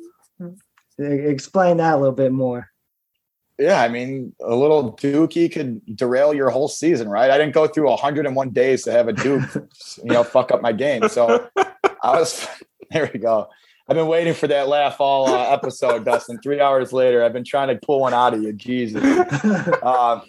[0.98, 2.70] explain that a little bit more
[3.60, 7.30] yeah, I mean, a little dookie could derail your whole season, right?
[7.30, 9.44] I didn't go through 101 days to have a duke,
[10.04, 11.10] you know, fuck up my game.
[11.10, 12.48] So I was,
[12.92, 13.50] there we go.
[13.90, 16.40] I've been waiting for that laugh all uh, episode, Dustin.
[16.42, 18.54] Three hours later, I've been trying to pull one out of you.
[18.54, 19.04] Jesus.
[19.82, 20.22] Um,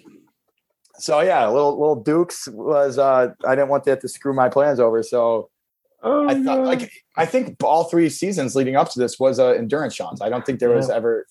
[0.99, 2.99] so yeah, little little Dukes was.
[2.99, 5.03] Uh, I didn't want that to screw my plans over.
[5.03, 5.51] So
[6.03, 6.67] oh, I thought, God.
[6.67, 10.21] like, I think all three seasons leading up to this was uh, endurance challenge.
[10.23, 11.27] I don't think there was ever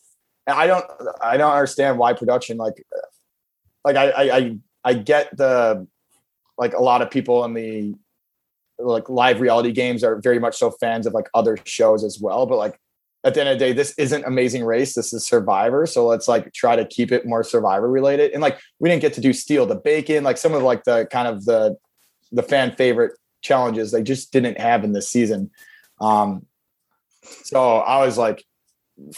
[0.49, 0.85] I don't
[1.21, 2.84] I don't understand why production like
[3.85, 5.88] like I I I get the
[6.57, 7.95] like a lot of people in the
[8.77, 12.45] like live reality games are very much so fans of like other shows as well
[12.45, 12.80] but like
[13.26, 16.27] at the end of the day this isn't amazing race this is survivor so let's
[16.27, 18.31] like try to keep it more survivor related.
[18.31, 21.07] And like we didn't get to do steal the bacon like some of like the
[21.11, 21.77] kind of the
[22.31, 25.51] the fan favorite challenges they just didn't have in this season.
[25.99, 26.45] Um
[27.43, 28.43] so i was like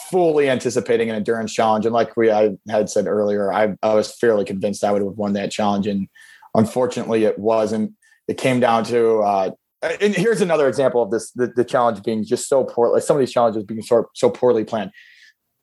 [0.10, 1.86] fully anticipating an endurance challenge.
[1.86, 5.18] And like we I had said earlier, I, I was fairly convinced I would have
[5.18, 5.88] won that challenge.
[5.88, 6.08] And
[6.56, 7.94] unfortunately it wasn't.
[8.28, 9.52] It came down to uh,
[9.82, 13.16] and here's another example of this the, the challenge being just so poor like some
[13.16, 14.92] of these challenges being so, so poorly planned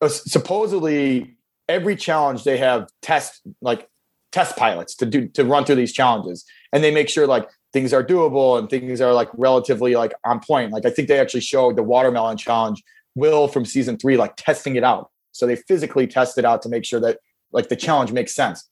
[0.01, 1.36] uh, supposedly
[1.69, 3.89] every challenge they have test like
[4.32, 7.93] test pilots to do to run through these challenges and they make sure like things
[7.93, 11.40] are doable and things are like relatively like on point like i think they actually
[11.40, 12.82] showed the watermelon challenge
[13.15, 15.11] Will from season three, like testing it out.
[15.33, 17.19] So they physically test it out to make sure that
[17.53, 18.69] like the challenge makes sense.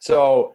[0.00, 0.54] So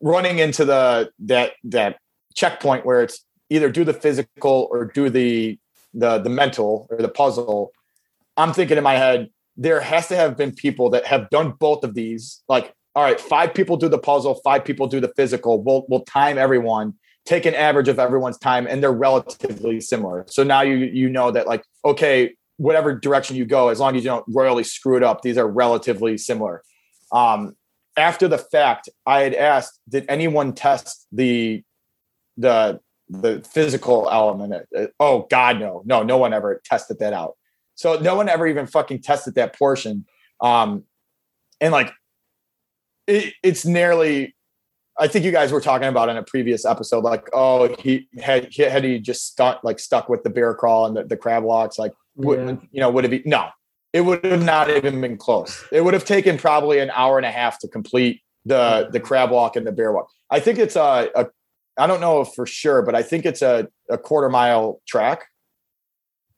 [0.00, 1.98] running into the that that
[2.34, 5.58] checkpoint where it's either do the physical or do the
[5.92, 7.72] the the mental or the puzzle,
[8.36, 11.84] I'm thinking in my head, there has to have been people that have done both
[11.84, 12.42] of these.
[12.48, 15.62] Like, all right, five people do the puzzle, five people do the physical.
[15.62, 16.94] We'll we'll time everyone
[17.24, 20.24] take an average of everyone's time and they're relatively similar.
[20.28, 24.04] So now you you know that like okay, whatever direction you go, as long as
[24.04, 26.62] you don't royally screw it up, these are relatively similar.
[27.12, 27.56] Um,
[27.96, 31.62] after the fact, I had asked, did anyone test the
[32.36, 34.66] the the physical element?
[34.98, 37.36] Oh God, no, no, no one ever tested that out.
[37.76, 40.06] So no one ever even fucking tested that portion.
[40.40, 40.84] Um,
[41.60, 41.92] and like
[43.06, 44.34] it, it's nearly
[44.98, 48.48] I think you guys were talking about in a previous episode, like, oh, he had
[48.52, 51.42] he, had he just stuck like stuck with the bear crawl and the, the crab
[51.42, 52.56] walks, like, yeah.
[52.70, 53.48] you know, would it be no?
[53.92, 55.64] It would have not even been close.
[55.70, 59.30] It would have taken probably an hour and a half to complete the the crab
[59.30, 60.08] walk and the bear walk.
[60.30, 61.26] I think it's a, a
[61.76, 65.26] I don't know for sure, but I think it's a, a quarter mile track.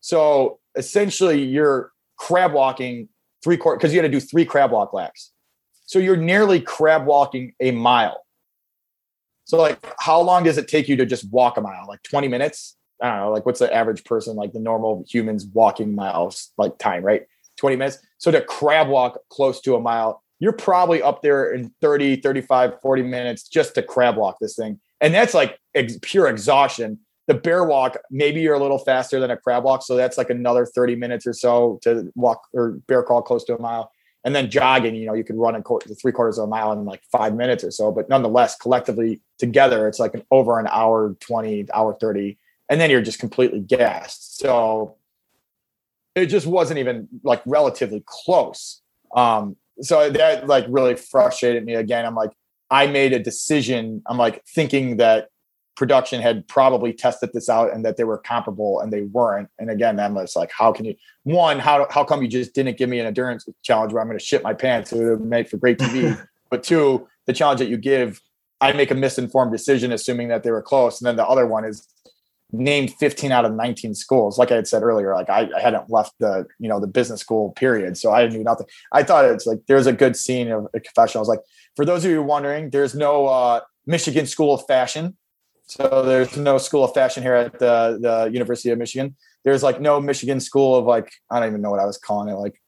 [0.01, 3.09] So essentially, you're crab walking
[3.45, 5.33] three quarter because you had to do three crab walk laps.
[5.85, 8.26] So you're nearly crab walking a mile
[9.47, 11.87] so like how long does it take you to just walk a mile?
[11.89, 12.77] Like 20 minutes?
[13.01, 16.77] I don't know, like what's the average person, like the normal humans walking miles, like
[16.79, 17.23] time, right?
[17.59, 17.99] 20 minutes.
[18.19, 22.81] So to crab walk close to a mile, you're probably up there in 30, 35,
[22.83, 24.81] 40 minutes just to crab walk this thing.
[25.01, 26.99] And that's like ex- pure exhaustion.
[27.29, 29.83] The bear walk, maybe you're a little faster than a crab walk.
[29.83, 33.57] So that's like another 30 minutes or so to walk or bear crawl close to
[33.57, 33.91] a mile.
[34.27, 36.73] And then jogging, you know, you could run a quarter, three quarters of a mile
[36.73, 37.93] in like five minutes or so.
[37.93, 42.37] But nonetheless, collectively together, it's like an over an hour 20, hour 30.
[42.69, 44.39] And then you're just completely gassed.
[44.39, 44.97] So
[46.17, 48.83] it just wasn't even like relatively close.
[49.15, 52.05] Um, so that like really frustrated me again.
[52.05, 52.33] I'm like,
[52.69, 54.03] I made a decision.
[54.07, 55.29] I'm like thinking that
[55.77, 59.49] production had probably tested this out and that they were comparable and they weren't.
[59.59, 60.95] And again, I'm just like, how can you
[61.25, 64.19] one, how how come you just didn't give me an endurance challenge where I'm gonna
[64.19, 64.93] shit my pants?
[64.93, 66.21] It would have made for great TV.
[66.51, 68.21] but two, the challenge that you give,
[68.61, 71.01] I make a misinformed decision assuming that they were close.
[71.01, 71.87] And then the other one is
[72.53, 74.39] named 15 out of 19 schools.
[74.39, 77.21] Like I had said earlier, like I, I, hadn't left the, you know, the business
[77.21, 77.99] school period.
[77.99, 78.67] So I knew nothing.
[78.93, 81.19] I thought it's like, there's a good scene of a confession.
[81.19, 81.41] I was like,
[81.75, 85.17] for those of you wondering, there's no uh, Michigan School of Fashion.
[85.67, 89.17] So there's no School of Fashion here at the, the University of Michigan.
[89.45, 92.29] There's like no Michigan School of like, I don't even know what I was calling
[92.29, 92.37] it.
[92.37, 92.61] Like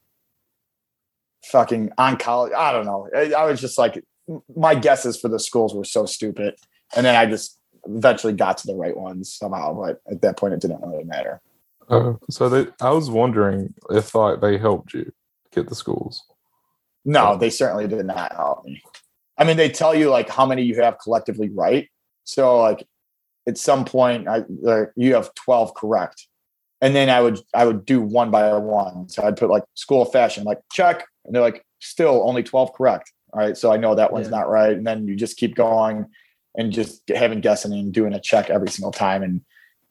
[1.47, 2.55] fucking oncology.
[2.55, 3.09] I don't know.
[3.15, 4.05] I, I was just like,
[4.57, 6.55] my guesses for the schools were so stupid.
[6.95, 10.55] And then I just eventually got to the right ones somehow, but at that point,
[10.55, 11.41] it didn't really matter.
[11.89, 15.11] Uh, so they, I was wondering if like they helped you
[15.53, 16.25] get the schools.
[17.05, 18.83] No, they certainly did not help me.
[19.39, 21.89] I mean, they tell you like how many you have collectively right.
[22.28, 22.86] So like
[23.48, 26.28] at some point, I like, you have twelve correct,
[26.82, 29.09] and then I would I would do one by one.
[29.09, 32.74] So I'd put like school of fashion, like check, and they're like still only twelve
[32.74, 33.10] correct.
[33.32, 34.38] All right, so I know that one's yeah.
[34.38, 36.05] not right, and then you just keep going
[36.55, 39.22] and just having guessing and doing a check every single time.
[39.22, 39.40] And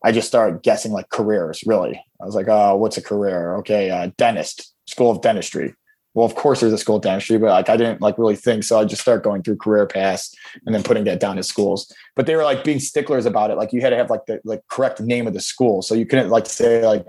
[0.03, 1.63] I just started guessing like careers.
[1.65, 3.55] Really, I was like, "Oh, what's a career?
[3.57, 5.73] Okay, uh, dentist, school of dentistry."
[6.17, 8.79] Well, of course, there's a school dentistry, but like I didn't like really think, so
[8.79, 10.33] I just started going through career paths
[10.65, 11.93] and then putting that down to schools.
[12.15, 13.55] But they were like being sticklers about it.
[13.55, 16.07] Like you had to have like the like correct name of the school, so you
[16.07, 17.05] couldn't like say like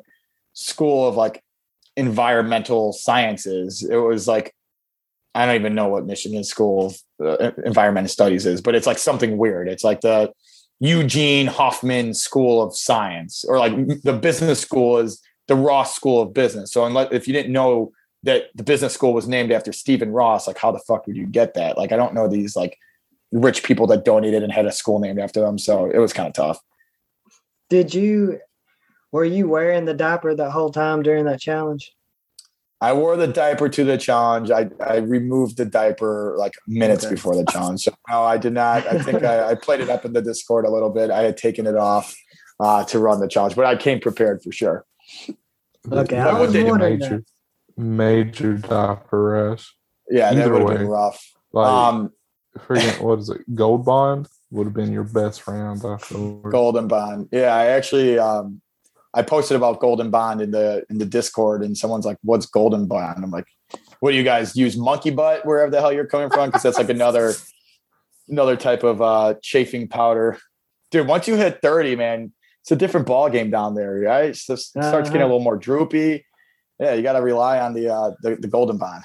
[0.53, 1.43] school of like
[1.97, 3.83] environmental sciences.
[3.83, 4.55] It was like
[5.35, 8.99] I don't even know what Michigan School of uh, Environmental Studies is, but it's like
[8.99, 9.71] something weird.
[9.71, 10.31] It's like the
[10.81, 16.35] Eugene Hoffman School of Science, or like the business school is the Ross School of
[16.35, 16.73] Business.
[16.73, 17.93] So unless if you didn't know
[18.29, 21.27] that the business school was named after Stephen Ross, like how the fuck would you
[21.27, 21.79] get that?
[21.79, 22.79] Like I don't know these like
[23.33, 25.59] rich people that donated and had a school named after them.
[25.59, 26.61] So it was kind of tough.
[27.71, 28.41] Did you
[29.13, 31.93] were you wearing the diaper the whole time during that challenge?
[32.81, 34.51] I wore the diaper to the challenge.
[34.51, 37.15] I, I removed the diaper like minutes okay.
[37.15, 37.81] before the challenge.
[37.81, 38.87] So no, I did not.
[38.87, 41.11] I think I, I, played it up in the Discord a little bit.
[41.11, 42.15] I had taken it off
[42.61, 44.85] uh, to run the challenge, but I came prepared for sure.
[45.91, 47.25] Okay, I was major,
[47.79, 49.75] major diaper rash.
[50.11, 51.33] Yeah, Either that would have been rough.
[51.53, 52.13] Like, um,
[52.59, 53.55] freaking, what is it?
[53.55, 55.83] Gold Bond would have been your best round.
[56.51, 57.29] Golden Bond.
[57.31, 58.61] Yeah, I actually um,
[59.15, 62.87] I posted about Golden Bond in the in the Discord, and someone's like, "What's Golden
[62.87, 63.47] Bond?" I'm like,
[64.01, 64.77] "What do you guys use?
[64.77, 66.49] Monkey butt wherever the hell you're coming from?
[66.49, 67.35] Because that's like another
[68.29, 70.39] another type of uh, chafing powder,
[70.91, 71.07] dude.
[71.07, 74.31] Once you hit 30, man, it's a different ball game down there, right?
[74.31, 75.01] It starts uh-huh.
[75.03, 76.25] getting a little more droopy.
[76.79, 79.03] Yeah, you got to rely on the, uh, the the Golden Bond.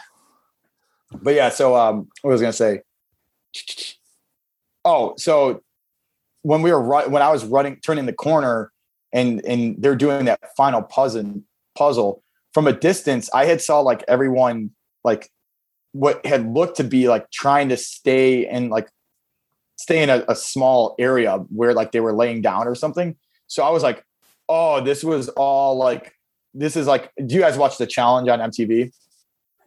[1.22, 2.82] But yeah, so um, what was I gonna say?
[4.86, 5.62] Oh, so
[6.42, 8.74] when we were when I was running, turning the corner
[9.14, 11.42] and and they're doing that final puzzle
[11.76, 12.22] puzzle
[12.54, 14.72] from a distance i had saw like everyone
[15.04, 15.30] like
[15.94, 18.90] what had looked to be like trying to stay in like
[19.78, 23.16] stay in a, a small area where like they were laying down or something
[23.48, 24.04] so i was like
[24.50, 26.16] oh this was all like
[26.54, 28.92] this is like do you guys watch the challenge on mtv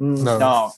[0.01, 0.23] mm.
[0.23, 0.73] no no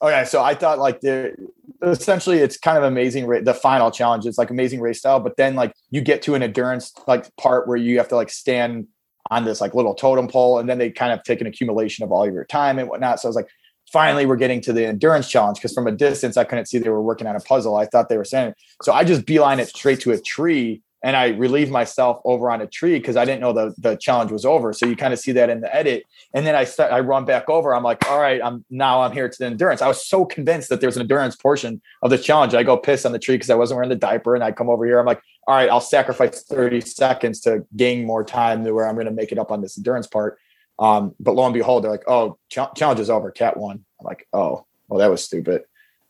[0.00, 1.34] Okay, so I thought like the
[1.82, 3.28] essentially it's kind of amazing.
[3.42, 6.42] The final challenge is like amazing race style, but then like you get to an
[6.42, 8.86] endurance like part where you have to like stand
[9.30, 12.12] on this like little totem pole, and then they kind of take an accumulation of
[12.12, 13.18] all of your time and whatnot.
[13.18, 13.48] So I was like,
[13.92, 16.90] finally, we're getting to the endurance challenge because from a distance I couldn't see they
[16.90, 17.74] were working on a puzzle.
[17.74, 18.92] I thought they were saying so.
[18.92, 22.66] I just beeline it straight to a tree and I relieve myself over on a
[22.66, 24.72] tree because I didn't know the the challenge was over.
[24.72, 26.04] So you kind of see that in the edit,
[26.34, 27.74] and then I start I run back over.
[27.74, 29.80] I'm like, all right, I'm now I'm here to the endurance.
[29.80, 32.54] I was so convinced that there's an endurance portion of the challenge.
[32.54, 34.68] I go piss on the tree because I wasn't wearing the diaper, and I come
[34.68, 34.98] over here.
[34.98, 38.94] I'm like, all right, I'll sacrifice 30 seconds to gain more time to where I'm
[38.94, 40.38] going to make it up on this endurance part.
[40.78, 43.30] Um, but lo and behold, they're like, oh, ch- challenge is over.
[43.30, 43.84] Kat won.
[44.00, 45.62] I'm like, oh, well, that was stupid.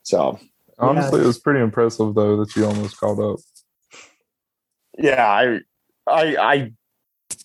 [0.02, 0.38] So
[0.78, 1.24] honestly, yeah.
[1.24, 3.40] it was pretty impressive though that you almost called up
[4.98, 5.60] yeah, I,
[6.06, 6.72] I, I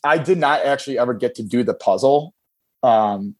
[0.04, 2.34] I did not actually ever get to do the puzzle.
[2.82, 3.36] Um,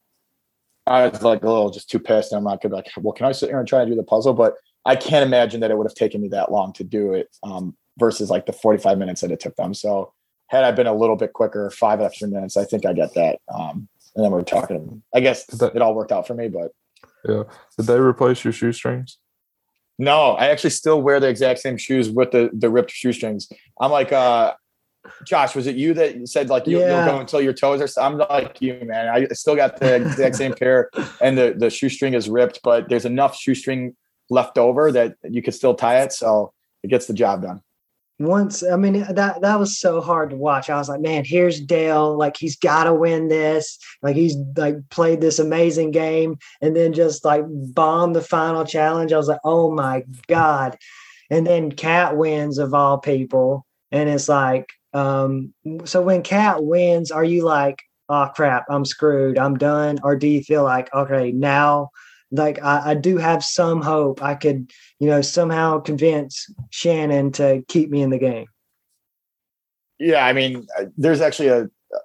[0.86, 2.32] I was like a little just too pissed.
[2.32, 3.96] And I'm not gonna be like, well, can I sit here and try and do
[3.96, 4.34] the puzzle?
[4.34, 7.30] But I can't imagine that it would have taken me that long to do it
[7.44, 9.74] um, versus like the 45 minutes that it took them.
[9.74, 10.14] So
[10.48, 13.40] had I been a little bit quicker, five extra minutes, I think I get that.
[13.54, 15.02] Um, and then we are talking.
[15.16, 16.72] I guess it all worked out for me, but
[17.28, 17.44] Yeah.
[17.78, 19.18] Did they replace your shoestrings?
[20.00, 23.48] No, I actually still wear the exact same shoes with the the ripped shoestrings.
[23.80, 24.54] I'm like, uh,
[25.26, 27.06] Josh, was it you that said like you, Yeah.
[27.06, 28.04] you'll go until your toes are?
[28.04, 29.10] I'm like you, man.
[29.10, 30.90] I still got the exact same pair,
[31.22, 33.96] and the the shoestring is ripped, but there's enough shoestring
[34.30, 36.54] left over that you could still tie it, so
[36.84, 37.62] it gets the job done.
[38.20, 40.70] Once i mean that that was so hard to watch.
[40.70, 43.80] I was like man here's dale like he's got to win this.
[44.04, 49.12] Like he's like played this amazing game and then just like bomb the final challenge.
[49.12, 50.78] I was like oh my god.
[51.32, 53.66] And then Kat wins of all people.
[53.92, 55.54] And it's like um
[55.86, 59.40] so when Kat wins are you like oh crap i'm screwed.
[59.40, 59.98] I'm done.
[60.04, 61.90] Or do you feel like okay now
[62.34, 67.64] like I, I do have some hope i could you know somehow convince shannon to
[67.68, 68.48] keep me in the game
[70.00, 72.00] Yeah, I mean, uh, there's actually a uh,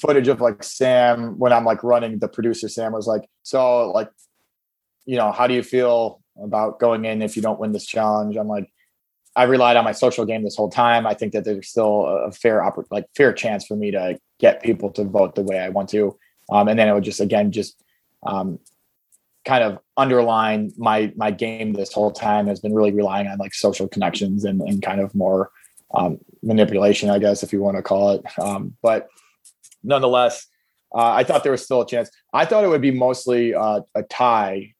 [0.00, 2.18] footage of like Sam when I'm like running.
[2.18, 4.10] The producer Sam was like, "So, like,
[5.04, 8.36] you know, how do you feel about going in if you don't win this challenge?"
[8.36, 8.72] I'm like,
[9.36, 11.06] I relied on my social game this whole time.
[11.06, 14.62] I think that there's still a fair oppor- like fair chance for me to get
[14.62, 16.16] people to vote the way I want to,
[16.50, 17.82] um, and then it would just again just
[18.24, 18.58] um,
[19.44, 23.54] kind of underline my my game this whole time has been really relying on like
[23.54, 25.50] social connections and and kind of more
[25.94, 28.38] um, manipulation, I guess, if you want to call it.
[28.38, 29.08] Um, but
[29.82, 30.46] nonetheless,
[30.94, 32.10] uh, I thought there was still a chance.
[32.32, 34.74] I thought it would be mostly uh, a tie.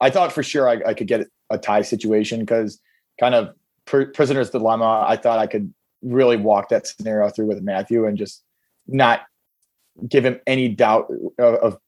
[0.00, 2.80] I thought for sure I, I could get a tie situation because
[3.20, 3.54] kind of
[3.84, 5.04] pr- prisoner's dilemma.
[5.06, 8.42] I thought I could really walk that scenario through with Matthew and just
[8.86, 9.22] not
[10.08, 11.78] give him any doubt of, of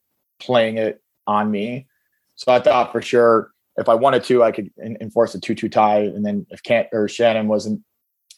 [0.40, 1.86] playing it on me.
[2.36, 5.68] So I thought for sure if I wanted to, I could en- enforce a two-two
[5.68, 7.80] tie, and then if Kent or Shannon wasn't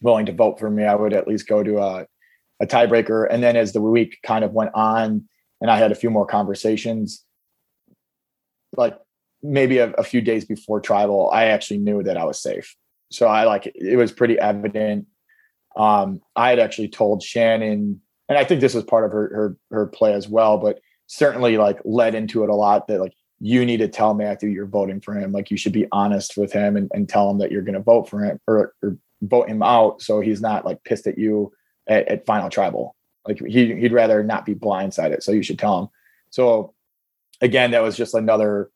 [0.02, 2.06] willing to vote for me, I would at least go to a,
[2.60, 3.26] a tiebreaker.
[3.30, 5.28] And then as the week kind of went on,
[5.60, 7.24] and I had a few more conversations,
[8.76, 8.98] like
[9.42, 12.74] maybe a, a few days before tribal, I actually knew that I was safe.
[13.10, 15.06] So I like it was pretty evident.
[15.76, 19.56] Um, I had actually told Shannon, and I think this was part of her her
[19.70, 23.66] her play as well, but certainly like led into it a lot that like you
[23.66, 25.32] need to tell Matthew you're voting for him.
[25.32, 27.80] Like you should be honest with him and, and tell him that you're going to
[27.80, 31.52] vote for him or, or vote him out so he's not like pissed at you
[31.86, 32.96] at, at final tribal.
[33.26, 35.22] Like he, he'd rather not be blindsided.
[35.22, 35.88] So you should tell him.
[36.30, 36.74] So
[37.40, 38.70] again, that was just another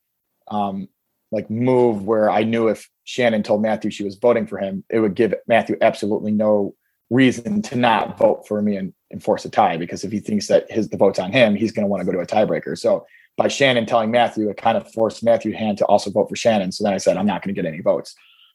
[0.48, 0.88] um,
[1.32, 5.00] like move where I knew if Shannon told Matthew she was voting for him, it
[5.00, 6.74] would give Matthew absolutely no
[7.08, 10.46] reason to not vote for me and, and force a tie because if he thinks
[10.48, 12.76] that his the vote's on him, he's going to want to go to a tiebreaker.
[12.78, 16.36] So by Shannon telling Matthew, it kind of forced Matthew Hand to also vote for
[16.36, 16.72] Shannon.
[16.72, 18.14] So then I said, I'm not going to get any votes.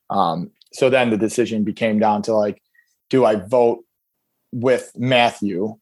[0.09, 2.61] Um, so then the decision became down to like,
[3.09, 3.83] do I vote
[4.51, 5.77] with Matthew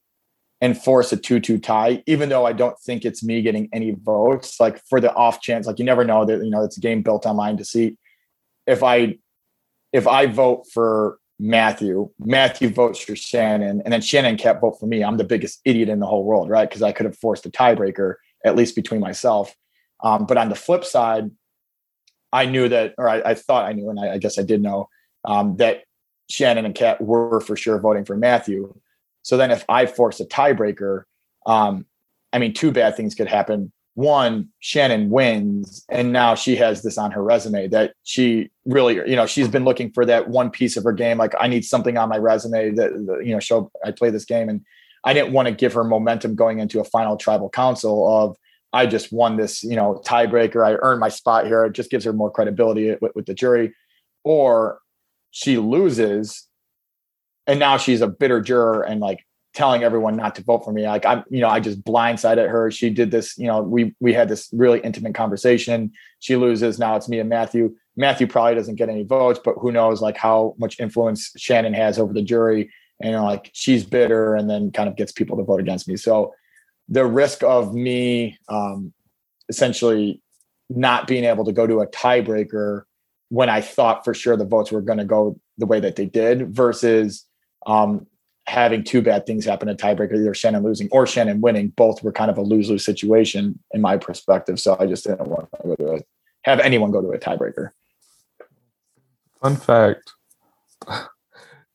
[0.60, 4.58] and force a 2-2 tie, even though I don't think it's me getting any votes,
[4.58, 7.02] like for the off chance, like you never know that, you know, it's a game
[7.02, 7.98] built online to see
[8.66, 9.18] if I,
[9.92, 14.86] if I vote for Matthew, Matthew votes for Shannon, and then Shannon can't vote for
[14.86, 15.02] me.
[15.02, 16.68] I'm the biggest idiot in the whole world, right?
[16.68, 18.14] Because I could have forced a tiebreaker
[18.44, 19.54] at least between myself.
[20.02, 21.30] Um, but on the flip side,
[22.32, 24.60] I knew that, or I, I thought I knew, and I, I guess I did
[24.60, 24.88] know
[25.24, 25.84] um, that
[26.28, 28.74] Shannon and Kat were for sure voting for Matthew.
[29.22, 31.04] So then, if I force a tiebreaker,
[31.46, 31.86] um,
[32.32, 33.72] I mean, two bad things could happen.
[33.94, 39.14] One, Shannon wins, and now she has this on her resume that she really, you
[39.14, 41.16] know, she's been looking for that one piece of her game.
[41.16, 42.90] Like, I need something on my resume that,
[43.24, 44.48] you know, show I play this game.
[44.48, 44.62] And
[45.04, 48.36] I didn't want to give her momentum going into a final tribal council of,
[48.72, 50.66] I just won this, you know, tiebreaker.
[50.66, 51.64] I earned my spot here.
[51.64, 53.74] It just gives her more credibility with, with the jury.
[54.24, 54.80] Or
[55.30, 56.48] she loses
[57.46, 60.82] and now she's a bitter juror and like telling everyone not to vote for me.
[60.82, 62.70] Like I'm, you know, I just blindsided her.
[62.70, 65.92] She did this, you know, we we had this really intimate conversation.
[66.18, 66.78] She loses.
[66.78, 67.76] Now it's me and Matthew.
[67.96, 71.98] Matthew probably doesn't get any votes, but who knows like how much influence Shannon has
[71.98, 72.70] over the jury.
[73.00, 75.96] And like she's bitter and then kind of gets people to vote against me.
[75.96, 76.32] So
[76.88, 78.92] the risk of me um
[79.48, 80.20] essentially
[80.70, 82.82] not being able to go to a tiebreaker
[83.28, 86.06] when I thought for sure the votes were going to go the way that they
[86.06, 87.26] did versus
[87.66, 88.06] um,
[88.46, 91.68] having two bad things happen in tiebreaker, either Shannon losing or Shannon winning.
[91.68, 94.60] Both were kind of a lose lose situation in my perspective.
[94.60, 96.00] So I just didn't want to go to a,
[96.42, 97.70] have anyone go to a tiebreaker.
[99.40, 100.12] Fun fact.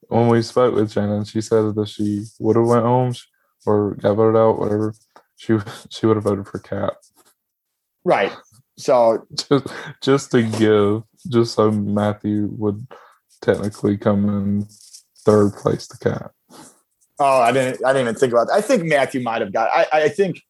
[0.09, 3.13] When we spoke with Shannon, she said that she would have went home
[3.65, 4.93] or got voted out, whatever.
[5.37, 5.57] She
[5.89, 6.93] she would have voted for Kat.
[8.03, 8.35] Right.
[8.77, 9.67] So just
[10.01, 12.85] just to give, just so Matthew would
[13.41, 14.67] technically come in
[15.19, 16.31] third place to Kat.
[17.19, 17.85] Oh, I didn't.
[17.85, 18.53] I didn't even think about that.
[18.53, 19.69] I think Matthew might have got.
[19.73, 20.41] I, I think,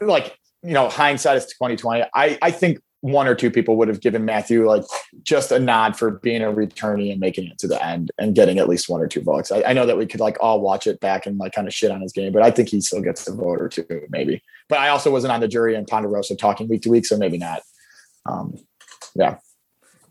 [0.00, 2.04] like you know, hindsight is twenty twenty.
[2.14, 4.82] I I think one or two people would have given Matthew like
[5.22, 8.58] just a nod for being a returnee and making it to the end and getting
[8.58, 9.52] at least one or two votes.
[9.52, 11.74] I, I know that we could like all watch it back and like kind of
[11.74, 14.42] shit on his game, but I think he still gets a vote or two, maybe.
[14.70, 17.36] But I also wasn't on the jury in Ponderosa talking week to week, so maybe
[17.36, 17.60] not.
[18.24, 18.56] Um,
[19.14, 19.36] yeah.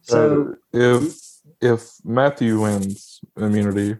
[0.03, 1.17] So if
[1.61, 3.97] if Matthew wins immunity,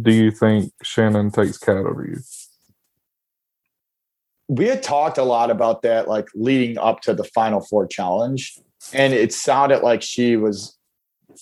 [0.00, 2.20] do you think Shannon takes Kat over you?
[4.48, 8.58] We had talked a lot about that, like leading up to the Final Four challenge,
[8.92, 10.76] and it sounded like she was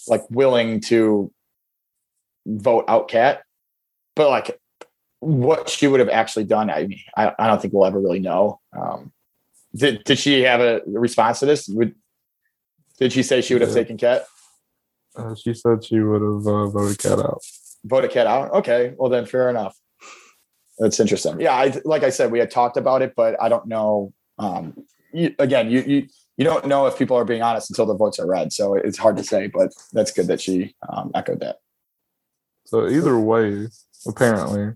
[0.09, 1.33] like willing to
[2.47, 3.43] vote out Kat,
[4.15, 4.59] but like
[5.21, 8.19] what she would have actually done, I mean, I, I don't think we'll ever really
[8.21, 8.61] know.
[8.73, 9.13] Um,
[9.75, 11.69] did did she have a response to this?
[11.69, 11.95] Would
[12.99, 13.75] did she say she would have Yeah.
[13.77, 14.27] taken Kat?
[15.17, 17.43] Uh, she said she would have uh, voted Kat out.
[17.85, 18.51] voted Kat out.
[18.53, 19.77] Okay, well then, fair enough.
[20.79, 21.41] That's interesting.
[21.41, 24.13] Yeah, I like I said, we had talked about it, but I don't know.
[24.39, 27.95] Um, you, again, you you you don't know if people are being honest until the
[27.95, 29.49] votes are read, so it's hard to say.
[29.49, 31.57] But that's good that she um, echoed that.
[32.65, 33.69] So either way,
[34.07, 34.75] apparently,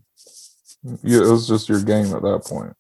[1.02, 2.74] you, it was just your game at that point.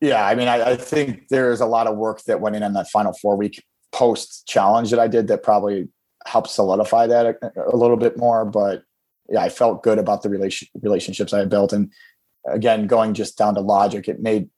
[0.00, 2.74] Yeah, I mean, I, I think there's a lot of work that went in on
[2.74, 5.88] that final four week post challenge that I did that probably
[6.26, 8.44] helped solidify that a, a little bit more.
[8.44, 8.82] But
[9.28, 11.72] yeah, I felt good about the relation, relationships I had built.
[11.72, 11.92] And
[12.46, 14.48] again, going just down to logic, it made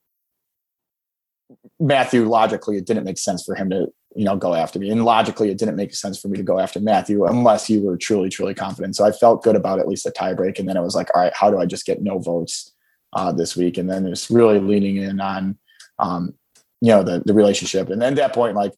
[1.80, 4.90] Matthew logically, it didn't make sense for him to, you know, go after me.
[4.90, 7.96] And logically, it didn't make sense for me to go after Matthew unless you were
[7.96, 8.96] truly, truly confident.
[8.96, 10.58] So I felt good about at least a tiebreak.
[10.58, 12.74] And then it was like, all right, how do I just get no votes
[13.14, 13.78] uh, this week?
[13.78, 15.58] And then it's really leaning in on,
[15.98, 16.34] um,
[16.80, 17.88] you know, the, the relationship.
[17.88, 18.72] And then at that point, like,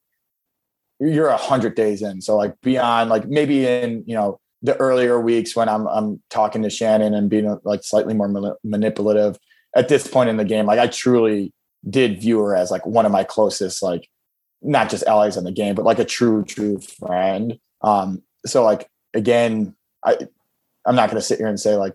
[1.01, 2.21] you're a hundred days in.
[2.21, 6.63] So like beyond like maybe in, you know, the earlier weeks when I'm, I'm talking
[6.63, 9.39] to Shannon and being like slightly more manipulative
[9.75, 11.53] at this point in the game, like I truly
[11.89, 14.09] did view her as like one of my closest, like
[14.63, 17.59] not just allies in the game, but like a true, true friend.
[17.83, 19.75] Um, so like, again,
[20.05, 20.19] I,
[20.87, 21.95] I'm not to sit here and say like,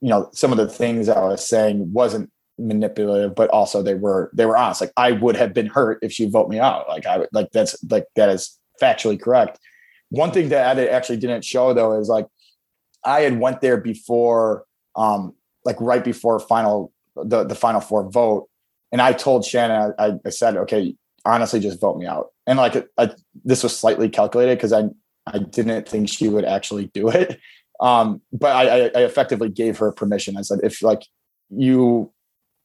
[0.00, 4.30] you know, some of the things I was saying wasn't manipulative, but also they were
[4.34, 4.80] they were honest.
[4.80, 6.88] Like I would have been hurt if she vote me out.
[6.88, 9.58] Like I like that's like that is factually correct.
[10.10, 12.26] One thing that I actually didn't show though is like
[13.04, 14.64] I had went there before,
[14.96, 18.48] um, like right before final the the final four vote,
[18.92, 20.94] and I told Shannon I, I said, okay,
[21.24, 22.28] honestly, just vote me out.
[22.46, 23.10] And like I,
[23.44, 24.84] this was slightly calculated because I
[25.26, 27.40] I didn't think she would actually do it.
[27.80, 30.36] Um, but I, I effectively gave her permission.
[30.36, 31.02] I said, if like
[31.50, 32.12] you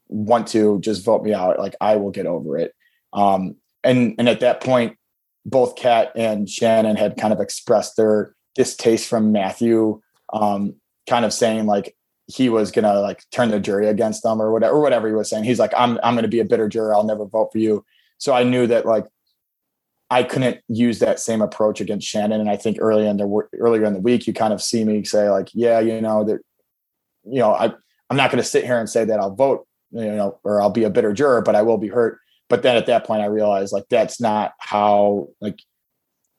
[0.08, 2.74] want to just vote me out, like I will get over it.
[3.14, 4.98] Um, and and at that point,
[5.46, 10.02] both Kat and Shannon had kind of expressed their distaste from Matthew,
[10.34, 10.76] um,
[11.08, 11.96] kind of saying like
[12.28, 15.30] he was gonna like turn the jury against them or whatever, or whatever he was
[15.30, 15.44] saying.
[15.44, 16.94] He's like, I'm I'm gonna be a bitter juror.
[16.94, 17.84] I'll never vote for you.
[18.18, 19.06] So I knew that like
[20.12, 22.42] I couldn't use that same approach against Shannon.
[22.42, 25.04] And I think early in the earlier in the week, you kind of see me
[25.04, 26.40] say like, yeah, you know that,
[27.24, 27.72] you know, I
[28.10, 30.84] I'm not to sit here and say that I'll vote, you know, or I'll be
[30.84, 32.20] a bitter juror, but I will be hurt.
[32.50, 35.60] But then at that point, I realized like that's not how like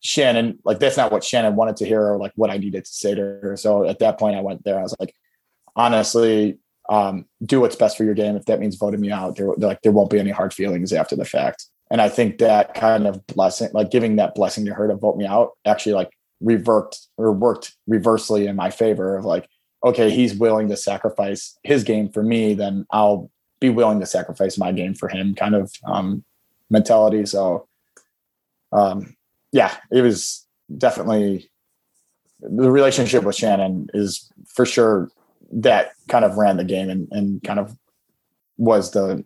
[0.00, 2.92] Shannon, like that's not what Shannon wanted to hear or like what I needed to
[2.92, 3.56] say to her.
[3.56, 4.78] So at that point, I went there.
[4.78, 5.14] I was like,
[5.76, 6.58] honestly,
[6.88, 8.36] um, do what's best for your game.
[8.36, 11.14] If that means voting me out, there like there won't be any hard feelings after
[11.14, 11.66] the fact.
[11.90, 15.16] And I think that kind of blessing, like giving that blessing to her to vote
[15.16, 16.10] me out, actually like
[16.40, 19.48] revert or worked reversely in my favor of like,
[19.84, 23.30] okay, he's willing to sacrifice his game for me, then I'll
[23.60, 26.24] be willing to sacrifice my game for him kind of um,
[26.70, 27.26] mentality.
[27.26, 27.68] So,
[28.72, 29.16] um,
[29.52, 30.46] yeah, it was
[30.76, 31.50] definitely
[32.40, 35.10] the relationship with Shannon is for sure
[35.52, 37.76] that kind of ran the game and, and kind of
[38.56, 39.24] was the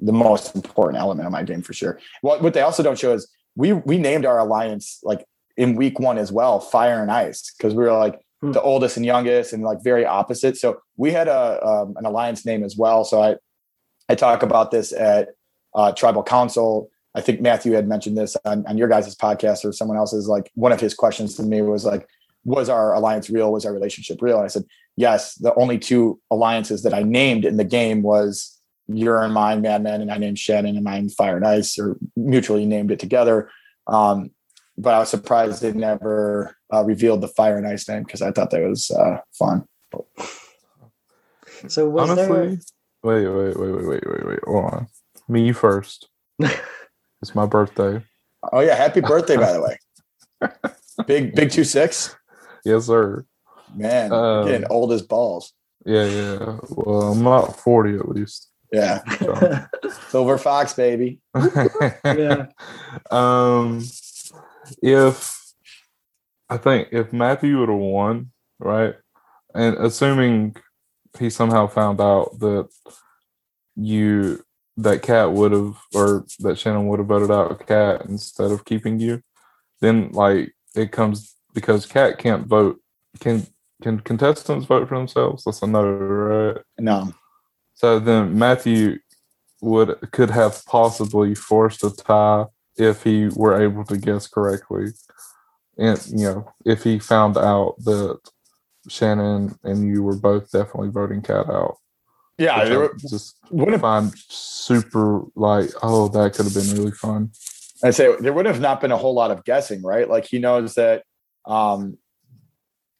[0.00, 1.98] the most important element of my game for sure.
[2.20, 5.24] What what they also don't show is we we named our alliance like
[5.56, 8.50] in week one as well, fire and ice, because we were like Hmm.
[8.50, 10.56] the oldest and youngest and like very opposite.
[10.56, 13.04] So we had a um, an alliance name as well.
[13.04, 13.36] So I
[14.08, 15.30] I talk about this at
[15.74, 16.90] uh, tribal council.
[17.14, 20.28] I think Matthew had mentioned this on, on your guys' podcast or someone else's.
[20.28, 22.08] Like one of his questions to me was like,
[22.44, 23.52] was our alliance real?
[23.52, 24.36] Was our relationship real?
[24.36, 24.64] And I said,
[24.96, 25.34] yes.
[25.34, 28.58] The only two alliances that I named in the game was
[28.88, 32.66] your and mine, Madman, and I named Shannon and mine Fire and Ice, or mutually
[32.66, 33.50] named it together.
[33.86, 34.30] Um,
[34.76, 38.32] but I was surprised they never uh, revealed the Fire and Ice name because I
[38.32, 39.66] thought that was uh, fun.
[41.68, 42.58] So was Honestly,
[43.02, 44.38] wait, wait, wait, wait, wait, wait, wait.
[44.44, 44.86] Hold on.
[45.28, 46.08] Me first.
[46.38, 48.02] it's my birthday.
[48.52, 49.78] Oh yeah, happy birthday by the way.
[51.06, 52.14] Big big two six.
[52.64, 53.24] Yes, sir.
[53.74, 55.52] Man, Um, getting old as balls.
[55.86, 56.58] Yeah, yeah.
[56.68, 58.50] Well, I'm not 40 at least.
[58.72, 59.32] Yeah, So.
[59.34, 59.70] there?
[60.08, 61.20] Silver Fox baby.
[62.04, 62.46] yeah.
[63.10, 63.82] Um,
[64.82, 65.38] if
[66.50, 68.94] I think if Matthew would have won, right,
[69.54, 70.54] and assuming
[71.18, 72.68] he somehow found out that
[73.76, 74.44] you
[74.78, 78.64] that Kat would have or that Shannon would have voted out a Kat instead of
[78.64, 79.22] keeping you,
[79.80, 82.80] then like it comes because Kat can't vote.
[83.20, 83.46] Can
[83.82, 85.44] can contestants vote for themselves?
[85.44, 86.62] That's a no, right?
[86.78, 87.12] No,
[87.74, 88.98] So then Matthew
[89.60, 94.92] would could have possibly forced a tie if he were able to guess correctly.
[95.78, 98.18] And you know, if he found out that
[98.88, 101.76] Shannon and you were both definitely voting Kat out.
[102.38, 106.92] yeah, I were, just would have find super like, oh, that could have been really
[106.92, 107.30] fun.
[107.84, 110.08] I say there would have not been a whole lot of guessing, right?
[110.08, 111.04] Like he knows that
[111.46, 111.98] um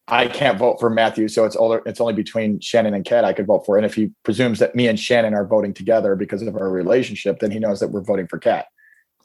[0.07, 3.31] I can't vote for Matthew, so it's all it's only between Shannon and Kat I
[3.31, 3.77] could vote for.
[3.77, 7.39] And if he presumes that me and Shannon are voting together because of our relationship,
[7.39, 8.65] then he knows that we're voting for Kat.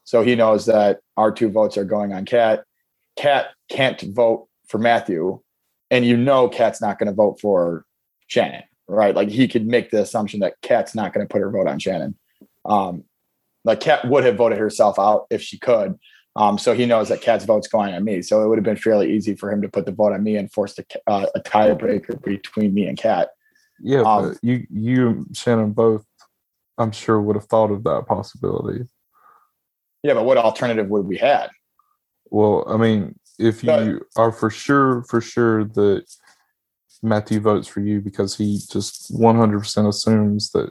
[0.05, 2.65] So he knows that our two votes are going on Kat.
[3.17, 5.41] Kat can't vote for Matthew,
[5.91, 7.85] and you know Kat's not going to vote for
[8.27, 9.15] Shannon, right?
[9.15, 11.79] Like he could make the assumption that Kat's not going to put her vote on
[11.79, 12.17] Shannon.
[12.65, 13.05] Um,
[13.65, 15.99] like Kat would have voted herself out if she could.
[16.37, 18.23] Um, so he knows that Kat's vote's going on me.
[18.23, 20.37] So it would have been fairly easy for him to put the vote on me
[20.37, 23.31] and force a, uh, a tiebreaker between me and Kat.
[23.81, 26.05] Yeah, Um, but you you Shannon both
[26.79, 28.85] I'm sure would have thought of that possibility.
[30.03, 31.49] Yeah, but what alternative would we had?
[32.31, 36.05] Well, I mean, if you are for sure, for sure that
[37.03, 40.71] Matthew votes for you because he just 100% assumes that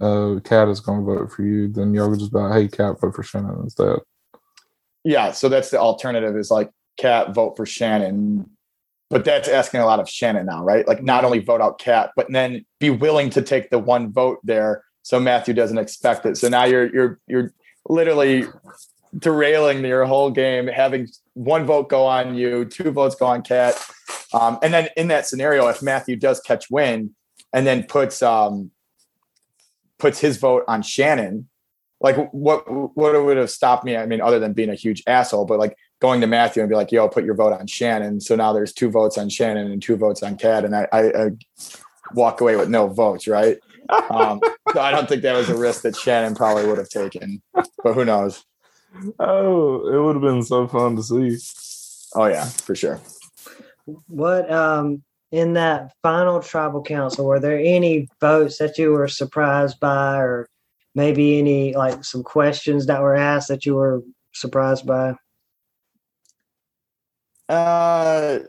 [0.00, 2.68] uh, Kat is going to vote for you, then y'all would just be like, hey,
[2.68, 3.98] Kat, vote for Shannon instead.
[5.04, 8.50] Yeah, so that's the alternative is like Kat, vote for Shannon.
[9.10, 10.86] But that's asking a lot of Shannon now, right?
[10.86, 14.38] Like not only vote out Kat, but then be willing to take the one vote
[14.44, 16.36] there so Matthew doesn't expect it.
[16.36, 17.52] So now you're you're you're
[17.88, 18.44] literally
[19.16, 23.80] derailing your whole game, having one vote go on you, two votes go on Kat.
[24.32, 27.10] Um, and then in that scenario, if Matthew does catch wind
[27.52, 28.70] and then puts um
[29.98, 31.48] puts his vote on Shannon,
[32.00, 33.96] like what what would have stopped me?
[33.96, 36.76] I mean, other than being a huge asshole, but like going to Matthew and be
[36.76, 39.82] like, "Yo, put your vote on Shannon." So now there's two votes on Shannon and
[39.82, 41.30] two votes on Kat, and I, I, I
[42.14, 43.58] walk away with no votes, right?
[44.10, 44.38] Um,
[44.74, 47.94] so I don't think that was a risk that Shannon probably would have taken, but
[47.94, 48.44] who knows?
[49.18, 51.38] Oh, it would have been so fun to see.
[52.14, 53.00] Oh yeah, for sure.
[54.06, 59.78] What um in that final tribal council were there any votes that you were surprised
[59.78, 60.48] by or
[60.94, 64.02] maybe any like some questions that were asked that you were
[64.32, 65.14] surprised by?
[67.48, 68.40] Uh,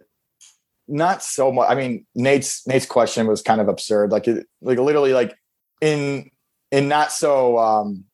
[0.88, 1.70] not so much.
[1.70, 4.12] I mean, Nate's Nate's question was kind of absurd.
[4.12, 5.36] Like, it, like literally, like
[5.82, 6.30] in
[6.72, 8.06] in not so um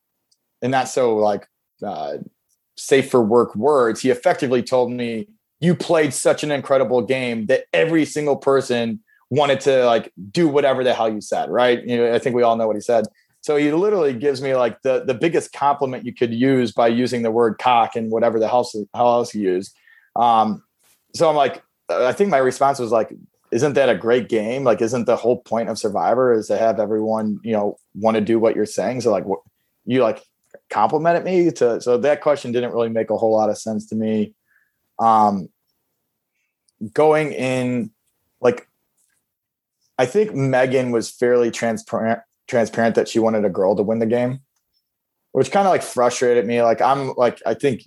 [0.61, 1.47] in not so like
[1.83, 2.17] uh
[2.77, 4.01] safe for work words.
[4.01, 5.27] He effectively told me,
[5.59, 10.83] "You played such an incredible game that every single person wanted to like do whatever
[10.83, 11.83] the hell you said." Right?
[11.83, 13.05] You know, I think we all know what he said.
[13.41, 17.21] So he literally gives me like the the biggest compliment you could use by using
[17.21, 19.75] the word cock and whatever the hell else he used.
[20.15, 20.63] Um,
[21.13, 23.13] so I'm like, I think my response was like,
[23.51, 24.63] isn't that a great game?
[24.63, 28.21] Like, isn't the whole point of Survivor is to have everyone, you know, want to
[28.21, 29.01] do what you're saying?
[29.01, 29.25] So like,
[29.85, 30.23] you like
[30.69, 33.95] complimented me to, so that question didn't really make a whole lot of sense to
[33.95, 34.33] me.
[34.99, 35.49] Um,
[36.93, 37.91] going in,
[38.41, 38.67] like,
[39.97, 44.05] I think Megan was fairly transparent, transparent that she wanted a girl to win the
[44.05, 44.39] game,
[45.31, 46.61] which kind of like frustrated me.
[46.61, 47.83] Like, I'm like, I think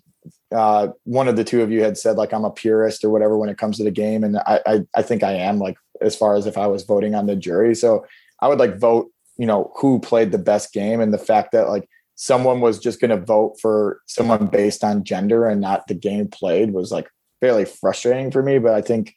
[0.54, 3.36] uh, one of the two of you had said like I'm a purist or whatever
[3.36, 6.16] when it comes to the game, and I, I I think I am like as
[6.16, 7.74] far as if I was voting on the jury.
[7.74, 8.06] So
[8.40, 11.68] I would like vote, you know, who played the best game, and the fact that
[11.68, 11.88] like
[12.20, 16.26] someone was just going to vote for someone based on gender and not the game
[16.26, 17.08] played was like
[17.40, 18.58] fairly frustrating for me.
[18.58, 19.14] But I think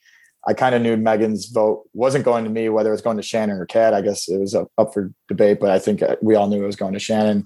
[0.47, 3.23] I kind of knew Megan's vote wasn't going to me, whether it was going to
[3.23, 3.95] Shannon or Kat.
[3.95, 6.67] I guess it was up, for debate, but I think uh, we all knew it
[6.67, 7.45] was going to Shannon.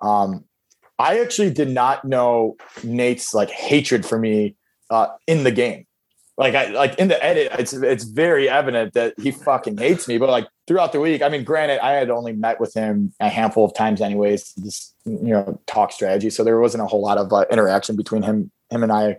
[0.00, 0.44] Um,
[1.00, 4.54] I actually did not know Nate's like hatred for me
[4.90, 5.86] uh, in the game.
[6.36, 10.18] Like I like in the edit, it's it's very evident that he fucking hates me.
[10.18, 13.28] But like throughout the week, I mean, granted, I had only met with him a
[13.28, 14.52] handful of times, anyways.
[14.54, 18.22] Just you know, talk strategy, so there wasn't a whole lot of uh, interaction between
[18.22, 19.18] him him and I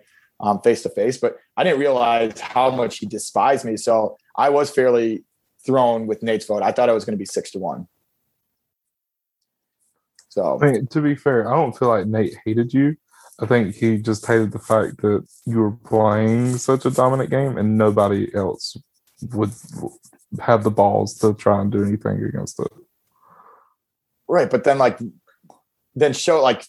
[0.63, 3.77] face to face, but I didn't realize how much he despised me.
[3.77, 5.23] So I was fairly
[5.65, 6.63] thrown with Nate's vote.
[6.63, 7.87] I thought it was going to be six to one.
[10.29, 12.97] So I mean, to be fair, I don't feel like Nate hated you.
[13.39, 17.57] I think he just hated the fact that you were playing such a dominant game
[17.57, 18.77] and nobody else
[19.33, 19.51] would
[20.39, 22.71] have the balls to try and do anything against it.
[24.27, 24.99] right, but then like
[25.95, 26.65] then show like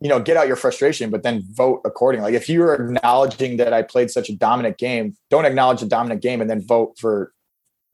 [0.00, 2.32] you know get out your frustration, but then vote accordingly.
[2.32, 6.20] Like if you're acknowledging that I played such a dominant game, don't acknowledge the dominant
[6.22, 7.32] game and then vote for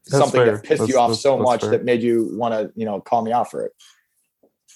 [0.06, 0.56] That's something fair.
[0.56, 1.70] that pissed That's- you off so much fair.
[1.70, 3.72] that made you want to you know call me out for it.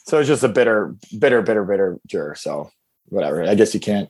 [0.07, 2.37] So it's just a bitter, bitter, bitter, bitter juror.
[2.37, 2.71] So
[3.09, 3.43] whatever.
[3.45, 4.09] I guess you can't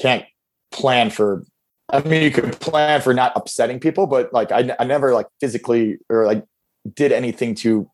[0.00, 0.24] can't
[0.70, 1.44] plan for.
[1.88, 5.28] I mean, you could plan for not upsetting people, but like I, I never like
[5.40, 6.44] physically or like
[6.94, 7.88] did anything to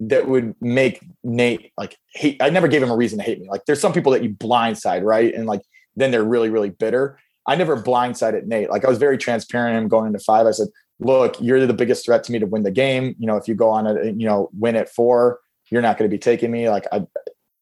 [0.00, 2.40] that would make Nate like hate.
[2.42, 3.48] I never gave him a reason to hate me.
[3.48, 5.34] Like there's some people that you blindside, right?
[5.34, 5.62] And like
[5.96, 7.18] then they're really, really bitter.
[7.46, 8.70] I never blindsided Nate.
[8.70, 9.76] Like I was very transparent.
[9.76, 10.46] him going into five.
[10.46, 10.68] I said,
[10.98, 13.14] "Look, you're the biggest threat to me to win the game.
[13.18, 15.40] You know, if you go on a you know win at four,
[15.70, 16.68] you're not going to be taking me.
[16.70, 17.06] Like I,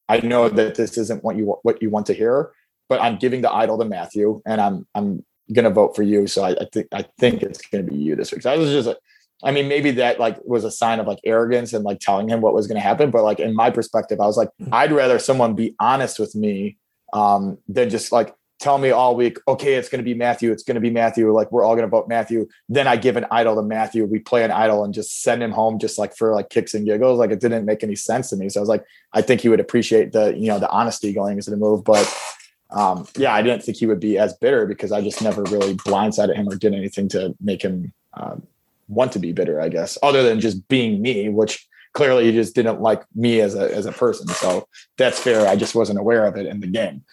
[0.08, 2.52] I know that this isn't what you what you want to hear,
[2.88, 6.26] but I'm giving the idol to Matthew, and I'm I'm gonna vote for you.
[6.26, 8.42] So I, I think I think it's gonna be you this week.
[8.42, 8.98] So I was just,
[9.42, 12.40] I mean, maybe that like was a sign of like arrogance and like telling him
[12.40, 13.10] what was gonna happen.
[13.10, 16.78] But like in my perspective, I was like, I'd rather someone be honest with me
[17.12, 20.80] um, than just like tell me all week, okay, it's gonna be Matthew, it's gonna
[20.80, 21.32] be Matthew.
[21.32, 22.48] Like we're all gonna vote Matthew.
[22.68, 24.04] Then I give an idol to Matthew.
[24.04, 26.84] We play an idol and just send him home just like for like kicks and
[26.84, 27.18] giggles.
[27.18, 28.48] Like it didn't make any sense to me.
[28.48, 31.36] So I was like, I think he would appreciate the you know the honesty going
[31.38, 32.06] into the move, but
[32.70, 35.74] um, yeah, I didn't think he would be as bitter because I just never really
[35.74, 38.46] blindsided him or did anything to make him um,
[38.88, 42.54] want to be bitter, I guess, other than just being me, which clearly he just
[42.54, 44.28] didn't like me as a as a person.
[44.28, 45.46] So that's fair.
[45.46, 47.04] I just wasn't aware of it in the game.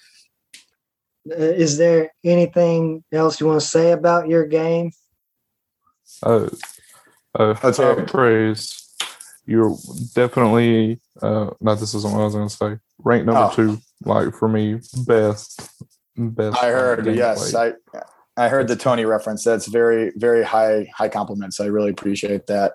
[1.30, 4.92] Uh, Is there anything else you want to say about your game?
[6.24, 6.50] Uh,
[7.38, 8.08] uh, Let's hear high it.
[8.08, 8.82] praise.
[9.46, 9.76] You're
[10.14, 12.78] definitely uh, no, This isn't what I was going to say.
[13.00, 13.56] Rank number Oh.
[13.56, 15.70] two, like for me, best.
[16.18, 16.58] Best.
[16.64, 17.76] I heard, yes, played.
[17.94, 18.02] I
[18.46, 19.44] I heard the Tony reference.
[19.44, 21.60] That's very very high high compliments.
[21.60, 22.74] I really appreciate that.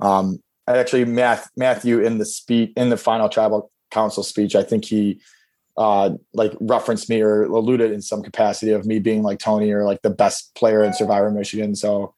[0.00, 4.62] Um, I actually Math, Matthew in the speech in the final tribal council speech, I
[4.62, 5.20] think he
[5.76, 9.84] uh like referenced me or alluded in some capacity of me being like Tony or
[9.84, 11.74] like the best player in Survivor Michigan.
[11.74, 12.14] So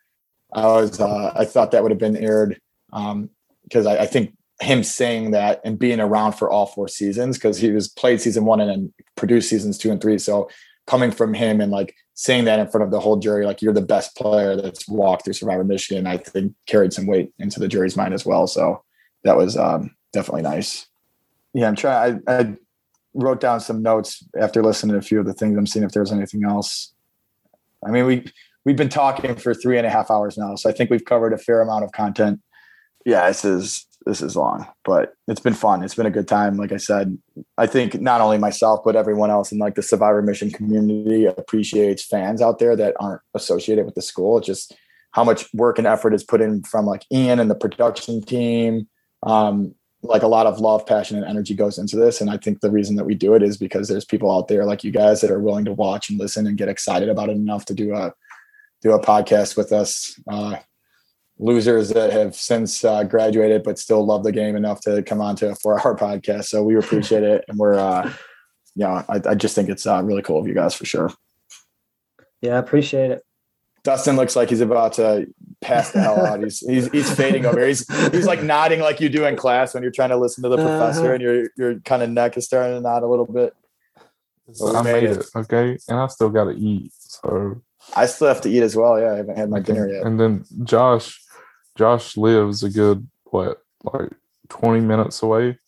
[0.53, 2.61] I was uh I thought that would have been aired
[2.93, 3.31] um
[3.65, 7.59] because I, I think him saying that and being around for all four seasons because
[7.59, 10.19] he was played season one and then produced seasons two and three.
[10.19, 10.49] So
[10.87, 13.73] coming from him and like saying that in front of the whole jury, like you're
[13.73, 17.69] the best player that's walked through Survivor Michigan, I think carried some weight into the
[17.69, 18.47] jury's mind as well.
[18.47, 18.83] So
[19.25, 20.87] that was um, definitely nice.
[21.53, 22.23] Yeah, I'm trying.
[22.27, 22.57] I, I
[23.17, 25.57] wrote down some notes after listening to a few of the things.
[25.57, 26.93] I'm seeing if there's anything else.
[27.87, 28.33] I mean, we
[28.65, 31.33] we've been talking for three and a half hours now, so I think we've covered
[31.33, 32.41] a fair amount of content.
[33.05, 35.83] Yeah, this is this is long, but it's been fun.
[35.83, 36.57] It's been a good time.
[36.57, 37.19] Like I said,
[37.59, 42.05] I think not only myself but everyone else in like the Survivor Michigan community appreciates
[42.05, 44.39] fans out there that aren't associated with the school.
[44.39, 44.77] It's just
[45.13, 48.87] how much work and effort is put in from like Ian and the production team.
[49.23, 49.75] Um,
[50.09, 52.21] like a lot of love, passion, and energy goes into this.
[52.21, 54.65] And I think the reason that we do it is because there's people out there
[54.65, 57.37] like you guys that are willing to watch and listen and get excited about it
[57.37, 58.13] enough to do a
[58.83, 60.19] do a podcast with us.
[60.31, 60.57] Uh,
[61.39, 65.37] losers that have since uh, graduated but still love the game enough to come on
[65.37, 66.45] to a four hour podcast.
[66.45, 68.13] So we appreciate it, and we're uh,
[68.75, 71.13] yeah, I, I just think it's uh, really cool of you guys for sure.
[72.43, 73.23] Yeah, I appreciate it.
[73.87, 75.27] Dustin looks like he's about to
[75.61, 76.43] pass the hell out.
[76.43, 77.65] He's he's he's fading over.
[77.65, 80.49] He's he's like nodding like you do in class when you're trying to listen to
[80.49, 81.13] the professor Uh-huh.
[81.13, 83.55] and your your kind of neck is starting to nod a little bit.
[84.49, 85.17] But we I made made it.
[85.19, 85.27] it.
[85.37, 86.91] Okay, and I still got to eat.
[86.99, 87.63] So
[87.95, 88.99] I still have to eat as well.
[88.99, 90.05] Yeah, I haven't had my dinner yet.
[90.05, 91.21] And then Josh,
[91.77, 94.11] Josh lives a good what, like
[94.49, 95.61] twenty minutes away,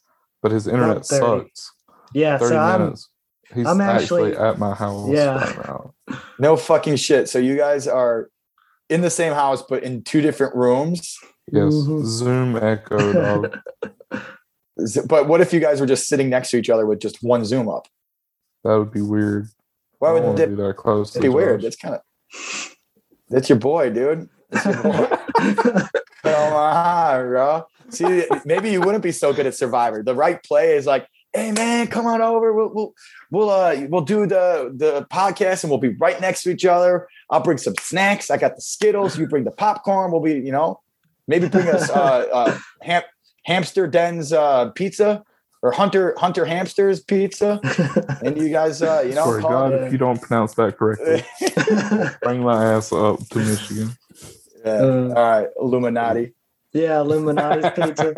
[0.42, 1.72] but his internet sucks.
[2.12, 3.08] Yeah, Thirty so I'm minutes.
[3.54, 5.36] He's I'm actually, actually- at my house Yeah.
[5.44, 5.94] right now.
[6.38, 7.28] No fucking shit.
[7.28, 8.28] So you guys are
[8.88, 11.18] in the same house but in two different rooms.
[11.50, 12.04] Yes, Mhm.
[12.04, 13.12] Zoom echo.
[13.42, 13.58] Dog.
[15.06, 17.44] But what if you guys were just sitting next to each other with just one
[17.44, 17.88] Zoom up?
[18.64, 19.48] that would be weird.
[19.98, 21.10] Why I don't would wanna that be that close?
[21.10, 21.60] It'd to be weird.
[21.60, 21.64] Josh.
[21.64, 22.76] That's kind of
[23.30, 24.28] that's your boy, dude.
[24.50, 25.16] That's your boy.
[26.22, 27.66] Come on, bro.
[27.90, 30.02] See, maybe you wouldn't be so good at Survivor.
[30.02, 31.06] The right play is like,
[31.38, 32.52] hey man, come on over.
[32.52, 32.94] We'll we'll
[33.30, 37.08] we'll uh we'll do the the podcast and we'll be right next to each other.
[37.30, 38.30] I'll bring some snacks.
[38.30, 39.18] I got the Skittles.
[39.18, 40.10] You bring the popcorn.
[40.12, 40.80] We'll be, you know,
[41.26, 43.02] maybe bring us uh, uh ham-
[43.44, 45.24] hamster dens uh pizza.
[45.62, 47.60] or Hunter Hunter Hamsters Pizza,
[48.24, 50.54] and you guys, uh, you know, Swear to call God, it- if you don't pronounce
[50.54, 51.24] that correctly,
[52.22, 53.90] bring my ass up to Michigan.
[54.64, 54.72] Yeah.
[54.72, 56.32] Uh, All right, Illuminati.
[56.72, 58.14] Yeah, Illuminati's pizza.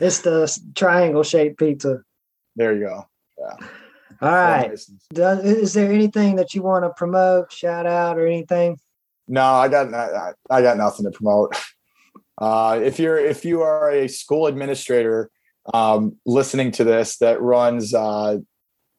[0.00, 2.02] It's the triangle shaped pizza.
[2.56, 3.06] There you go.
[3.38, 3.66] Yeah.
[4.20, 4.78] All right.
[5.12, 8.78] Does, is there anything that you want to promote, shout out, or anything?
[9.28, 11.56] No, I got I, I got nothing to promote.
[12.38, 15.30] Uh, if you're if you are a school administrator
[15.72, 18.38] um, listening to this that runs uh,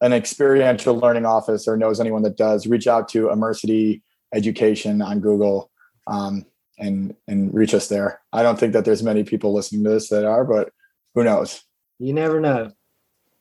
[0.01, 4.01] an experiential learning office or knows anyone that does, reach out to Immersity
[4.33, 5.71] Education on Google
[6.07, 6.45] um,
[6.77, 8.21] and and reach us there.
[8.31, 10.71] I don't think that there's many people listening to this that are, but
[11.15, 11.63] who knows?
[11.99, 12.71] You never know.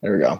[0.02, 0.30] There we go.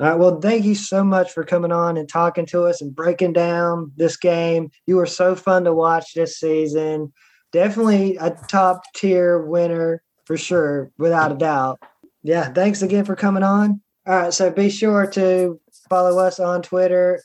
[0.00, 0.18] All right.
[0.18, 3.92] Well, thank you so much for coming on and talking to us and breaking down
[3.96, 4.70] this game.
[4.86, 7.12] You were so fun to watch this season.
[7.52, 11.80] Definitely a top tier winner for sure, without a doubt.
[12.22, 12.50] Yeah.
[12.50, 13.82] Thanks again for coming on.
[14.06, 14.32] All right.
[14.32, 15.60] So be sure to
[15.90, 17.22] follow us on Twitter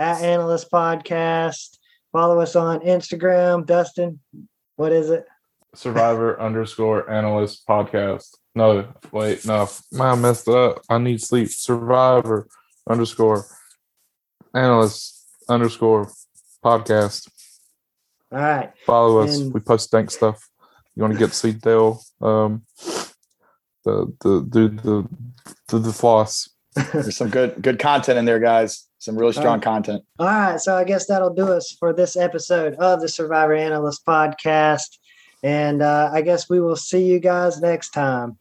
[0.00, 1.77] at Analyst Podcast.
[2.12, 3.66] Follow us on Instagram.
[3.66, 4.20] Dustin,
[4.76, 5.26] what is it?
[5.74, 8.28] Survivor underscore analyst podcast.
[8.54, 9.68] No, wait, no,
[10.00, 10.80] I messed up.
[10.88, 11.48] I need sleep.
[11.50, 12.48] Survivor
[12.88, 13.44] underscore
[14.54, 16.10] analyst underscore
[16.64, 17.28] podcast.
[18.32, 18.72] All right.
[18.84, 19.38] Follow us.
[19.38, 20.48] And- we post dank stuff.
[20.96, 22.62] You want to get to see Dale, um,
[23.84, 25.08] the the do the
[25.68, 26.50] the, the floss.
[26.92, 28.87] There's some good good content in there, guys.
[28.98, 30.02] Some really strong content.
[30.18, 34.04] All right, so I guess that'll do us for this episode of the Survivor Analyst
[34.04, 34.98] Podcast.
[35.42, 38.38] And uh, I guess we will see you guys next time.